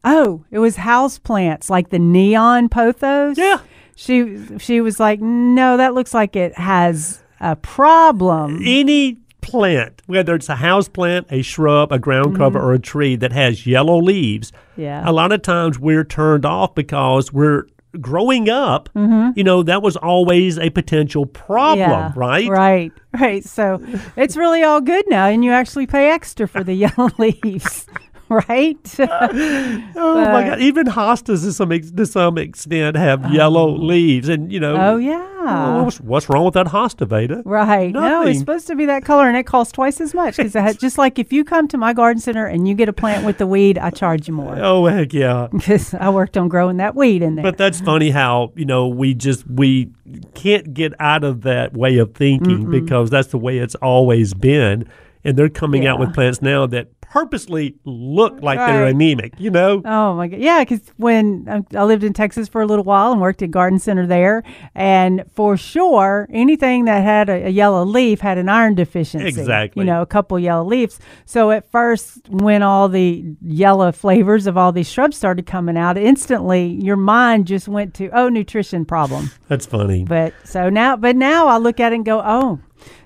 [0.03, 3.37] Oh, it was house plants like the neon pothos.
[3.37, 3.59] Yeah.
[3.95, 8.61] She she was like, no, that looks like it has a problem.
[8.63, 13.15] any plant, whether it's a house plant, a shrub, a ground cover, or a tree
[13.17, 14.81] that has yellow leaves, Mm-hmm.
[14.81, 15.03] Yeah.
[15.07, 17.65] a lot of times we're turned off because we're
[17.99, 18.89] growing up.
[18.95, 21.91] You know, that was always a potential problem, Mm-hmm.
[21.91, 22.47] Yeah, right?
[22.49, 23.43] Right, right.
[23.43, 23.81] So
[24.15, 27.85] it's really all good now, and you actually pay extra for the yellow leaves,
[28.47, 28.95] right?
[29.93, 30.61] Oh my God!
[30.61, 33.75] Even hostas to some ex- to some extent have yellow oh.
[33.75, 34.75] leaves, and you know.
[34.77, 35.43] oh yeah.
[35.43, 37.43] well, what's, what's wrong with that hosta, Veda?
[37.45, 37.91] Right.
[37.91, 40.37] No, it's supposed to be that color, and it costs twice as much.
[40.37, 43.25] Because just like if you come to my garden center and you get a plant
[43.25, 45.47] with the weed, I charge you more Oh heck yeah!
[45.51, 47.43] because I worked on growing that weed in there.
[47.43, 49.91] But that's funny how you know we just we
[50.35, 54.87] can't get out of that way of thinking because that's the way it's always been,
[55.23, 59.33] and they're coming out with plants now that purposely look like they're anemic.
[59.37, 60.39] You know, Oh my god!
[60.39, 63.51] Yeah, because when um, I lived in Texas for a little while and worked at
[63.51, 64.43] Garden Center there,
[64.73, 69.27] and for sure, anything that had a, a yellow leaf had an iron deficiency.
[69.27, 69.81] Exactly.
[69.81, 70.99] You know, a couple yellow leaves.
[71.25, 75.97] So at first, when all the yellow flavors of all these shrubs started coming out,
[75.97, 79.31] instantly your mind just went to oh, nutrition problem.
[79.49, 80.05] that's funny.
[80.05, 82.59] But so now, but now I look at it and go, oh,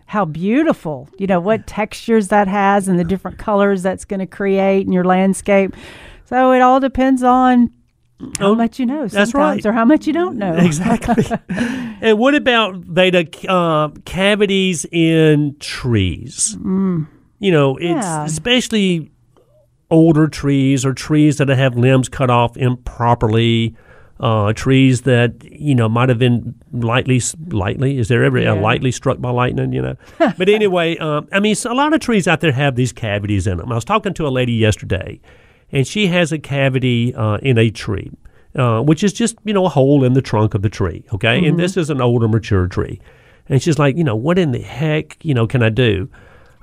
[0.06, 1.10] how beautiful!
[1.18, 4.94] You know what textures that has and the different colors that's going to create in
[4.94, 5.76] your landscape.
[6.26, 7.72] So it all depends on
[8.40, 9.64] how Oh, much you know that's right.
[9.66, 10.54] or how much you don't know.
[10.56, 11.26] Exactly.
[12.02, 16.58] and what about Veda uh, cavities in trees?
[16.64, 18.26] You know, it's Yeah.
[18.26, 19.12] especially
[19.92, 23.76] older trees or trees that have limbs cut off improperly.
[24.18, 27.98] Uh, trees that you know might have been lightly, lightly.
[27.98, 28.54] Is there ever Yeah.
[28.54, 29.74] a lightly struck by lightning?
[29.74, 29.96] You know,
[30.38, 33.58] but anyway, um, I mean, a lot of trees out there have these cavities in
[33.58, 33.72] them.
[33.74, 35.20] I was talking to a lady yesterday,
[35.70, 38.10] and she has a cavity uh, in a tree,
[38.56, 41.04] uh, which is just you know a hole in the trunk of the tree.
[41.14, 43.02] Okay, and this is an older, mature tree,
[43.50, 46.08] and she's like, you know, what in the heck, you know, can I do?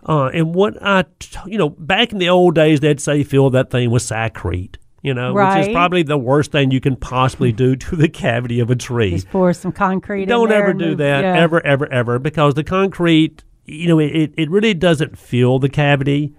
[0.09, 3.51] Uh, and what I, t- you know, back in the old days, they'd say fill
[3.51, 4.77] that thing with Sakrete.
[5.03, 8.61] You know, which is probably the worst thing you can possibly do to the cavity
[8.61, 9.11] of a tree.
[9.11, 10.27] Just pour some concrete.
[10.27, 11.37] Don't there ever do move- that, yeah.
[11.37, 16.33] ever, ever, ever, because the concrete, you know, it, it really doesn't fill the cavity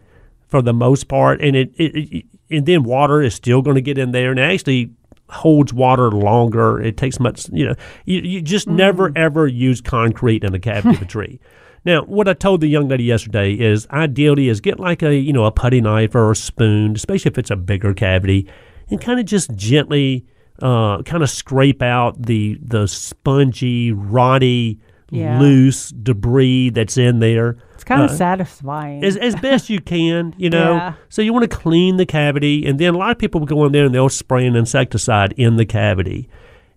[0.48, 3.82] for the most part, and it, it, it and then water is still going to
[3.82, 4.92] get in there, and it actually
[5.30, 6.80] holds water longer.
[6.80, 7.76] It takes much, you know,
[8.06, 9.18] you, you just never mm.
[9.18, 11.40] ever use concrete in the cavity of a tree.
[11.86, 15.34] Now, what I told the young lady yesterday is ideally is get like a you
[15.34, 18.48] know a putty knife or a spoon, especially if it's a bigger cavity,
[18.90, 20.26] and kind of just gently
[20.62, 24.80] uh, kind of scrape out the the spongy, rotty,
[25.12, 25.40] Yeah.
[25.40, 29.04] loose debris that's in there It's kind of uh, satisfying.
[29.04, 30.74] as, as best you can, you know.
[30.76, 30.94] Yeah.
[31.10, 33.66] So you want to clean the cavity, and then a lot of people will go
[33.66, 36.30] in there and they'll spray an insecticide in the cavity.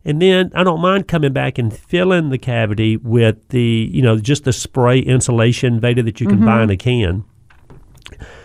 [0.06, 4.18] And then I don't mind coming back and filling the cavity with the, you know,
[4.18, 7.24] just the spray insulation Veda that you can buy in a can.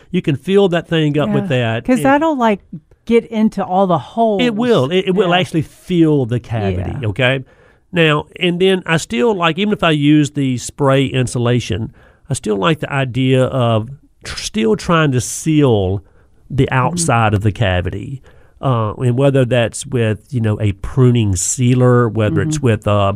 [0.09, 1.83] You can fill that thing up with that.
[1.83, 2.61] because that'll like
[3.05, 4.41] get into all the holes.
[4.41, 4.91] it will.
[4.91, 6.91] It, it will actually fill the cavity.
[7.01, 7.07] Yeah.
[7.09, 7.45] Okay.
[7.91, 11.93] Now and then, I still like even if I use the spray insulation,
[12.29, 13.89] I still like the idea of
[14.23, 16.03] tr- still trying to seal
[16.49, 16.73] the Mm-hmm.
[16.73, 18.21] outside of the cavity,
[18.61, 22.65] uh, and whether that's with you know a pruning sealer, whether it's Mm-hmm.
[22.65, 23.13] with uh,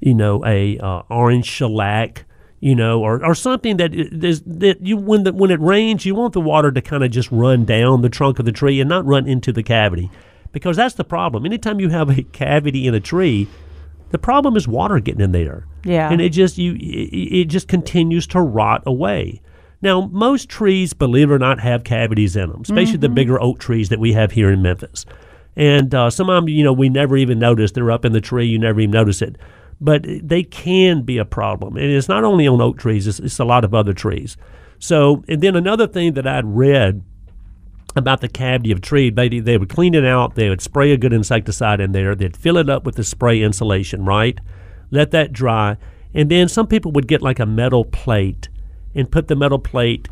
[0.00, 2.24] you know a uh, orange shellac.
[2.60, 6.04] You know, or, or something that i- there's that you when the when it rains,
[6.04, 8.80] you want the water to kind of just run down the trunk of the tree
[8.80, 10.10] and not run into the cavity
[10.50, 11.46] because that's the problem.
[11.46, 13.46] Anytime you have a cavity in a tree,
[14.10, 15.66] the problem is water getting in there.
[15.84, 16.10] Yeah.
[16.10, 19.40] and it just you it, it just continues to rot away.
[19.80, 23.60] Now, most trees, believe it or not, have cavities in them, especially the bigger oak
[23.60, 25.06] trees that we have here in Memphis.
[25.54, 27.72] And uh, some of them, you know, we never even notice.
[27.72, 29.36] They're up in the tree, you never even notice it.
[29.80, 31.76] But they can be a problem.
[31.76, 34.36] And it's not only on oak trees, it's, it's a lot of other trees.
[34.80, 37.02] So, and then another thing that I'd read
[37.96, 39.10] about the cavity of a tree.
[39.10, 40.34] They, they would clean it out.
[40.34, 42.14] They would spray a good insecticide in there.
[42.14, 44.38] They'd fill it up with the spray insulation, right?
[44.90, 45.76] Let that dry.
[46.14, 48.48] And then some people would get like a metal plate
[48.94, 50.08] and put the metal plate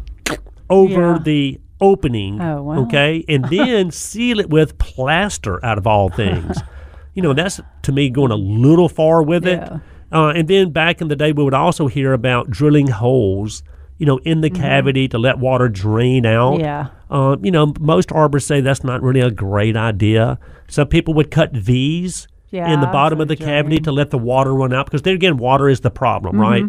[0.70, 1.19] over Yeah.
[1.23, 2.81] the opening, Oh, wow.
[2.82, 3.24] okay?
[3.28, 6.59] And then seal it with plaster out of all things.
[7.15, 9.59] you know, that's to me going a little far with it.
[9.61, 9.78] Yeah.
[10.12, 13.62] Uh, and then back in the day, we would also hear about drilling holes,
[13.98, 16.55] you know, in the cavity to let water drain out.
[16.55, 16.61] Mm-hmm.
[16.65, 16.89] Yeah.
[17.11, 20.39] Uh, you know, most arborists say that's not really a great idea.
[20.69, 24.11] Some people would cut V's Yeah, in the bottom of the heard cavity to let
[24.11, 26.43] the water run out because then again, water is the problem, Mm-hmm.
[26.43, 26.65] right?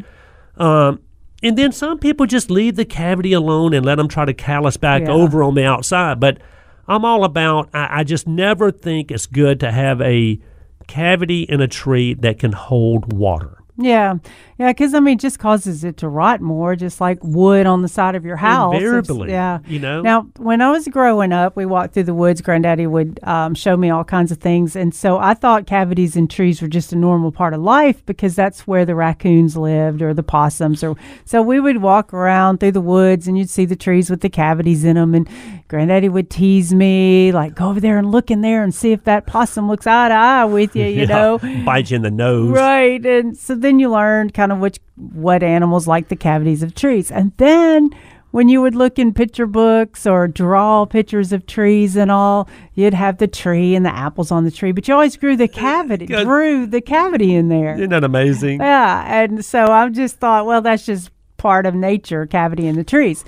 [0.87, 0.99] Um,
[1.47, 4.77] and then some people just leave the cavity alone and let them try to callus
[4.77, 5.11] back Yeah.
[5.11, 6.19] over on the outside.
[6.19, 6.39] But
[6.87, 7.69] I'm all about.
[7.73, 10.39] I, I just never think it's good to have a
[10.87, 13.57] cavity in a tree that can hold water.
[13.79, 14.15] Yeah,
[14.57, 17.87] yeah, because I mean, just causes it to rot more, just like wood on the
[17.87, 18.73] side of your house.
[18.73, 19.59] It's- Invariably, yeah.
[19.67, 20.01] you know?
[20.01, 22.41] Now, when I was growing up, we walked through the woods.
[22.41, 26.27] Granddaddy would um, show me all kinds of things, and so I thought cavities in
[26.27, 30.13] trees were just a normal part of life because that's where the raccoons lived or
[30.13, 30.83] the possums.
[30.83, 30.95] Or
[31.25, 34.29] so we would walk around through the woods, and you'd see the trees with the
[34.29, 35.29] cavities in them, and
[35.67, 39.03] Granddaddy would tease me like, "Go over there and look in there and see if
[39.03, 41.39] that possum looks eye to eye with you," you Yeah, know.
[41.65, 42.51] bite you in the nose.
[42.51, 43.05] Right.
[43.05, 47.11] And so then you learned kind of which what animals like the cavities of trees.
[47.11, 47.89] And then
[48.31, 52.93] when you would look in picture books or draw pictures of trees and all, you'd
[52.93, 56.05] have the tree and the apples on the tree, but you always grew the cavity,
[56.23, 57.75] drew the cavity in there.
[57.75, 58.59] Isn't that amazing?
[58.59, 62.83] Yeah, and so I just thought, well, that's just part of nature, cavity in the
[62.83, 63.23] trees.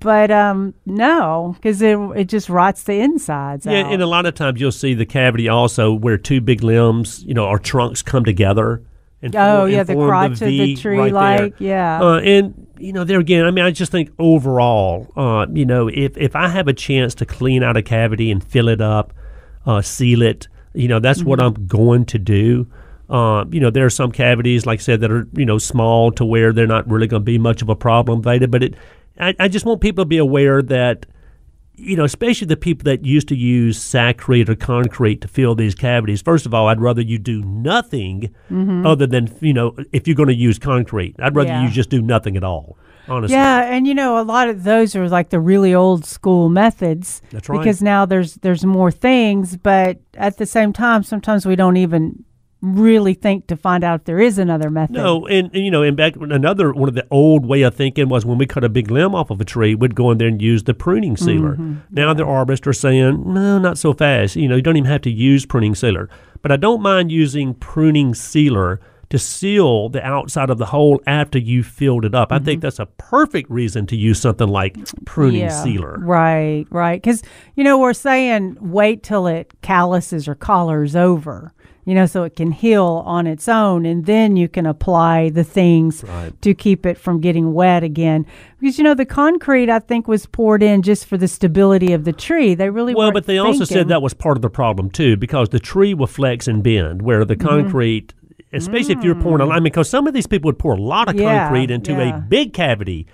[0.00, 3.92] But um, no, because it it just rots the insides Yeah, out.
[3.92, 7.34] and a lot of times you'll see the cavity also where two big limbs, you
[7.34, 8.82] know, or trunks come together.
[9.20, 11.42] And Oh, form- yeah, the crotch of the tree, right there.
[11.46, 12.00] like, yeah.
[12.02, 15.88] Uh, and you know, there again, I mean, I just think overall, uh, you know,
[15.88, 19.12] if if I have a chance to clean out a cavity and fill it up,
[19.66, 21.56] uh, seal it, you know, that's what Mm-hmm.
[21.62, 22.66] I'm going to do.
[23.10, 26.10] Uh, you know, there are some cavities, like I said, that are you know small
[26.12, 28.48] to where they're not really going to be much of a problem, Veda.
[28.48, 28.74] But it,
[29.18, 31.06] I, I just want people to be aware that
[31.74, 35.74] you know, especially the people that used to use Sakrete or concrete to fill these
[35.74, 36.20] cavities.
[36.20, 38.32] First of all, I'd rather you do nothing
[38.84, 41.16] other than, you know, if you're going to use concrete.
[41.18, 41.62] I'd rather Mm-hmm.
[41.62, 41.68] Yeah.
[41.68, 42.76] you just do nothing at all,
[43.08, 43.34] honestly.
[43.34, 47.22] Yeah, and you know, a lot of those are like the really old school methods.
[47.30, 47.58] That's right.
[47.58, 52.22] Because now there's there's more things, but at the same time, sometimes we don't even
[52.62, 54.94] really think to find out if there is another method.
[54.94, 58.08] No, and, and, you know, and back another one of the old way of thinking
[58.08, 60.28] was when we cut a big limb off of a tree, we'd go in there
[60.28, 61.52] and use the pruning sealer.
[61.52, 61.74] Mm-hmm.
[61.90, 64.36] Now the arborists are saying, no, not so fast.
[64.36, 66.08] You know, you don't even have to use pruning sealer.
[66.40, 68.80] But I don't mind using pruning sealer
[69.10, 72.32] to seal the outside of the hole after you filled it up.
[72.32, 75.98] I think that's a perfect reason to use something like pruning sealer.
[75.98, 77.02] Right, right.
[77.02, 77.22] Because,
[77.54, 81.52] you know, we're saying wait till it calluses or collars over,
[81.84, 83.84] you know, so it can heal on its own.
[83.84, 86.32] And then you can apply the things Right.
[86.42, 88.24] to keep it from getting wet again.
[88.60, 92.04] Because, you know, the concrete, I think, was poured in just for the stability of
[92.04, 92.54] the tree.
[92.54, 95.48] They really Well, but they also said that was part of the problem too, because
[95.48, 97.48] the tree will flex and bend, where the Mm-hmm.
[97.48, 98.14] concrete,
[98.52, 101.08] especially if you're pouring a line, because some of these people would pour a lot
[101.08, 101.20] of Mm.
[101.22, 102.16] Yeah, concrete into yeah.
[102.16, 103.06] a big cavity,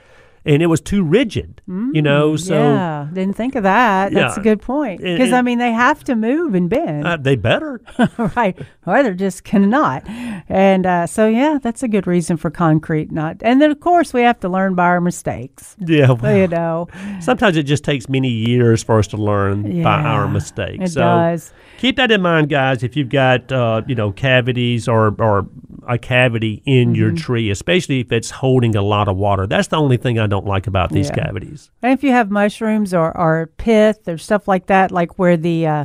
[0.49, 2.35] and it was too rigid, you know.
[2.37, 4.13] So yeah, didn't think of that.
[4.13, 4.41] That's Yeah.
[4.41, 5.01] a good point.
[5.03, 7.07] Because, I mean, they have to move and bend.
[7.07, 7.81] uh, they better.
[8.37, 10.03] right or they're just cannot
[10.49, 14.13] and uh, so yeah that's a good reason for concrete not and then of course
[14.15, 16.11] we have to learn by our mistakes yeah.
[16.13, 16.89] well, you know
[17.21, 20.85] Sometimes it just takes many years for us to learn by our mistakes.
[20.85, 21.53] it so does.
[21.79, 22.83] keep that in mind, guys.
[22.83, 25.47] If you've got uh, you know cavities or or
[25.87, 27.17] a cavity in your Mm-hmm.
[27.17, 30.47] tree, especially if it's holding a lot of water, that's the only thing I don't
[30.47, 31.25] like about these Yeah.
[31.25, 31.71] cavities.
[31.83, 35.67] and if you have mushrooms or, or pith or stuff like that like where the
[35.67, 35.85] uh,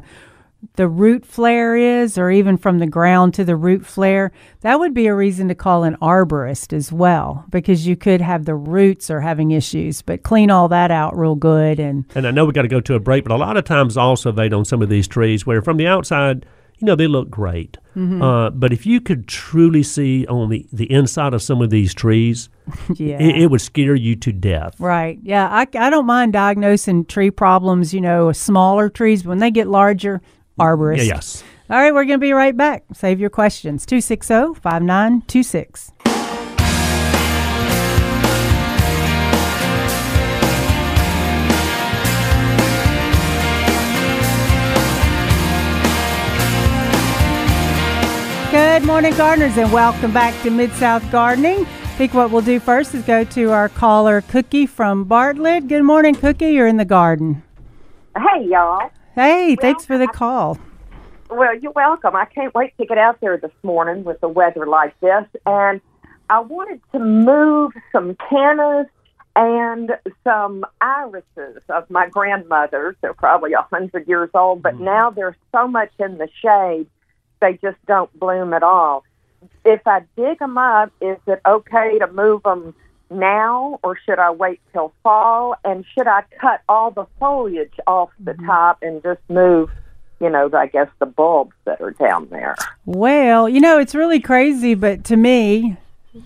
[0.75, 4.93] the root flare is or even from the ground to the root flare that would
[4.93, 9.09] be a reason to call an arborist as well because you could have the roots
[9.11, 12.53] are having issues but clean all that out real good and And I know we
[12.53, 14.81] got to go to a break, but a lot of times also Veda on some
[14.81, 16.45] of these trees where from the outside,
[16.83, 17.77] you know, they look great.
[17.95, 18.21] Mm-hmm.
[18.21, 21.93] Uh, but if you could truly see on the, the inside of some of these
[21.93, 22.49] trees,
[22.95, 24.77] yeah it, it would scare you to death.
[24.81, 25.17] Right.
[25.23, 25.47] Yeah.
[25.47, 29.23] I, I don't mind diagnosing tree problems, you know, smaller trees.
[29.23, 30.21] But when they get larger,
[30.59, 30.97] arborist.
[30.97, 31.41] Yeah, yes.
[31.69, 31.93] All right.
[31.93, 32.83] We're going to be right back.
[32.93, 33.85] Save your questions.
[33.85, 35.93] oh, 260 5926.
[48.53, 51.65] Good morning, gardeners, and welcome back to Mid South Gardening.
[51.65, 55.67] I think what we'll do first is go to our caller, Cookie from Bartlett.
[55.67, 56.51] Good morning, Cookie.
[56.51, 57.41] You're in the garden.
[58.15, 58.91] Hey, y'all.
[59.15, 60.59] Hey, thanks for the call.
[61.31, 62.15] Well, you're welcome.
[62.15, 65.25] I can't wait to get out there this morning with the weather like this.
[65.47, 65.81] And
[66.29, 68.85] I wanted to move some cannas
[69.35, 72.95] and some irises of my grandmother's.
[73.01, 74.81] They're probably a 100 years old, but mm.
[74.81, 76.85] now they're so much in the shade,
[77.43, 79.03] they just don't bloom at all.
[79.65, 82.73] If I dig them up, is it okay to move them
[83.09, 85.55] now or should I wait till fall?
[85.65, 88.45] And should I cut all the foliage off the mm-hmm.
[88.45, 89.69] top and just move,
[90.21, 92.55] you know, I guess the bulbs that are down there?
[92.85, 95.75] Well, you know, it's really crazy, but to me,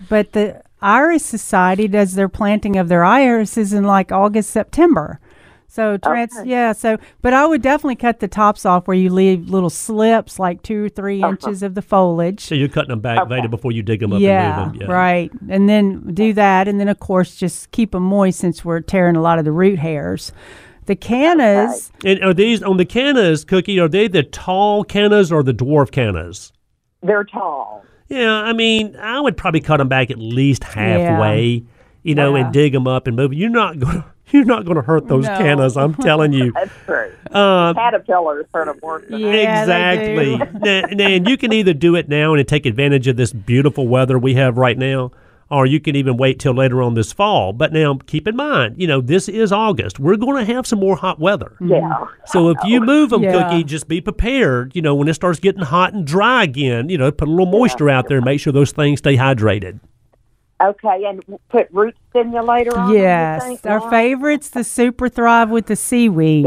[0.08, 5.18] but the Iris Society does their planting of their irises in like August, September.
[5.70, 6.48] So trans, Okay.
[6.48, 6.72] yeah.
[6.72, 10.62] So, but I would definitely cut the tops off where you leave little slips, like
[10.62, 11.30] two or 3 uh-huh.
[11.32, 12.40] inches of the foliage.
[12.40, 13.36] So you're cutting them back, Okay.
[13.36, 14.90] Veda, before you dig them up yeah, and move them.
[14.90, 15.30] right.
[15.50, 19.14] And then do that, and then of course just keep them moist since we're tearing
[19.14, 20.32] a lot of the root hairs.
[20.86, 23.78] The cannas, And are these on the cannas, Cookie?
[23.78, 26.50] Are they the tall cannas or the dwarf cannas?
[27.02, 27.84] They're tall.
[28.08, 31.62] Yeah, I mean, I would probably cut them back at least halfway,
[32.02, 32.44] you know, Yeah.
[32.44, 33.34] and dig them up and move.
[33.34, 34.04] You're not going to.
[34.30, 35.36] You're not going to hurt those No.
[35.38, 36.52] cannas, I'm telling you.
[36.54, 37.10] That's true.
[37.30, 40.36] Uh, Caterpillars hurt them worse than Yeah, they exactly.
[40.36, 40.68] do.
[40.68, 44.18] and, and you can either do it now and take advantage of this beautiful weather
[44.18, 45.12] we have right now,
[45.50, 47.52] or you can even wait till later on this fall.
[47.54, 49.98] But now, keep in mind, you know, this is August.
[49.98, 51.52] We're going to have some more hot weather.
[51.60, 52.04] Yeah.
[52.26, 53.44] So if you move them, Yeah.
[53.48, 54.76] Cookie, just be prepared.
[54.76, 57.46] You know, when it starts getting hot and dry again, you know, put a little
[57.46, 59.80] moisture out there and make sure those things stay hydrated.
[60.62, 63.64] Okay, and put root stimulator on yes, think?
[63.66, 63.90] our Yeah.
[63.90, 66.46] favorites, the Super Thrive with the seaweed.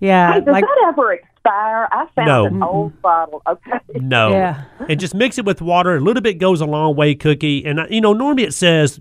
[0.00, 1.88] Yeah, Hey, does like that ever expire?
[1.92, 2.44] I found No.
[2.46, 3.42] an old bottle.
[3.48, 3.78] Okay.
[3.94, 4.30] No.
[4.30, 4.62] Yeah.
[4.88, 5.94] And just mix it with water.
[5.96, 7.64] A little bit goes a long way, Cookie.
[7.64, 8.98] And, uh, you know, normally it says,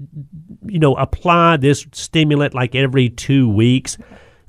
[0.66, 3.98] you know, apply this stimulant like every two weeks.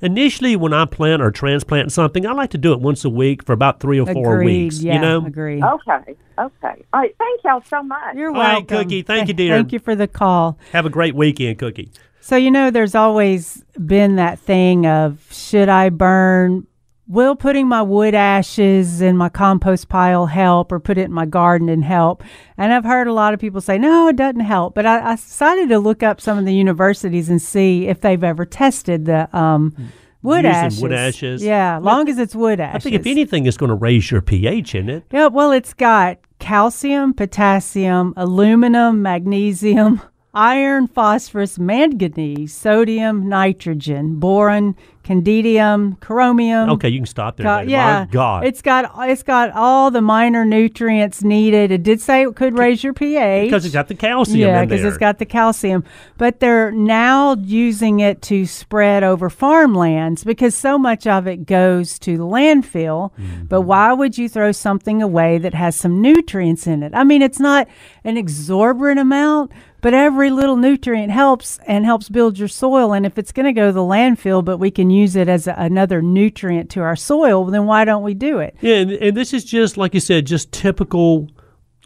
[0.01, 3.43] Initially, when I plant or transplant something, I like to do it once a week
[3.43, 4.63] for about three or four agreed.
[4.63, 4.81] weeks.
[4.81, 5.25] Yeah, you know?
[5.25, 5.63] agreed.
[5.63, 6.15] Okay.
[6.37, 6.85] Okay.
[6.93, 7.15] All right.
[7.17, 8.15] Thank y'all so much.
[8.15, 8.77] You're All right, welcome.
[8.83, 9.01] Cookie.
[9.01, 9.55] Thank you, dear.
[9.55, 10.59] Thank you for the call.
[10.71, 11.91] Have a great weekend, Cookie.
[12.21, 16.67] So, you know, there's always been that thing of should I burn?
[17.09, 21.25] Will putting my wood ashes in my compost pile help or put it in my
[21.25, 22.21] garden and help?
[22.57, 24.75] And I've heard a lot of people say, no, it doesn't help.
[24.75, 28.23] But I, I decided to look up some of the universities and see if they've
[28.23, 29.73] ever tested the um,
[30.21, 30.81] wood Using ashes.
[30.81, 31.43] wood ashes.
[31.43, 32.75] Yeah, long as it's wood ashes.
[32.75, 35.05] I think if anything, it's going to raise your pH in it.
[35.11, 40.01] Yeah, well, it's got calcium, potassium, aluminum, magnesium,
[40.33, 44.75] iron, phosphorus, manganese, sodium, nitrogen, boron,
[45.07, 46.69] Candidium, Chromium.
[46.71, 47.45] Okay, you can stop there.
[47.45, 48.45] Got- yeah, My God.
[48.45, 51.71] it's got it's got all the minor nutrients needed.
[51.71, 54.83] It did say it could raise your pH because it's got the calcium yeah, because
[54.83, 55.83] it's got the calcium.
[56.17, 61.97] But they're now using it to spread over farmlands because so much of it goes
[61.99, 63.11] to the landfill.
[63.47, 63.67] But Mm-hmm.
[63.67, 66.93] why would you throw something away that has some nutrients in it?
[66.93, 67.67] I mean, it's not
[68.03, 69.51] an exorbitant amount.
[69.81, 72.93] But every little nutrient helps and helps build your soil.
[72.93, 75.47] And if it's going to go to the landfill, but we can use it as
[75.47, 78.55] a, another nutrient to our soil, then why don't we do it?
[78.61, 81.29] yeah, and, and this is just like you said, just typical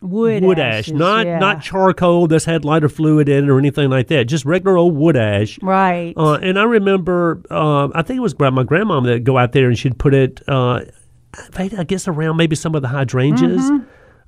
[0.01, 1.37] Wood, wood ash, not yeah.
[1.37, 4.25] not charcoal that's had lighter fluid in it or anything like that.
[4.25, 5.61] Just regular old wood ash.
[5.61, 6.15] right.
[6.17, 9.67] Uh, and I remember, uh, I think it was my grandmom that go out there
[9.67, 10.81] and she'd put it, uh,
[11.55, 13.69] I guess, around maybe some of the hydrangeas.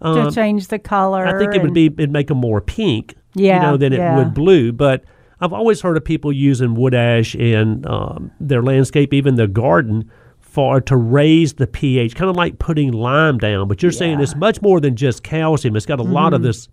[0.04, 1.26] to change the color.
[1.26, 3.94] um, I think it would be it'd make them more pink, Yeah, you know, than
[3.94, 4.18] it yeah.
[4.18, 4.72] would blue.
[4.72, 5.04] But
[5.40, 10.10] I've always heard of people using wood ash in um, their landscape, even their garden,
[10.40, 13.68] for to raise the pH, kind of like putting lime down.
[13.68, 15.76] But you're saying it's much more than just calcium.
[15.76, 16.70] It's got a lot of this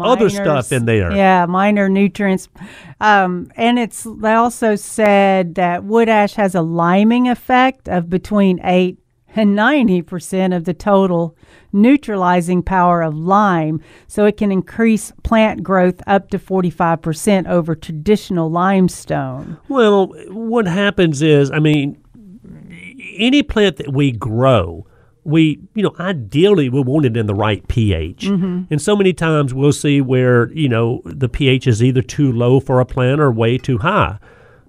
[0.00, 1.12] other stuff in there.
[1.12, 2.48] Yeah, minor nutrients.
[3.00, 8.60] Um, and it's they also said that wood ash has a liming effect of between
[8.64, 8.98] eight
[9.34, 11.36] and ninety percent of the total
[11.72, 13.80] neutralizing power of lime.
[14.06, 19.58] So it can increase plant growth up to forty five percent over traditional limestone.
[19.68, 22.02] Well, what happens is, I mean,
[23.16, 24.86] any plant that we grow,
[25.24, 28.26] we, you know, ideally we want it in the right pH.
[28.26, 28.62] Mm-hmm.
[28.70, 32.60] And so many times we'll see where, you know, the pH is either too low
[32.60, 34.18] for a plant or way too high.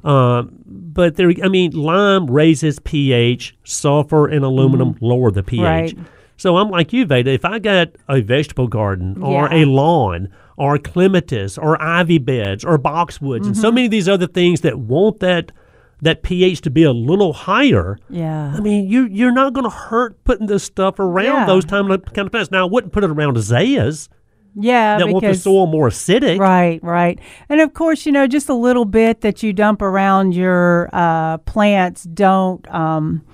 [0.03, 5.61] Um, but there, I mean, lime raises pH, sulfur and aluminum lower the pH.
[5.61, 5.97] Right.
[6.37, 7.31] So I'm like you, Veda.
[7.31, 9.63] If I got a vegetable garden or Yeah.
[9.63, 13.75] a lawn or clematis or ivy beds or boxwoods and so Mm-hmm.
[13.75, 15.51] many of these other things that want that
[16.01, 17.97] that pH to be a little higher.
[18.09, 18.53] Yeah.
[18.53, 21.45] I mean, you you're not going to hurt putting this stuff around Yeah.
[21.45, 22.51] those time kind of plants.
[22.51, 24.09] Now, I wouldn't put it around azaleas
[24.55, 26.37] Yeah, that want the soil more acidic.
[26.39, 27.19] Right, right.
[27.49, 31.39] And of course, you know, just a little bit that you dump around your uh,
[31.39, 32.67] plants don't.
[32.73, 33.25] Um,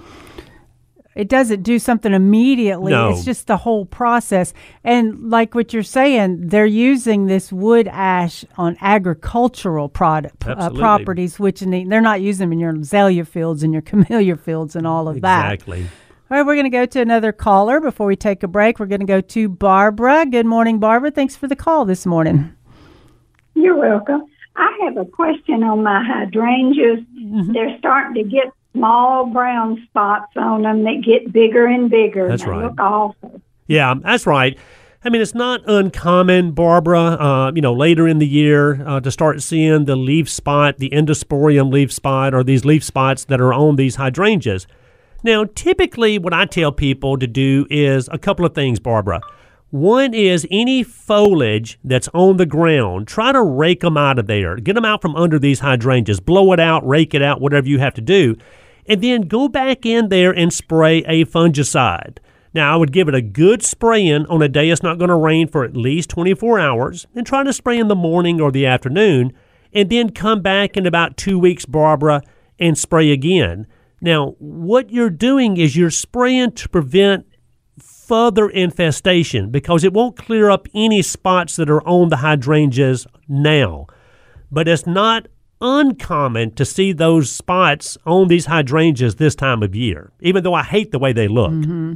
[1.19, 2.93] it doesn't do something immediately.
[2.93, 3.09] No.
[3.09, 4.53] It's just the whole process.
[4.85, 11.37] And like what you're saying, they're using this wood ash on agricultural product uh, properties,
[11.37, 15.09] which they're not using them in your azalea fields and your camellia fields and all
[15.09, 15.51] of that.
[15.55, 15.87] Exactly.
[16.31, 18.77] All right, we're going to go to another caller before we take a break.
[18.77, 20.27] We're going to go to Barbara.
[20.27, 21.09] Good morning, Barbara.
[21.09, 22.55] Thanks for the call this morning.
[23.55, 24.25] You're welcome.
[24.55, 26.99] I have a question on my hydrangeas.
[27.17, 27.51] Mm-hmm.
[27.51, 32.27] They're starting to get small brown spots on them that get bigger and bigger.
[32.27, 32.65] That's they right.
[32.65, 33.41] look awful.
[33.65, 34.55] Yeah, that's right.
[35.03, 39.09] I mean, it's not uncommon, Barbara, uh, you know, later in the year uh, to
[39.09, 43.51] start seeing the leaf spot, the endosporium leaf spot, or these leaf spots that are
[43.51, 44.67] on these hydrangeas.
[45.23, 49.21] Now, typically, what I tell people to do is a couple of things, Barbara.
[49.71, 54.55] One is any foliage that's on the ground, try to rake them out of there.
[54.55, 56.19] Get them out from under these hydrangeas.
[56.19, 58.35] Blow it out, rake it out, whatever you have to do.
[58.87, 62.17] And then go back in there and spray a fungicide.
[62.51, 65.09] Now, I would give it a good spray in on a day it's not going
[65.09, 68.51] to rain for at least 24 hours and try to spray in the morning or
[68.51, 69.33] the afternoon
[69.71, 72.23] and then come back in about two weeks, Barbara,
[72.57, 73.67] and spray again.
[74.01, 77.25] Now, what you're doing is you're spraying to prevent
[77.79, 83.87] further infestation because it won't clear up any spots that are on the hydrangeas now.
[84.51, 85.27] But it's not
[85.61, 90.63] uncommon to see those spots on these hydrangeas this time of year, even though I
[90.63, 91.51] hate the way they look.
[91.51, 91.93] Mm-hmm.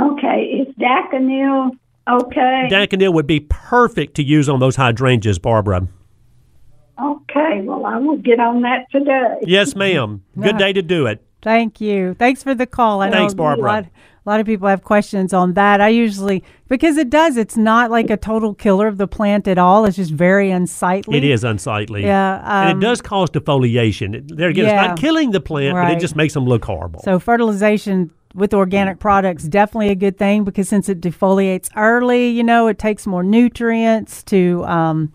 [0.00, 1.70] Okay, is daconil
[2.08, 2.68] okay?
[2.70, 5.86] Daconil would be perfect to use on those hydrangeas, Barbara.
[7.00, 9.36] Okay, well, I will get on that today.
[9.42, 10.22] Yes, ma'am.
[10.40, 11.22] Good day to do it.
[11.42, 12.14] Thank you.
[12.14, 13.00] Thanks for the call.
[13.00, 13.62] I Thanks, know Barbara.
[13.64, 15.80] A lot, a lot of people have questions on that.
[15.80, 17.36] I usually because it does.
[17.36, 19.84] It's not like a total killer of the plant at all.
[19.84, 21.16] It's just very unsightly.
[21.16, 22.02] It is unsightly.
[22.02, 24.14] Yeah, and um, it does cause defoliation.
[24.16, 24.80] It- There again, Yeah.
[24.82, 27.00] it's not killing the plant, but it just makes them look horrible.
[27.04, 32.42] So fertilization with organic products definitely a good thing because since it defoliates early, you
[32.44, 35.12] know, it takes more nutrients to um,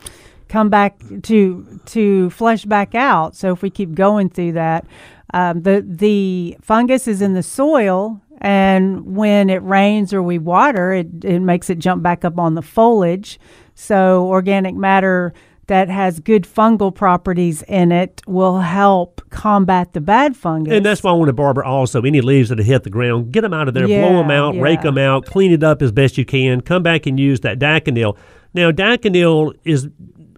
[0.53, 3.35] come back to to flush back out.
[3.35, 4.85] So if we keep going through that,
[5.34, 8.21] um, the the fungus is in the soil.
[8.39, 12.55] And when it rains or we water, it, it makes it jump back up on
[12.55, 13.39] the foliage.
[13.73, 15.34] So, organic matter
[15.67, 20.73] that has good fungal properties in it will help combat the bad fungus.
[20.73, 23.31] And that's why I want to Barbara also any leaves that have hit the ground,
[23.31, 25.53] get them out of there, blow 'em blow them Yeah, out, rake them out, clean
[25.53, 26.59] it up as best you can.
[26.59, 28.17] Come back and use that Daconil.
[28.53, 29.88] Now, Daconil is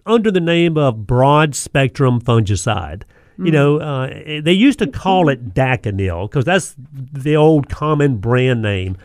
[0.06, 3.02] under the name of broad spectrum fungicide.
[3.38, 6.74] You know, uh, they used to call it Daconil because that's
[7.12, 8.96] the old common brand name,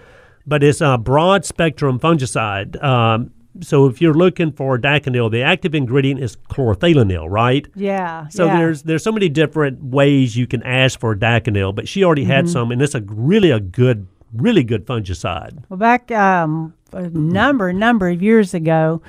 [0.47, 2.81] but it's a broad spectrum fungicide.
[2.81, 7.67] Um, so if you're looking for Daconil, the active ingredient is chlorothalonil, right?
[7.75, 8.29] Yeah.
[8.29, 8.57] So yeah.
[8.57, 12.49] there's there's so many different ways you can ask for Daconil, but she already had
[12.49, 15.61] some, and it's a really a good, really good fungicide.
[15.67, 19.01] Well, back um, a number, number of years ago,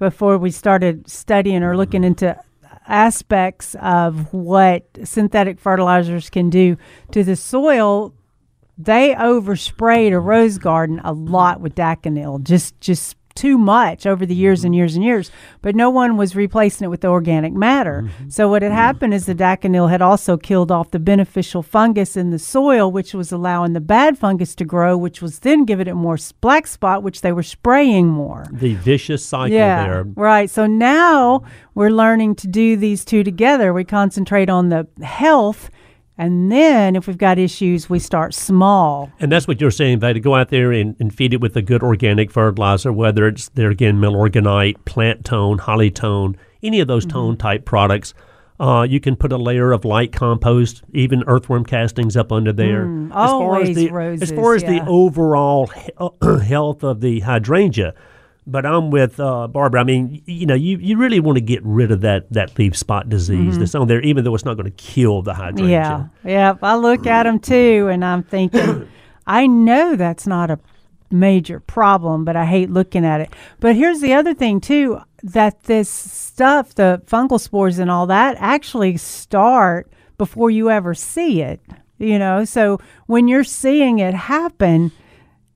[0.00, 2.36] before we started studying or looking into
[2.88, 6.76] aspects of what synthetic fertilizers can do
[7.12, 8.12] to the soil,
[8.76, 14.34] they oversprayed a rose garden a lot with Daconil, just just too much over the
[14.34, 14.78] years and mm-hmm.
[14.78, 15.30] years and years.
[15.62, 18.02] But no one was replacing it with the organic matter.
[18.02, 18.28] Mm-hmm.
[18.28, 18.76] So what had mm-hmm.
[18.76, 23.14] happened is the Daconil had also killed off the beneficial fungus in the soil, which
[23.14, 27.02] was allowing the bad fungus to grow, which was then giving it more black spot,
[27.02, 28.46] which they were spraying more.
[28.52, 30.04] The vicious cycle Yeah, there.
[30.16, 30.50] right.
[30.50, 31.42] So now
[31.74, 33.72] we're learning to do these two together.
[33.72, 35.70] We concentrate on the health,
[36.20, 39.10] and then if we've got issues, we start small.
[39.20, 40.20] And that's what you're saying, Veda.
[40.20, 43.70] Go out there and, and feed it with a good organic fertilizer, whether it's there
[43.70, 47.16] again, milorganite, plant tone, holly tone, any of those mm-hmm.
[47.16, 48.12] tone type products.
[48.60, 52.84] Uh, you can put a layer of light compost, even earthworm castings up under there.
[52.84, 57.00] Mm, as far as the roses, as far as the overall he- uh, health of
[57.00, 57.94] the hydrangea.
[58.46, 59.80] But I'm with uh, Barbara.
[59.80, 62.76] I mean, you know, you, you really want to get rid of that, that leaf
[62.76, 66.10] spot disease that's on there, even though it's not going to kill the hydrangea.
[66.24, 66.54] Yeah, yeah.
[66.62, 68.88] I look at them too, and I'm thinking,
[69.26, 70.58] I know that's not a
[71.10, 73.32] major problem, but I hate looking at it.
[73.60, 78.36] But here's the other thing too: that this stuff, the fungal spores and all that,
[78.38, 81.60] actually start before you ever see it.
[81.98, 84.90] You know, so when you're seeing it happen,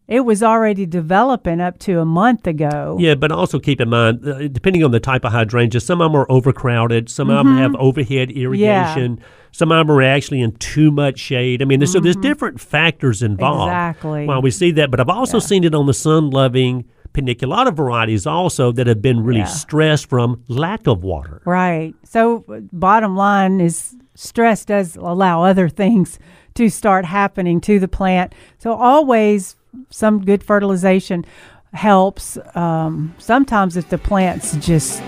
[0.06, 2.97] it was already developing up to a month ago.
[3.01, 6.12] Yeah, but also keep in mind, uh, depending on the type of hydrangea, some of
[6.12, 9.18] them are overcrowded, some of them have overhead irrigation,
[9.52, 11.62] some of them are actually in too much shade.
[11.62, 13.70] I mean, there's so there's different factors involved.
[13.70, 14.26] Exactly.
[14.26, 18.72] While we see that, but I've also seen it on the sun-loving paniculata varieties also
[18.72, 19.44] that have been really Yeah.
[19.47, 21.40] stressed from lack of water.
[21.44, 21.94] Right.
[22.02, 26.18] So, uh, bottom line is stress does allow other things
[26.56, 28.35] to start happening to the plant.
[28.59, 29.55] So, always
[29.90, 31.24] some good fertilization
[31.72, 32.38] helps.
[32.55, 35.01] Um, sometimes, if the plant's just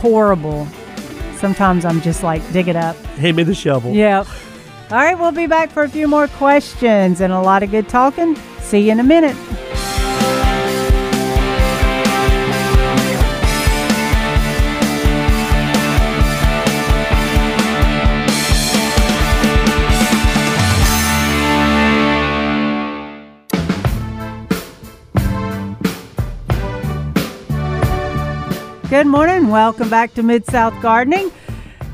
[0.00, 0.66] horrible,
[1.36, 2.96] sometimes I'm just like, dig it up.
[3.16, 3.92] Hand me the shovel.
[3.92, 4.26] Yep.
[4.90, 7.88] All right, we'll be back for a few more questions and a lot of good
[7.88, 8.36] talking.
[8.60, 9.36] See you in a minute.
[28.90, 29.48] Good morning.
[29.48, 31.32] Welcome back to Mid South Gardening.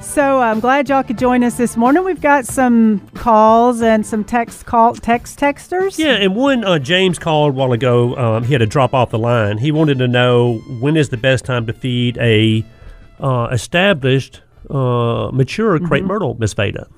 [0.00, 2.04] So I'm glad y'all could join us this morning.
[2.04, 5.98] We've got some calls and some text call text texters.
[5.98, 8.16] Yeah, and one uh, James called a while ago.
[8.16, 9.58] Um, he had to drop off the line.
[9.58, 12.64] He wanted to know when is the best time to feed a
[13.20, 15.86] uh, established, uh, mature Mm-hmm.
[15.86, 16.88] crepe myrtle, Miss Veda.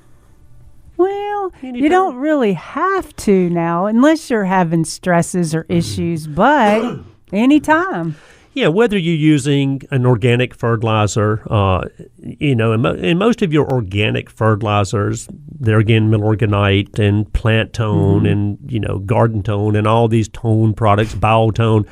[0.97, 6.98] Well, you don't really have to now unless you're having stresses or issues, but
[7.32, 8.16] anytime.
[8.54, 11.88] Yeah, whether you're using an organic fertilizer, uh,
[12.18, 15.26] you know, and, mo- most of your organic fertilizers,
[15.58, 20.74] they're again milorganite and plant tone and, you know, garden tone and all these tone
[20.74, 21.86] products, Bio-tone.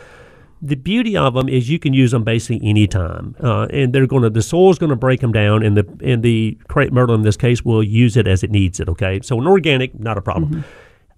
[0.60, 4.24] The beauty of them is you can use them basically anytime, uh, and they're going
[4.24, 7.22] to the soil's going to break them down, and the and the crepe myrtle in
[7.22, 8.86] this case will use it as it needs it.
[8.86, 10.62] Okay, so an organic, not a problem.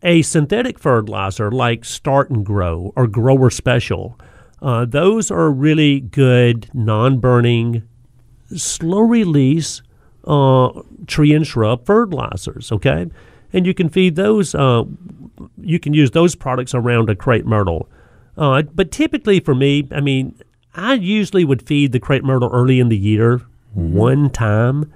[0.04, 4.16] A synthetic fertilizer like Start and Grow or Grower Special,
[4.62, 7.82] uh, those are really good non-burning,
[8.56, 9.82] slow release
[10.24, 10.70] uh,
[11.06, 12.70] tree and shrub fertilizers.
[12.70, 13.10] Okay,
[13.52, 14.54] and you can feed those.
[14.54, 14.84] Uh,
[15.60, 17.88] you can use those products around a crepe myrtle.
[18.38, 20.34] Uh, but typically for me, I mean,
[20.74, 23.42] I usually would feed the crepe myrtle early in the year
[23.74, 24.92] one time.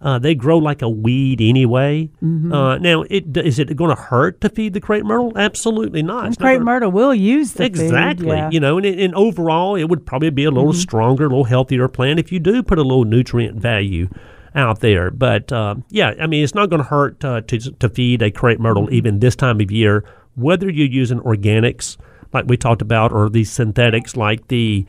[0.00, 2.10] Uh, they grow like a weed anyway.
[2.22, 5.32] Uh, now, it, is it going to hurt to feed the crepe myrtle?
[5.36, 6.24] Absolutely not.
[6.24, 8.36] Not Crepe myrtle will use the food, Exactly.
[8.36, 8.50] yeah.
[8.50, 10.80] You know, and, and overall, it would probably be a little Mm-hmm.
[10.80, 14.08] stronger, a little healthier plant if you do put a little nutrient value
[14.54, 15.10] out there.
[15.10, 18.30] But uh, yeah, I mean, it's not going to hurt uh, to to feed a
[18.30, 18.94] crepe myrtle Mm-hmm.
[18.94, 20.04] even this time of year,
[20.34, 21.96] whether you're using organics
[22.34, 24.84] like we talked about or these synthetics like the.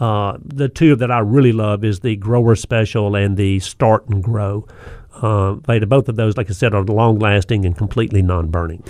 [0.00, 4.22] Uh, the two that I really love is the Grower Special and the Start and
[4.22, 4.66] Grow.
[5.14, 8.82] Uh, Veda, both of those, like I said, are long lasting and completely non burning.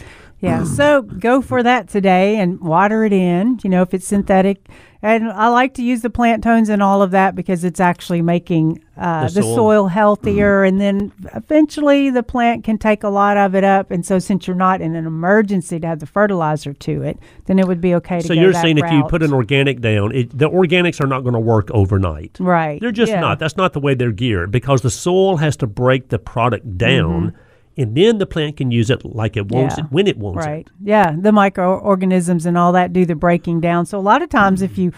[0.44, 3.58] Yeah, so go for that today and water it in.
[3.64, 4.68] You know, if it's synthetic,
[5.04, 8.22] and I like to use the plant tones and all of that because it's actually
[8.22, 9.54] making uh, The the, soil.
[9.54, 13.90] soil, healthier, and then eventually the plant can take a lot of it up.
[13.90, 17.58] And so, since you're not in an emergency to have the fertilizer to it, then
[17.58, 20.38] it would be okay to So you're saying if you put an organic down, it,
[20.38, 22.38] the organics are not going to work overnight.
[22.40, 23.20] right, They're just yeah.
[23.20, 23.38] not.
[23.38, 27.34] That's not the way they're geared because the soil has to break the product down,
[27.76, 29.80] and then the plant can use it like it wants Mm-hmm.
[29.80, 29.86] Yeah.
[29.86, 30.66] it when it wants Right.
[30.66, 30.72] it.
[30.82, 31.14] Yeah.
[31.18, 33.86] The microorganisms and all that do the breaking down.
[33.86, 34.92] So a lot of times, if you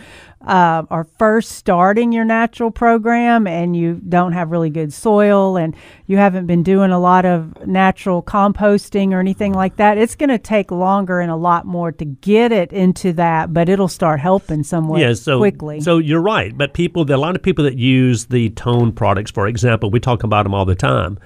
[0.47, 5.75] uh, are first starting your natural program and you don't have really good soil and
[6.07, 10.29] you haven't been doing a lot of natural composting or anything like that, it's going
[10.29, 14.21] to take longer and a lot more to get it into that, but it'll start
[14.21, 15.81] helping somewhat Yeah, so quickly.
[15.81, 16.57] so you're right.
[16.57, 20.23] But people, a lot of people that use the tone products, for example, we talk
[20.23, 21.19] about them all the time.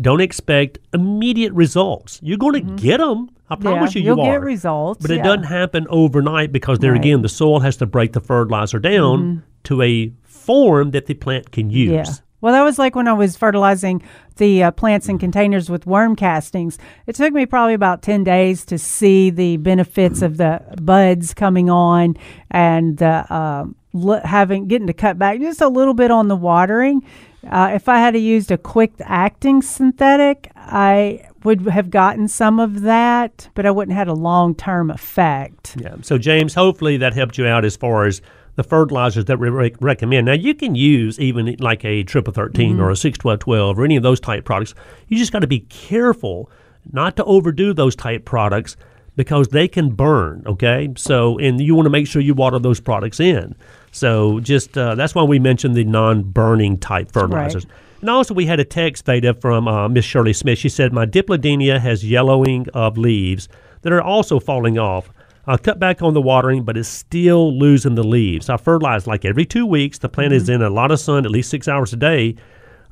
[0.00, 2.20] Don't expect immediate results.
[2.22, 3.30] You're going to get them.
[3.50, 4.06] I promise you, Mm-hmm.
[4.06, 7.00] you'll you get results, But it doesn't happen overnight because there Right.
[7.00, 7.08] Mm-hmm.
[7.08, 11.50] again, the soil has to break the fertilizer down to a form that the plant
[11.50, 11.90] can use.
[11.90, 12.04] Yeah.
[12.40, 14.00] Well, that was like when I was fertilizing
[14.36, 16.78] the uh, plants in containers with worm castings.
[17.06, 21.68] It took me probably about 10 days to see the benefits of the buds coming
[21.68, 22.16] on
[22.52, 27.02] and um, li- having getting to cut back just a little bit on the watering.
[27.46, 32.82] Uh, if I had used a quick acting synthetic, I would have gotten some of
[32.82, 35.76] that, but I wouldn't have had a long term effect.
[35.78, 35.96] Yeah.
[36.02, 38.20] So, James, hopefully that helped you out as far as
[38.56, 40.26] the fertilizers that we rec- recommend.
[40.26, 43.84] Now, you can use even like a triple 13 or a six twelve twelve or
[43.84, 44.74] any of those type products.
[45.06, 46.50] You just got to be careful
[46.92, 48.76] not to overdo those type products
[49.14, 50.42] because they can burn.
[50.44, 50.88] Okay.
[50.96, 53.54] So, and you want to make sure you water those products in.
[53.98, 57.66] So, just uh, that's why we mentioned the non burning type fertilizers.
[58.00, 60.58] And also, we had a text, Veda, from uh, Miss Shirley Smith.
[60.58, 63.48] She said, My dipladenia has yellowing of leaves
[63.82, 65.10] that are also falling off.
[65.46, 68.48] I cut back on the watering, but it's still losing the leaves.
[68.50, 69.98] I fertilize like every two weeks.
[69.98, 70.42] The plant Mm-hmm.
[70.42, 72.36] is in a lot of sun, at least six hours a day.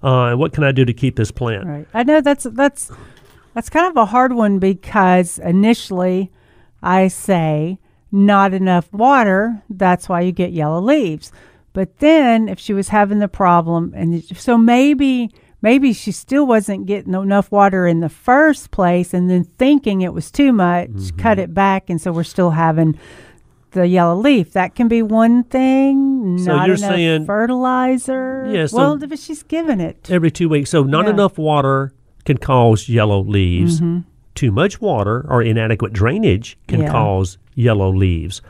[0.03, 1.66] Uh, and what can I do to keep this plant?
[1.66, 1.87] Right.
[1.95, 2.91] I know that's that's
[3.55, 6.31] that's kind of a hard one because initially
[6.83, 7.78] I say
[8.17, 11.31] not enough water, that's why you get yellow leaves.
[11.75, 15.31] But then if she was having the problem and so maybe
[15.61, 20.13] maybe she still wasn't getting enough water in the first place and then thinking it
[20.15, 21.17] was too much, Mm-hmm.
[21.19, 22.99] cut it back and so we're still having
[23.73, 24.53] the yellow leaf.
[24.53, 26.39] That can be one thing.
[26.39, 28.49] So not you're enough saying- fertilizer.
[28.51, 30.09] Yeah, so- well, if she's given it.
[30.11, 30.71] Every two weeks.
[30.71, 31.11] So, not Yeah.
[31.13, 31.93] enough water
[32.25, 33.81] can cause yellow leaves.
[33.81, 34.01] Mm-hmm.
[34.37, 36.93] Too much water or inadequate drainage can Yeah.
[36.93, 38.41] cause yellow leaves.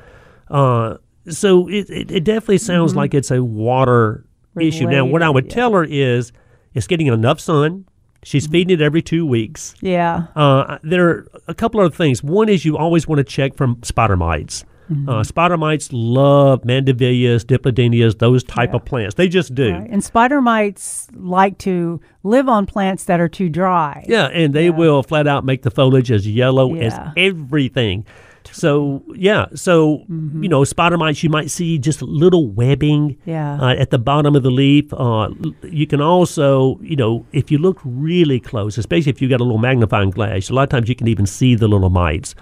[0.51, 0.97] Uh,
[1.29, 4.25] so, it, it, it definitely sounds like it's a water
[4.61, 4.87] issue.
[4.87, 5.35] Now, what I Mm-hmm.
[5.35, 5.55] Would yeah.
[5.55, 6.33] tell her is
[6.75, 7.87] it's getting enough sun.
[8.23, 8.53] She's Mm-hmm.
[8.53, 9.75] feeding it every two weeks.
[9.81, 10.25] Yeah.
[10.37, 12.23] Uh, there are a couple other things.
[12.23, 14.65] One is you always want to check for spider mites.
[14.91, 15.09] Mm-hmm.
[15.09, 19.15] Uh, spider mites love mandevillas, dipladenias, those type of plants.
[19.17, 19.73] They just do.
[19.73, 19.89] Right.
[19.91, 24.05] And spider mites like to live on plants that are too dry.
[24.09, 28.05] Yeah, and they will flat out make the foliage as yellow as everything.
[28.53, 30.45] So yeah, so Mm-hmm.
[30.45, 33.59] you know, spider mites you might see just little webbing Yeah.
[33.61, 34.93] uh, at the bottom of the leaf.
[34.95, 35.31] Uh,
[35.65, 39.45] you can also, you know, if you look really close, especially if you got a
[39.45, 42.37] little magnifying glass, a lot of times you can even see the little mites.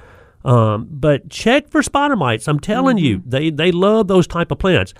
[0.44, 2.46] Um, but check for spider mites.
[2.48, 3.30] I'm telling you, Mm-hmm.
[3.30, 4.92] they they love those type of plants.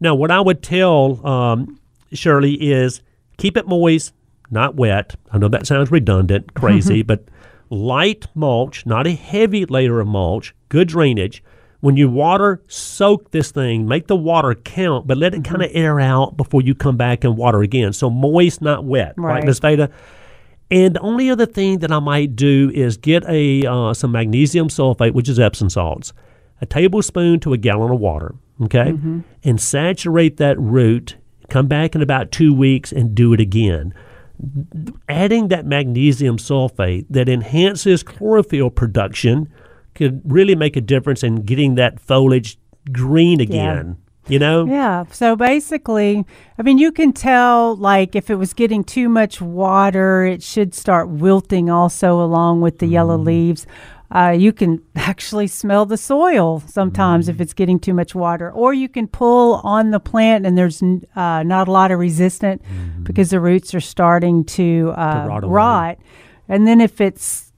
[0.00, 1.78] Now, what I would tell um,
[2.12, 3.02] Shirley is
[3.36, 4.12] keep it moist,
[4.50, 5.16] not wet.
[5.32, 7.24] I know that sounds redundant, crazy, but
[7.70, 11.42] light mulch, not a heavy layer of mulch, good drainage.
[11.80, 15.70] When you water, soak this thing, make the water count, but let it kind of
[15.72, 17.92] air out before you come back and water again.
[17.92, 19.44] So moist, not wet, right, Right.
[19.44, 19.90] Miss Veda?
[20.72, 24.68] And the only other thing that I might do is get a uh, some magnesium
[24.68, 26.14] sulfate, which is Epsom salts,
[26.62, 28.96] a tablespoon to a gallon of water, okay,
[29.44, 31.16] and saturate that root.
[31.50, 33.92] Come back in about two weeks and do it again.
[35.10, 39.52] Adding that magnesium sulfate that enhances chlorophyll production
[39.94, 42.56] could really make a difference in getting that foliage
[42.90, 43.98] green again.
[44.28, 45.04] You know, Yeah.
[45.10, 46.24] So basically,
[46.58, 50.74] I mean, you can tell, like, if it was getting too much water, it should
[50.74, 53.26] start wilting also along with the yellow Mm-hmm.
[53.26, 53.66] leaves.
[54.14, 57.34] Uh, you can actually smell the soil sometimes Mm-hmm.
[57.34, 60.82] if it's getting too much water, or you can pull on the plant and there's
[60.82, 62.62] uh, not a lot of resistant
[63.02, 65.28] because the roots are starting to, uh, Mm-hmm.
[65.28, 65.98] rot rot.
[66.48, 67.51] And then if it's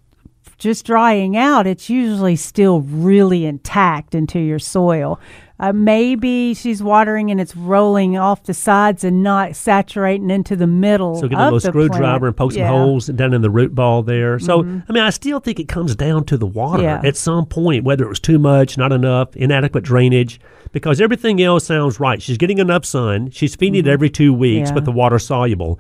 [0.65, 5.21] just drying out, it's usually still really intact into your soil.
[5.61, 10.67] Uh, maybe she's watering and it's rolling off the sides and not saturating into the
[10.67, 11.15] middle.
[11.15, 12.71] So get a little screwdriver and poke some Yeah.
[12.71, 12.75] Mm-hmm.
[12.83, 14.41] holes down in the root ball there.
[14.41, 17.01] So I mean, I still think it comes down to the water Yeah.
[17.05, 20.41] at some point, whether it was too much, not enough, inadequate drainage,
[20.73, 22.21] because everything else sounds right.
[22.21, 23.31] She's getting enough sun.
[23.31, 24.75] She's feeding it every two weeks, Mm-hmm.
[24.75, 24.75] Yeah.
[24.75, 25.79] but the water soluble.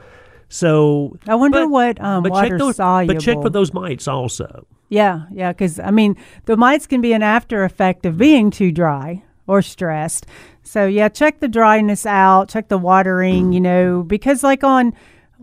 [0.54, 3.14] So I wonder but- what um, but water check those, soluble.
[3.14, 4.68] But check for those mites also.
[4.88, 8.70] Yeah, yeah, because I mean, the mites can be an after effect of being too
[8.70, 10.26] dry or stressed.
[10.62, 14.94] So yeah, check the dryness out, check the watering, you know, because like on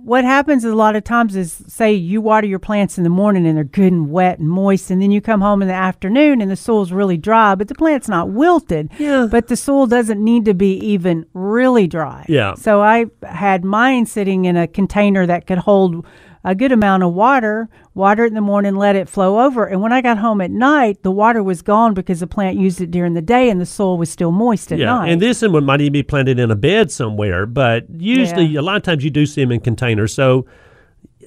[0.04, 3.46] what happens a lot of times is say you water your plants in the morning
[3.46, 6.42] and they're good and wet and moist, and then you come home in the afternoon
[6.42, 8.90] and the soil's really dry, but the plant's not wilted.
[8.98, 9.28] Yeah.
[9.30, 12.26] But the soil doesn't need to be even really dry.
[12.28, 12.56] Yeah.
[12.56, 16.06] So I had mine sitting in a container that could hold
[16.44, 19.66] a good amount of water, water it in the morning, let it flow over.
[19.66, 22.82] And when I got home at night, the water was gone because the plant used
[22.82, 25.10] it during the day and the soil was still moist at Yeah, night.
[25.10, 28.60] and this one might even be planted in a bed somewhere, but usually Yeah.
[28.60, 30.14] a lot of times you do see them in containers.
[30.14, 30.46] So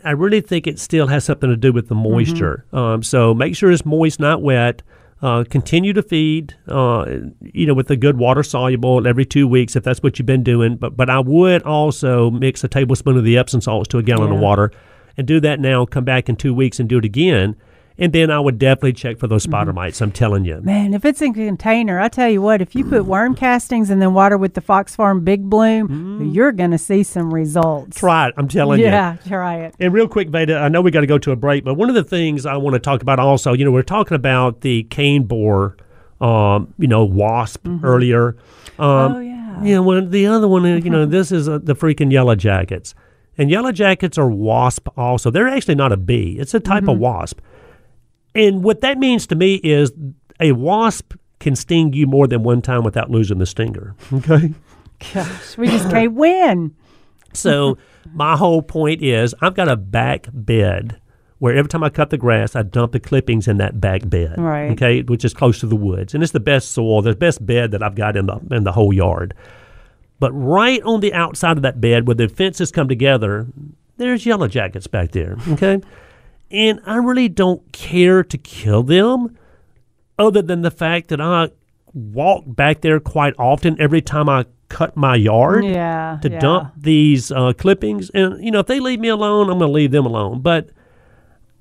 [0.05, 2.65] I really think it still has something to do with the moisture.
[2.73, 2.77] Mm-hmm.
[2.77, 4.83] Um, so make sure it's moist, not wet.
[5.23, 7.07] Uh, continue to feed, uh,
[7.41, 10.43] you know, with a good water soluble every two weeks if that's what you've been
[10.43, 10.77] doing.
[10.77, 14.33] But but I would also mix a tablespoon of the Epsom salts to a gallon
[14.33, 14.71] of water,
[15.17, 15.85] and do that now.
[15.87, 17.57] Come back in two weeks and do it again,
[17.97, 19.77] and then I would definitely check for those spider Mm-hmm.
[19.77, 20.01] mites.
[20.01, 20.61] I'm telling you.
[20.63, 23.89] Man, if it's in a container, I tell you what, if you put worm castings
[23.91, 27.99] and then water with the Fox Farm Big Bloom, you're going to see some results.
[27.99, 28.35] Try it.
[28.37, 28.87] I'm telling you.
[28.87, 29.75] yeah, try it.
[29.79, 31.89] And real quick, Veda, I know we got to go to a break, but one
[31.89, 34.83] of the things I want to talk about also, you know, we're talking about the
[34.85, 35.77] cane borer,
[36.21, 38.37] um, you know, wasp earlier.
[38.79, 39.63] Um, oh, yeah.
[39.63, 42.93] Yeah, well, the other one, you know, this is uh, the freaking yellow jackets.
[43.37, 45.31] And yellow jackets are wasp also.
[45.31, 47.01] They're actually not a bee, it's a type of mm-hmm.
[47.01, 47.41] wasp.
[48.35, 49.93] And what that means to me is
[50.41, 53.95] a wasp can sting you more than one time without losing the stinger.
[54.13, 54.55] Okay.
[55.13, 56.75] Gosh, we just can't win.
[57.37, 57.79] So
[58.13, 61.01] my whole point is I've got a back bed
[61.41, 64.39] where every time I cut the grass, I dump the clippings in that back bed.
[64.39, 64.71] Right.
[64.71, 66.15] Okay, which is close to the woods.
[66.15, 68.71] And it's the best soil, the best bed that I've got in the in the
[68.71, 69.35] whole yard.
[70.21, 73.47] But right on the outside of that bed where the fences come together,
[73.97, 75.37] there's yellow jackets back there.
[75.49, 75.81] Okay.
[76.51, 79.37] and I really don't care to kill them
[80.19, 81.51] other than the fact that I
[81.93, 86.19] walk back there quite often every time I cut my yard Yeah.
[86.23, 86.39] to yeah.
[86.41, 88.11] dump these uh, clippings.
[88.11, 90.41] And you know, if they leave me alone, I'm going to leave them alone.
[90.41, 90.71] But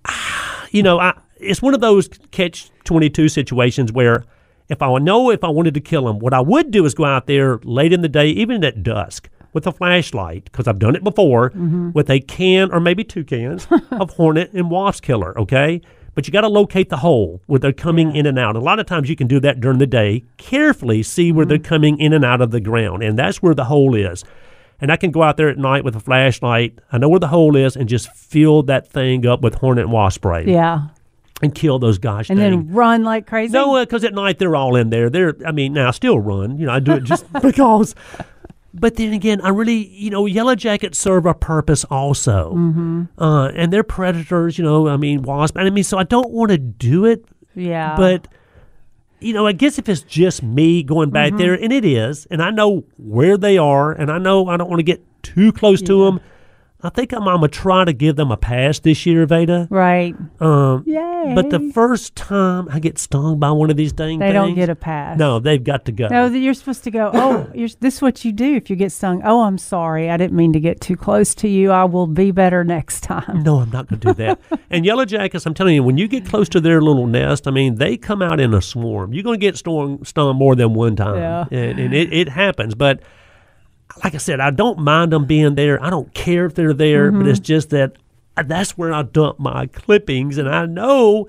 [0.06, 4.26] ah, you know, I, it's one of those catch twenty two situations where
[4.74, 7.06] if I know if I wanted to kill them, what I would do is go
[7.06, 9.30] out there late in the day, even at dusk.
[9.54, 11.92] With a flashlight, because I've done it before, mm-hmm.
[11.92, 15.38] with a can or maybe two cans of hornet and wasp killer.
[15.40, 15.80] Okay,
[16.16, 18.56] but you got to locate the hole where they're coming in and out.
[18.56, 20.24] A lot of times you can do that during the day.
[20.38, 21.68] Carefully see where they're mm-hmm.
[21.68, 24.24] coming in and out of the ground, and that's where the hole is.
[24.82, 26.80] And I can go out there at night with a flashlight.
[26.92, 29.94] I know where the hole is, and just fill that thing up with hornet and
[29.94, 30.88] wasp spray, Yeah.
[31.44, 32.52] And kill those gosh And dang.
[32.66, 33.54] then run like crazy.
[33.54, 35.10] No, because at night they're all in there.
[35.10, 36.58] They're, I mean, now I still run.
[36.58, 37.96] You know, I do it just because.
[38.76, 43.04] But then again, I really, you know, yellow jackets serve a purpose also, mm-hmm.
[43.22, 44.58] uh, and they're predators.
[44.58, 45.58] You know, I mean, wasp.
[45.58, 47.96] And I mean, so I don't want to do it, yeah.
[47.96, 48.28] but
[49.20, 51.38] you know, I guess if it's just me going back Mm-hmm.
[51.38, 54.70] there, and it is, and I know where they are, and I know I don't
[54.70, 56.20] want to get too close to them.
[56.84, 59.68] I think I'm, I'm gonna try to give them a pass this year, Veda.
[59.70, 60.14] right.
[60.42, 61.32] Um, Yay.
[61.34, 64.56] but the first time I get stung by one of these dang they things, don't
[64.56, 65.18] get a pass.
[65.18, 66.08] no, they've got to go.
[66.10, 67.10] No, you're supposed to go.
[67.14, 69.22] Oh, you're, this is what you do if you get stung.
[69.24, 70.10] Oh, I'm sorry.
[70.10, 71.72] I didn't mean to get too close to you.
[71.72, 73.44] I will be better next time.
[73.44, 74.40] No, I'm not going to do that.
[74.70, 77.52] and yellow jackets, I'm telling you, when you get close to their little nest, I
[77.52, 79.14] mean, they come out in a swarm.
[79.14, 81.46] You're going to get stung, stung more than one time, Yeah.
[81.52, 82.76] and, and it, it happens.
[82.76, 83.02] But
[84.04, 85.82] like I said, I don't mind them being there.
[85.84, 87.98] I don't care if they're there, but it's just that
[88.38, 91.28] uh, that's where I dump my clippings, and I know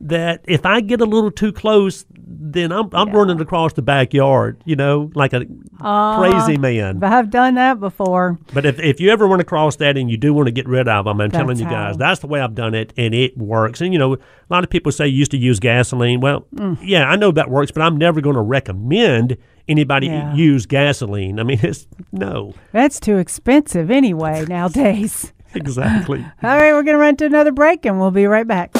[0.00, 4.60] that if I get a little too close, then I'm I'm running across the backyard,
[4.64, 5.44] you know, like a
[5.80, 6.98] crazy man.
[6.98, 8.38] But I've done that before.
[8.52, 10.88] But if, if you ever run across that and you do want to get rid
[10.88, 11.98] of them, I'm telling you guys, how.
[11.98, 13.80] that's the way I've done it, and it works.
[13.80, 14.18] And you know, a
[14.50, 16.20] lot of people say you used to use gasoline.
[16.20, 16.78] Well, Mm.
[16.82, 19.36] yeah, I know that works, but I'm never going to recommend
[19.68, 20.34] anybody Yeah.
[20.34, 21.38] use gasoline.
[21.40, 25.32] I mean, it's no, That's too expensive anyway nowadays.
[25.54, 26.20] exactly.
[26.42, 28.72] All right, we're going to run to another break and we'll be right back.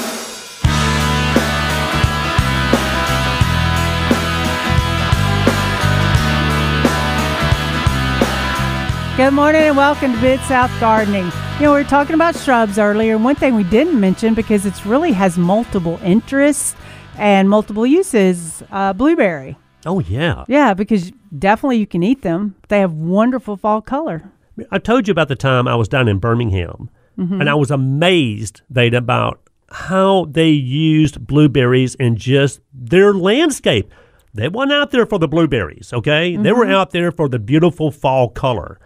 [9.17, 11.25] Good morning and welcome to Mid South Gardening.
[11.57, 14.67] You know, we were talking about shrubs earlier, and one thing we didn't mention because
[14.67, 16.77] it's really has multiple interests
[17.17, 18.63] and multiple uses.
[18.71, 19.57] Uh, blueberry,
[19.87, 20.45] Oh yeah.
[20.49, 22.57] yeah, because definitely you can eat them.
[22.69, 24.31] They have wonderful fall color.
[24.71, 28.61] I told you about the time I was down in Birmingham, and I was amazed,
[28.69, 29.41] Veda, about
[29.71, 33.91] how they used blueberries in just their landscape.
[34.35, 36.37] They weren't out there for the blueberries, okay?
[36.37, 38.79] They were out there for the beautiful fall color.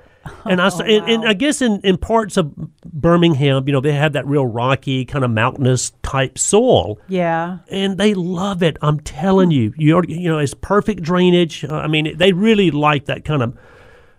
[0.45, 3.93] And I s and, and I guess in, in parts of Birmingham, you know, they
[3.93, 8.77] have that real rocky kind of mountainous type soil Yeah, and they love it.
[8.83, 11.65] I'm telling you, you you know, it's perfect drainage.
[11.65, 13.59] Uh, I mean, they really like that kind of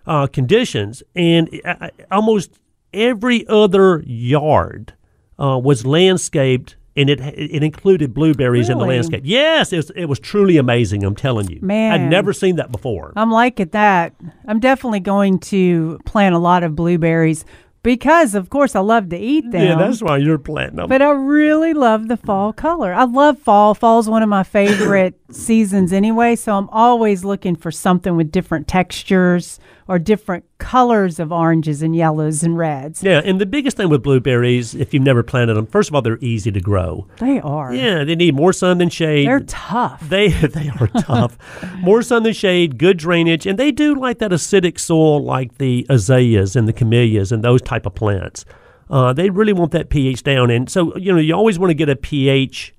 [0.08, 2.60] uh, conditions, and uh, uh, almost
[2.94, 4.94] every other yard
[5.40, 9.24] uh, was landscaped, and it it included blueberries in the landscape.
[9.26, 11.04] Yes, it was, it was truly amazing.
[11.04, 11.92] I'm telling you, Man.
[11.94, 13.14] I'd never seen that before.
[13.16, 14.14] I'm liking that.
[14.46, 17.46] I'm definitely going to plant a lot of blueberries
[17.84, 19.66] because, of course, I love to eat them.
[19.66, 20.88] yeah, that's why you're planting them.
[20.90, 22.94] But I really love the fall color.
[22.94, 23.74] I love fall.
[23.74, 28.68] Fall's one of my favorite seasons anyway, so I'm always looking for something with different
[28.68, 29.60] textures
[29.92, 33.04] or different colors of oranges and yellows and reds.
[33.04, 36.02] yeah, and the biggest thing with blueberries, if you've never planted them, first of all,
[36.02, 37.06] they're easy to grow.
[37.20, 37.74] They are.
[37.74, 39.28] Yeah, they need more sun than shade.
[39.28, 40.08] They're tough.
[40.08, 41.38] They they are tough.
[41.80, 45.86] More sun than shade, good drainage, and they do like that acidic soil, like the
[45.90, 48.46] azaleas and the camellias and those type of plants.
[48.90, 51.76] Uh, they really want that pH down, and so you know you always want to
[51.76, 52.74] get a pH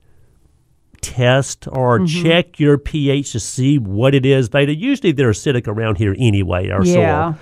[1.03, 2.23] test or Mm-hmm.
[2.23, 4.49] check your pH to see what it is.
[4.49, 4.75] Veda.
[4.75, 7.33] Usually they're acidic around here anyway, our Yeah.
[7.33, 7.39] soil.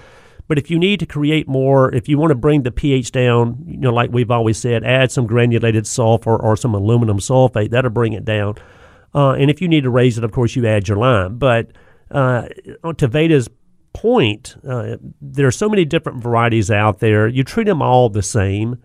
[0.48, 3.62] But if you need to create more, if you want to bring the pH down,
[3.68, 7.70] you know, like we've always said, add some granulated sulfur or some aluminum sulfate.
[7.70, 8.56] That'll bring it down.
[9.14, 11.38] Uh, and if you need to raise it, of course, you add your lime.
[11.38, 11.70] But
[12.10, 12.48] uh,
[12.96, 13.48] to Veda's
[13.92, 17.28] point, uh, there are so many different varieties out there.
[17.28, 18.76] You treat them all the same.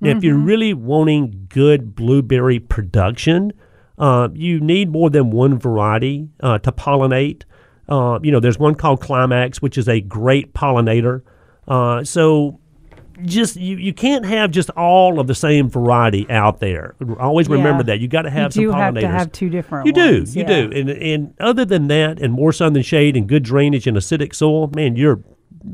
[0.00, 3.52] And If you're really wanting good blueberry production,
[3.98, 7.42] uh, you need more than one variety uh, to pollinate.
[7.88, 11.22] Uh, you know, there's one called Climax, which is a great pollinator.
[11.68, 12.58] Uh, so
[13.22, 16.94] just you, you can't have just all of the same variety out there.
[17.20, 17.94] Always remember Yeah.
[17.94, 19.00] that you got to have you some do have pollinators.
[19.00, 20.48] to have two different You do, ones, you yeah.
[20.62, 23.96] do, and and other than that, and more sun than shade, and good drainage and
[23.96, 25.20] acidic soil, man, you're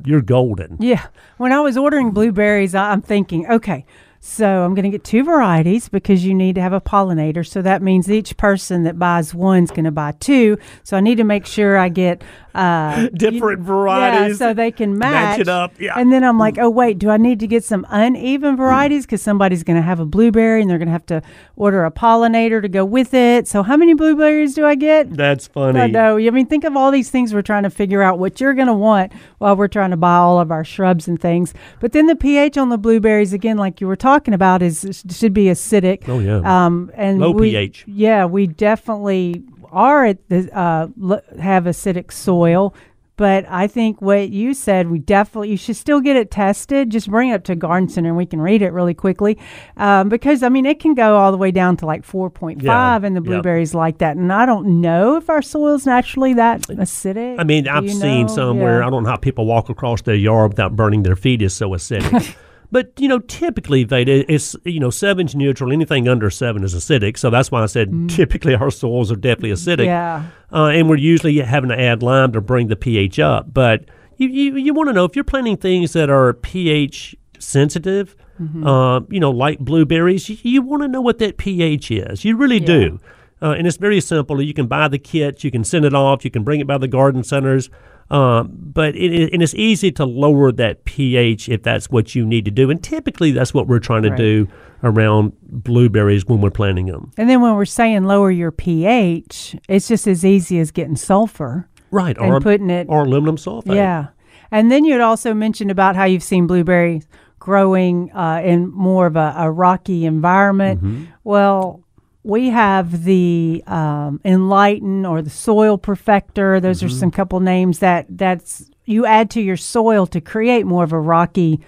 [0.04, 0.76] you're golden.
[0.80, 1.06] Yeah.
[1.38, 3.86] When I was ordering blueberries, I- I'm thinking, okay,
[4.20, 7.46] so I'm going to get two varieties because you need to have a pollinator.
[7.46, 10.58] So that means each person that buys one's going to buy two.
[10.82, 12.22] So I need to make sure I get
[12.54, 14.40] uh, Different you- varieties.
[14.40, 15.94] Yeah, so they can match, Match it up, yeah.
[15.96, 19.22] And then I'm like, oh wait, do I need to get some uneven varieties because
[19.22, 21.22] somebody's going to have a blueberry and they're going to have to
[21.54, 23.46] order a pollinator to go with it.
[23.46, 25.12] So how many blueberries do I get?
[25.14, 25.78] That's funny.
[25.78, 26.18] I know.
[26.18, 28.66] I mean, think of all these things we're trying to figure out what you're going
[28.66, 31.54] to want while we're trying to buy all of our shrubs and things.
[31.78, 35.32] But then the pH on the blueberries, again, like you were talking about, is should
[35.32, 36.08] be acidic.
[36.08, 36.40] Oh, yeah.
[36.66, 37.84] Um, and Low we- pH.
[37.86, 42.74] Yeah, we definitely are at the uh, l- have acidic soil.
[43.16, 46.88] But I think what you said, we definitely you should still get it tested.
[46.90, 49.36] Just bring it up to Garden Center and we can read it really quickly,
[49.76, 52.62] um, because I mean it can go all the way down to like four point
[52.64, 53.26] five, Yeah, and the yeah.
[53.26, 54.16] blueberries like that.
[54.16, 57.40] And I don't know if our soil's naturally that acidic.
[57.40, 58.32] I mean, I've seen know?
[58.32, 58.82] somewhere.
[58.82, 58.86] Yeah.
[58.86, 61.42] I don't know how people walk across their yard without burning their feet.
[61.42, 62.36] Is so acidic.
[62.70, 65.72] but you know, typically, Veda, it's you know, seven's neutral.
[65.72, 67.16] Anything under seven is acidic.
[67.18, 69.84] So that's why I said typically our soils are definitely acidic.
[69.84, 69.86] Mm.
[69.86, 70.26] Yeah.
[70.52, 73.52] Uh, and we're usually having to add lime to bring the pH up.
[73.52, 73.86] But
[74.16, 78.14] you you, you want to know if you're planting things that are pH sensitive.
[78.40, 78.64] Mm-hmm.
[78.64, 82.24] Uh, you know, like blueberries, you, you want to know what that pH is.
[82.24, 83.00] You really do.
[83.42, 84.40] Uh, and it's very simple.
[84.40, 86.78] You can buy the kits, you can send it off, you can bring it by
[86.78, 87.68] the garden centers.
[88.10, 92.44] Um, but it, and it's easy to lower that pH if that's what you need
[92.46, 92.70] to do.
[92.70, 94.16] And typically, that's what we're trying to Right.
[94.18, 94.48] do
[94.82, 97.10] around blueberries when we're planting them.
[97.18, 101.68] And then when we're saying lower your pH, it's just as easy as getting sulfur.
[101.90, 102.16] Right.
[102.16, 103.74] And or, putting it- or aluminum sulfate.
[103.74, 104.08] Yeah.
[104.50, 107.06] And then you had also mentioned about how you've seen blueberries
[107.38, 110.82] growing uh, in more of a, a rocky environment.
[110.82, 111.04] Mm-hmm.
[111.24, 111.82] Well,
[112.28, 116.60] we have the um, Enlighten or the Soil Perfector.
[116.60, 116.86] Those Mm-hmm.
[116.86, 120.92] are some couple names that that's you add to your soil to create more of
[120.92, 121.60] a rocky,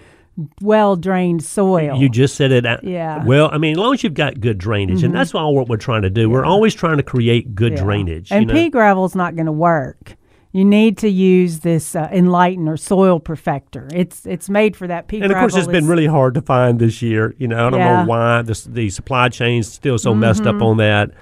[0.61, 1.97] well drained soil.
[1.99, 2.65] You just said it.
[2.67, 3.25] out- Yeah.
[3.25, 5.77] Well, I mean, as long as you've got good drainage, and that's all what we're
[5.77, 6.29] trying to do.
[6.31, 7.83] We're always trying to create good Yeah.
[7.85, 8.31] drainage.
[8.31, 8.55] And you know?
[8.55, 10.15] pea gravel's not going to work.
[10.53, 13.89] You need to use this uh, Enlighten or Soil Perfector.
[13.95, 16.81] It's it's made for that pea and of course, it's been really hard to find
[16.81, 17.35] this year.
[17.39, 17.99] You know, I don't Yeah.
[17.99, 18.07] Mm-hmm.
[18.07, 21.13] know why the the supply chain's still so messed up on that.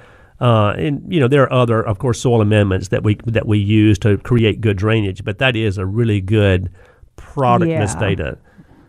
[0.40, 3.58] Uh, and you know, there are other, of course, soil amendments that we that we
[3.58, 5.24] use to create good drainage.
[5.24, 6.70] But that is a really good
[7.16, 8.00] product, Miss Yeah.
[8.00, 8.38] Veda.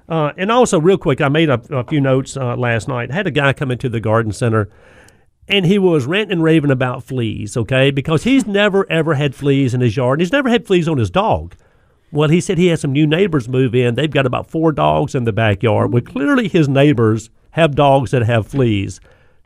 [0.07, 3.11] Uh, and also, real quick, I made a, a few notes uh, last night.
[3.11, 4.69] I had a guy come into the garden center,
[5.49, 7.57] and he was ranting and raving about fleas.
[7.57, 10.87] Okay, because he's never ever had fleas in his yard, and he's never had fleas
[10.87, 11.55] on his dog.
[12.11, 13.95] Well, he said he had some new neighbors move in.
[13.95, 15.93] They've got about four dogs in the backyard.
[15.93, 18.99] Well, clearly his neighbors have dogs that have fleas.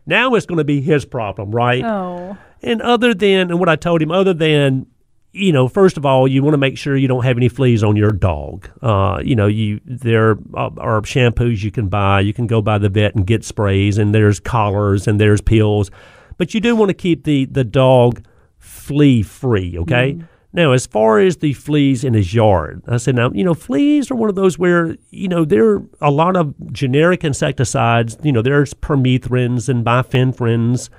[0.05, 1.83] Now it's going to be his problem, right?
[1.83, 2.37] Oh.
[2.61, 4.85] And other than, and what I told him, other than,
[5.33, 7.83] you know, first of all, you want to make sure you don't have any fleas
[7.83, 8.69] on your dog.
[8.81, 12.21] Uh, you know, you there are shampoos you can buy.
[12.21, 15.89] You can go by the vet and get sprays, and there's collars and there's pills,
[16.37, 18.23] but you do want to keep the the dog
[18.57, 19.77] flea free.
[19.79, 20.21] Okay.
[20.55, 24.11] Now, as far as the fleas in his yard, I said, now, you know, fleas
[24.11, 28.17] are one of those where, you know, there are a lot of generic insecticides.
[28.21, 30.89] You know, there's permethrins and bifenthrin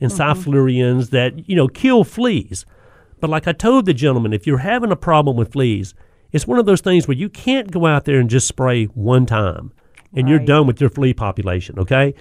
[0.00, 2.66] and cyfluthrins that, you know, kill fleas.
[3.20, 5.94] But like I told the gentleman, if you're having a problem with fleas,
[6.32, 9.26] it's one of those things where you can't go out there and just spray one
[9.26, 9.72] time
[10.14, 12.14] and you're done with your flea population, okay?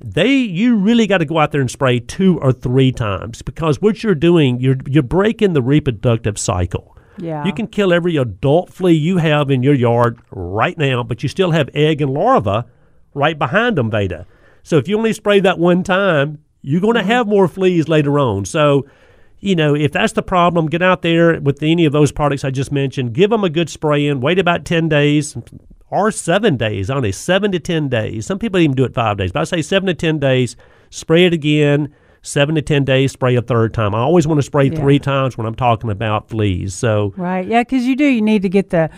[0.00, 3.82] They you really got to go out there and spray two or three times because
[3.82, 6.96] what you're doing, you're you're breaking the reproductive cycle.
[7.18, 7.44] Yeah.
[7.44, 11.28] You can kill every adult flea you have in your yard right now, but you
[11.28, 12.66] still have egg and larva
[13.12, 14.26] right behind them, Veda.
[14.62, 17.10] So if you only spray that one time, you're going to mm-hmm.
[17.10, 18.44] have more fleas later on.
[18.44, 18.86] So,
[19.40, 22.50] you know, if that's the problem, get out there with any of those products I
[22.50, 23.12] just mentioned.
[23.12, 24.20] Give them a good spray in.
[24.20, 25.36] Wait about 10 days
[25.90, 28.26] or seven days, only seven to 10 days.
[28.26, 30.56] Some people even do it five days, but I say seven to 10 days.
[30.90, 31.94] Spray it again.
[32.20, 33.94] Seven to 10 days, spray a third time.
[33.94, 34.74] I always want to spray Yeah.
[34.80, 36.74] three times when I'm talking about fleas.
[36.74, 37.46] So, Right.
[37.46, 38.04] Yeah, because you do.
[38.04, 38.90] You need to get the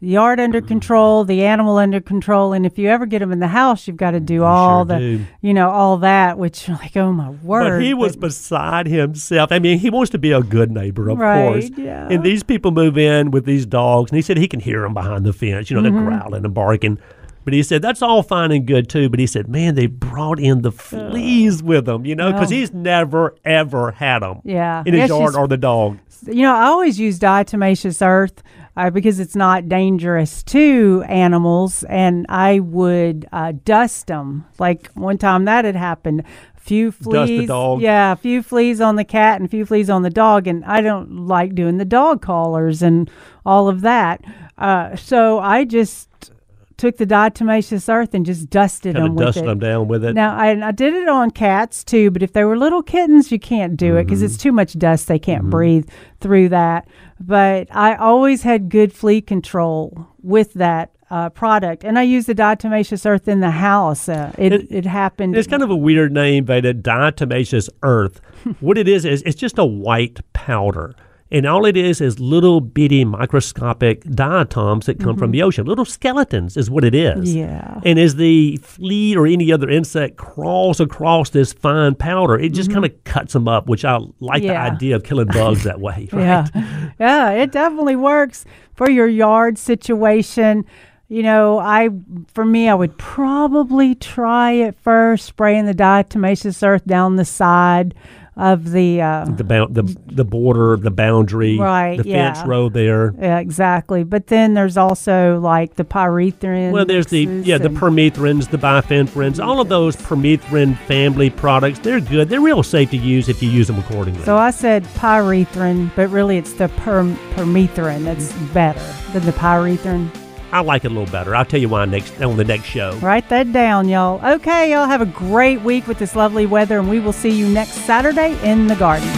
[0.00, 3.48] yard under control, the animal under control, and if you ever get them in the
[3.48, 5.24] house, you've got to do all the, do.
[5.40, 6.38] you know, all that.
[6.38, 7.70] Which, like, oh my word!
[7.78, 9.50] But he was beside himself.
[9.52, 11.70] I mean, he wants to be a good neighbor, of Right, course.
[11.76, 12.08] yeah.
[12.10, 14.94] And these people move in with these dogs, and he said he can hear them
[14.94, 15.70] behind the fence.
[15.70, 16.08] You know, Mm-hmm.
[16.08, 16.98] they're growling and barking.
[17.44, 19.08] But he said that's all fine and good too.
[19.08, 22.04] But he said, man, they brought in the fleas with them.
[22.04, 22.54] You know, because Oh.
[22.54, 24.42] he's never ever had them.
[24.44, 24.82] Yeah.
[24.84, 25.98] in his yard or the dog.
[26.26, 28.42] you know, I always use diatomaceous earth
[28.78, 34.46] uh, because it's not dangerous to animals, and I would uh, dust them.
[34.60, 36.22] Like one time that had happened.
[36.56, 37.40] A few fleas.
[37.40, 37.80] the dog?
[37.80, 40.64] Yeah, a few fleas on the cat and a few fleas on the dog, and
[40.64, 43.10] I don't like doing the dog collars and
[43.44, 44.24] all of that.
[44.56, 46.30] Uh, so I just
[46.78, 49.46] took the diatomaceous earth and just dusted Kind them with dusted it.
[49.46, 50.14] them down with it.
[50.14, 53.38] Now, I, I did it on cats too, but if they were little kittens, you
[53.38, 54.42] can't do it because it's Mm-hmm.
[54.42, 55.06] too much dust.
[55.08, 55.88] They can't breathe
[56.20, 56.88] through that.
[57.20, 62.34] But I always had good flea control with that uh, product, and I used the
[62.34, 64.08] diatomaceous earth in the house.
[64.08, 65.36] Uh, it, It- it happened.
[65.36, 66.74] It's kind of a weird name, Veda.
[66.74, 68.20] Diatomaceous earth.
[68.60, 70.94] what it is is it's just a white powder.
[71.30, 75.32] And all it is is little bitty microscopic diatoms that come from mm-hmm.
[75.32, 75.66] the ocean.
[75.66, 77.34] Little skeletons is what it is.
[77.34, 77.80] Yeah.
[77.84, 82.70] And as the flea or any other insect crawls across this fine powder, it just
[82.70, 82.80] mm-hmm.
[82.80, 84.68] kind of cuts them up, which I like Yeah.
[84.70, 86.08] the idea of killing bugs that way.
[86.18, 86.24] Right?
[86.54, 86.90] Yeah.
[87.00, 88.44] yeah, it definitely works
[88.74, 90.64] for your yard situation.
[91.08, 91.90] You know, I
[92.32, 97.94] for me, I would probably try it first, spraying the diatomaceous earth down the side
[98.38, 99.02] of the.
[99.02, 102.44] Uh, The, bound, the the border, the boundary, Right, the fence yeah.
[102.46, 103.12] row there.
[103.18, 104.04] yeah, exactly.
[104.04, 106.72] But then there's also like the pyrethrin.
[106.72, 111.80] Well, there's the yeah the permethrins, the bifenthrin, all of those permethrin family products.
[111.80, 112.28] They're good.
[112.28, 114.22] They're real safe to use if you use them accordingly.
[114.24, 118.80] So I said pyrethrin, but really it's the perm- permethrin that's better
[119.12, 120.08] than the pyrethrin.
[120.52, 121.34] I like it a little better.
[121.34, 122.96] I'll tell you why next on the next show.
[122.96, 124.24] Write that down, y'all.
[124.34, 127.48] Okay, y'all have a great week with this lovely weather, and we will see you
[127.48, 129.08] next Saturday in the garden.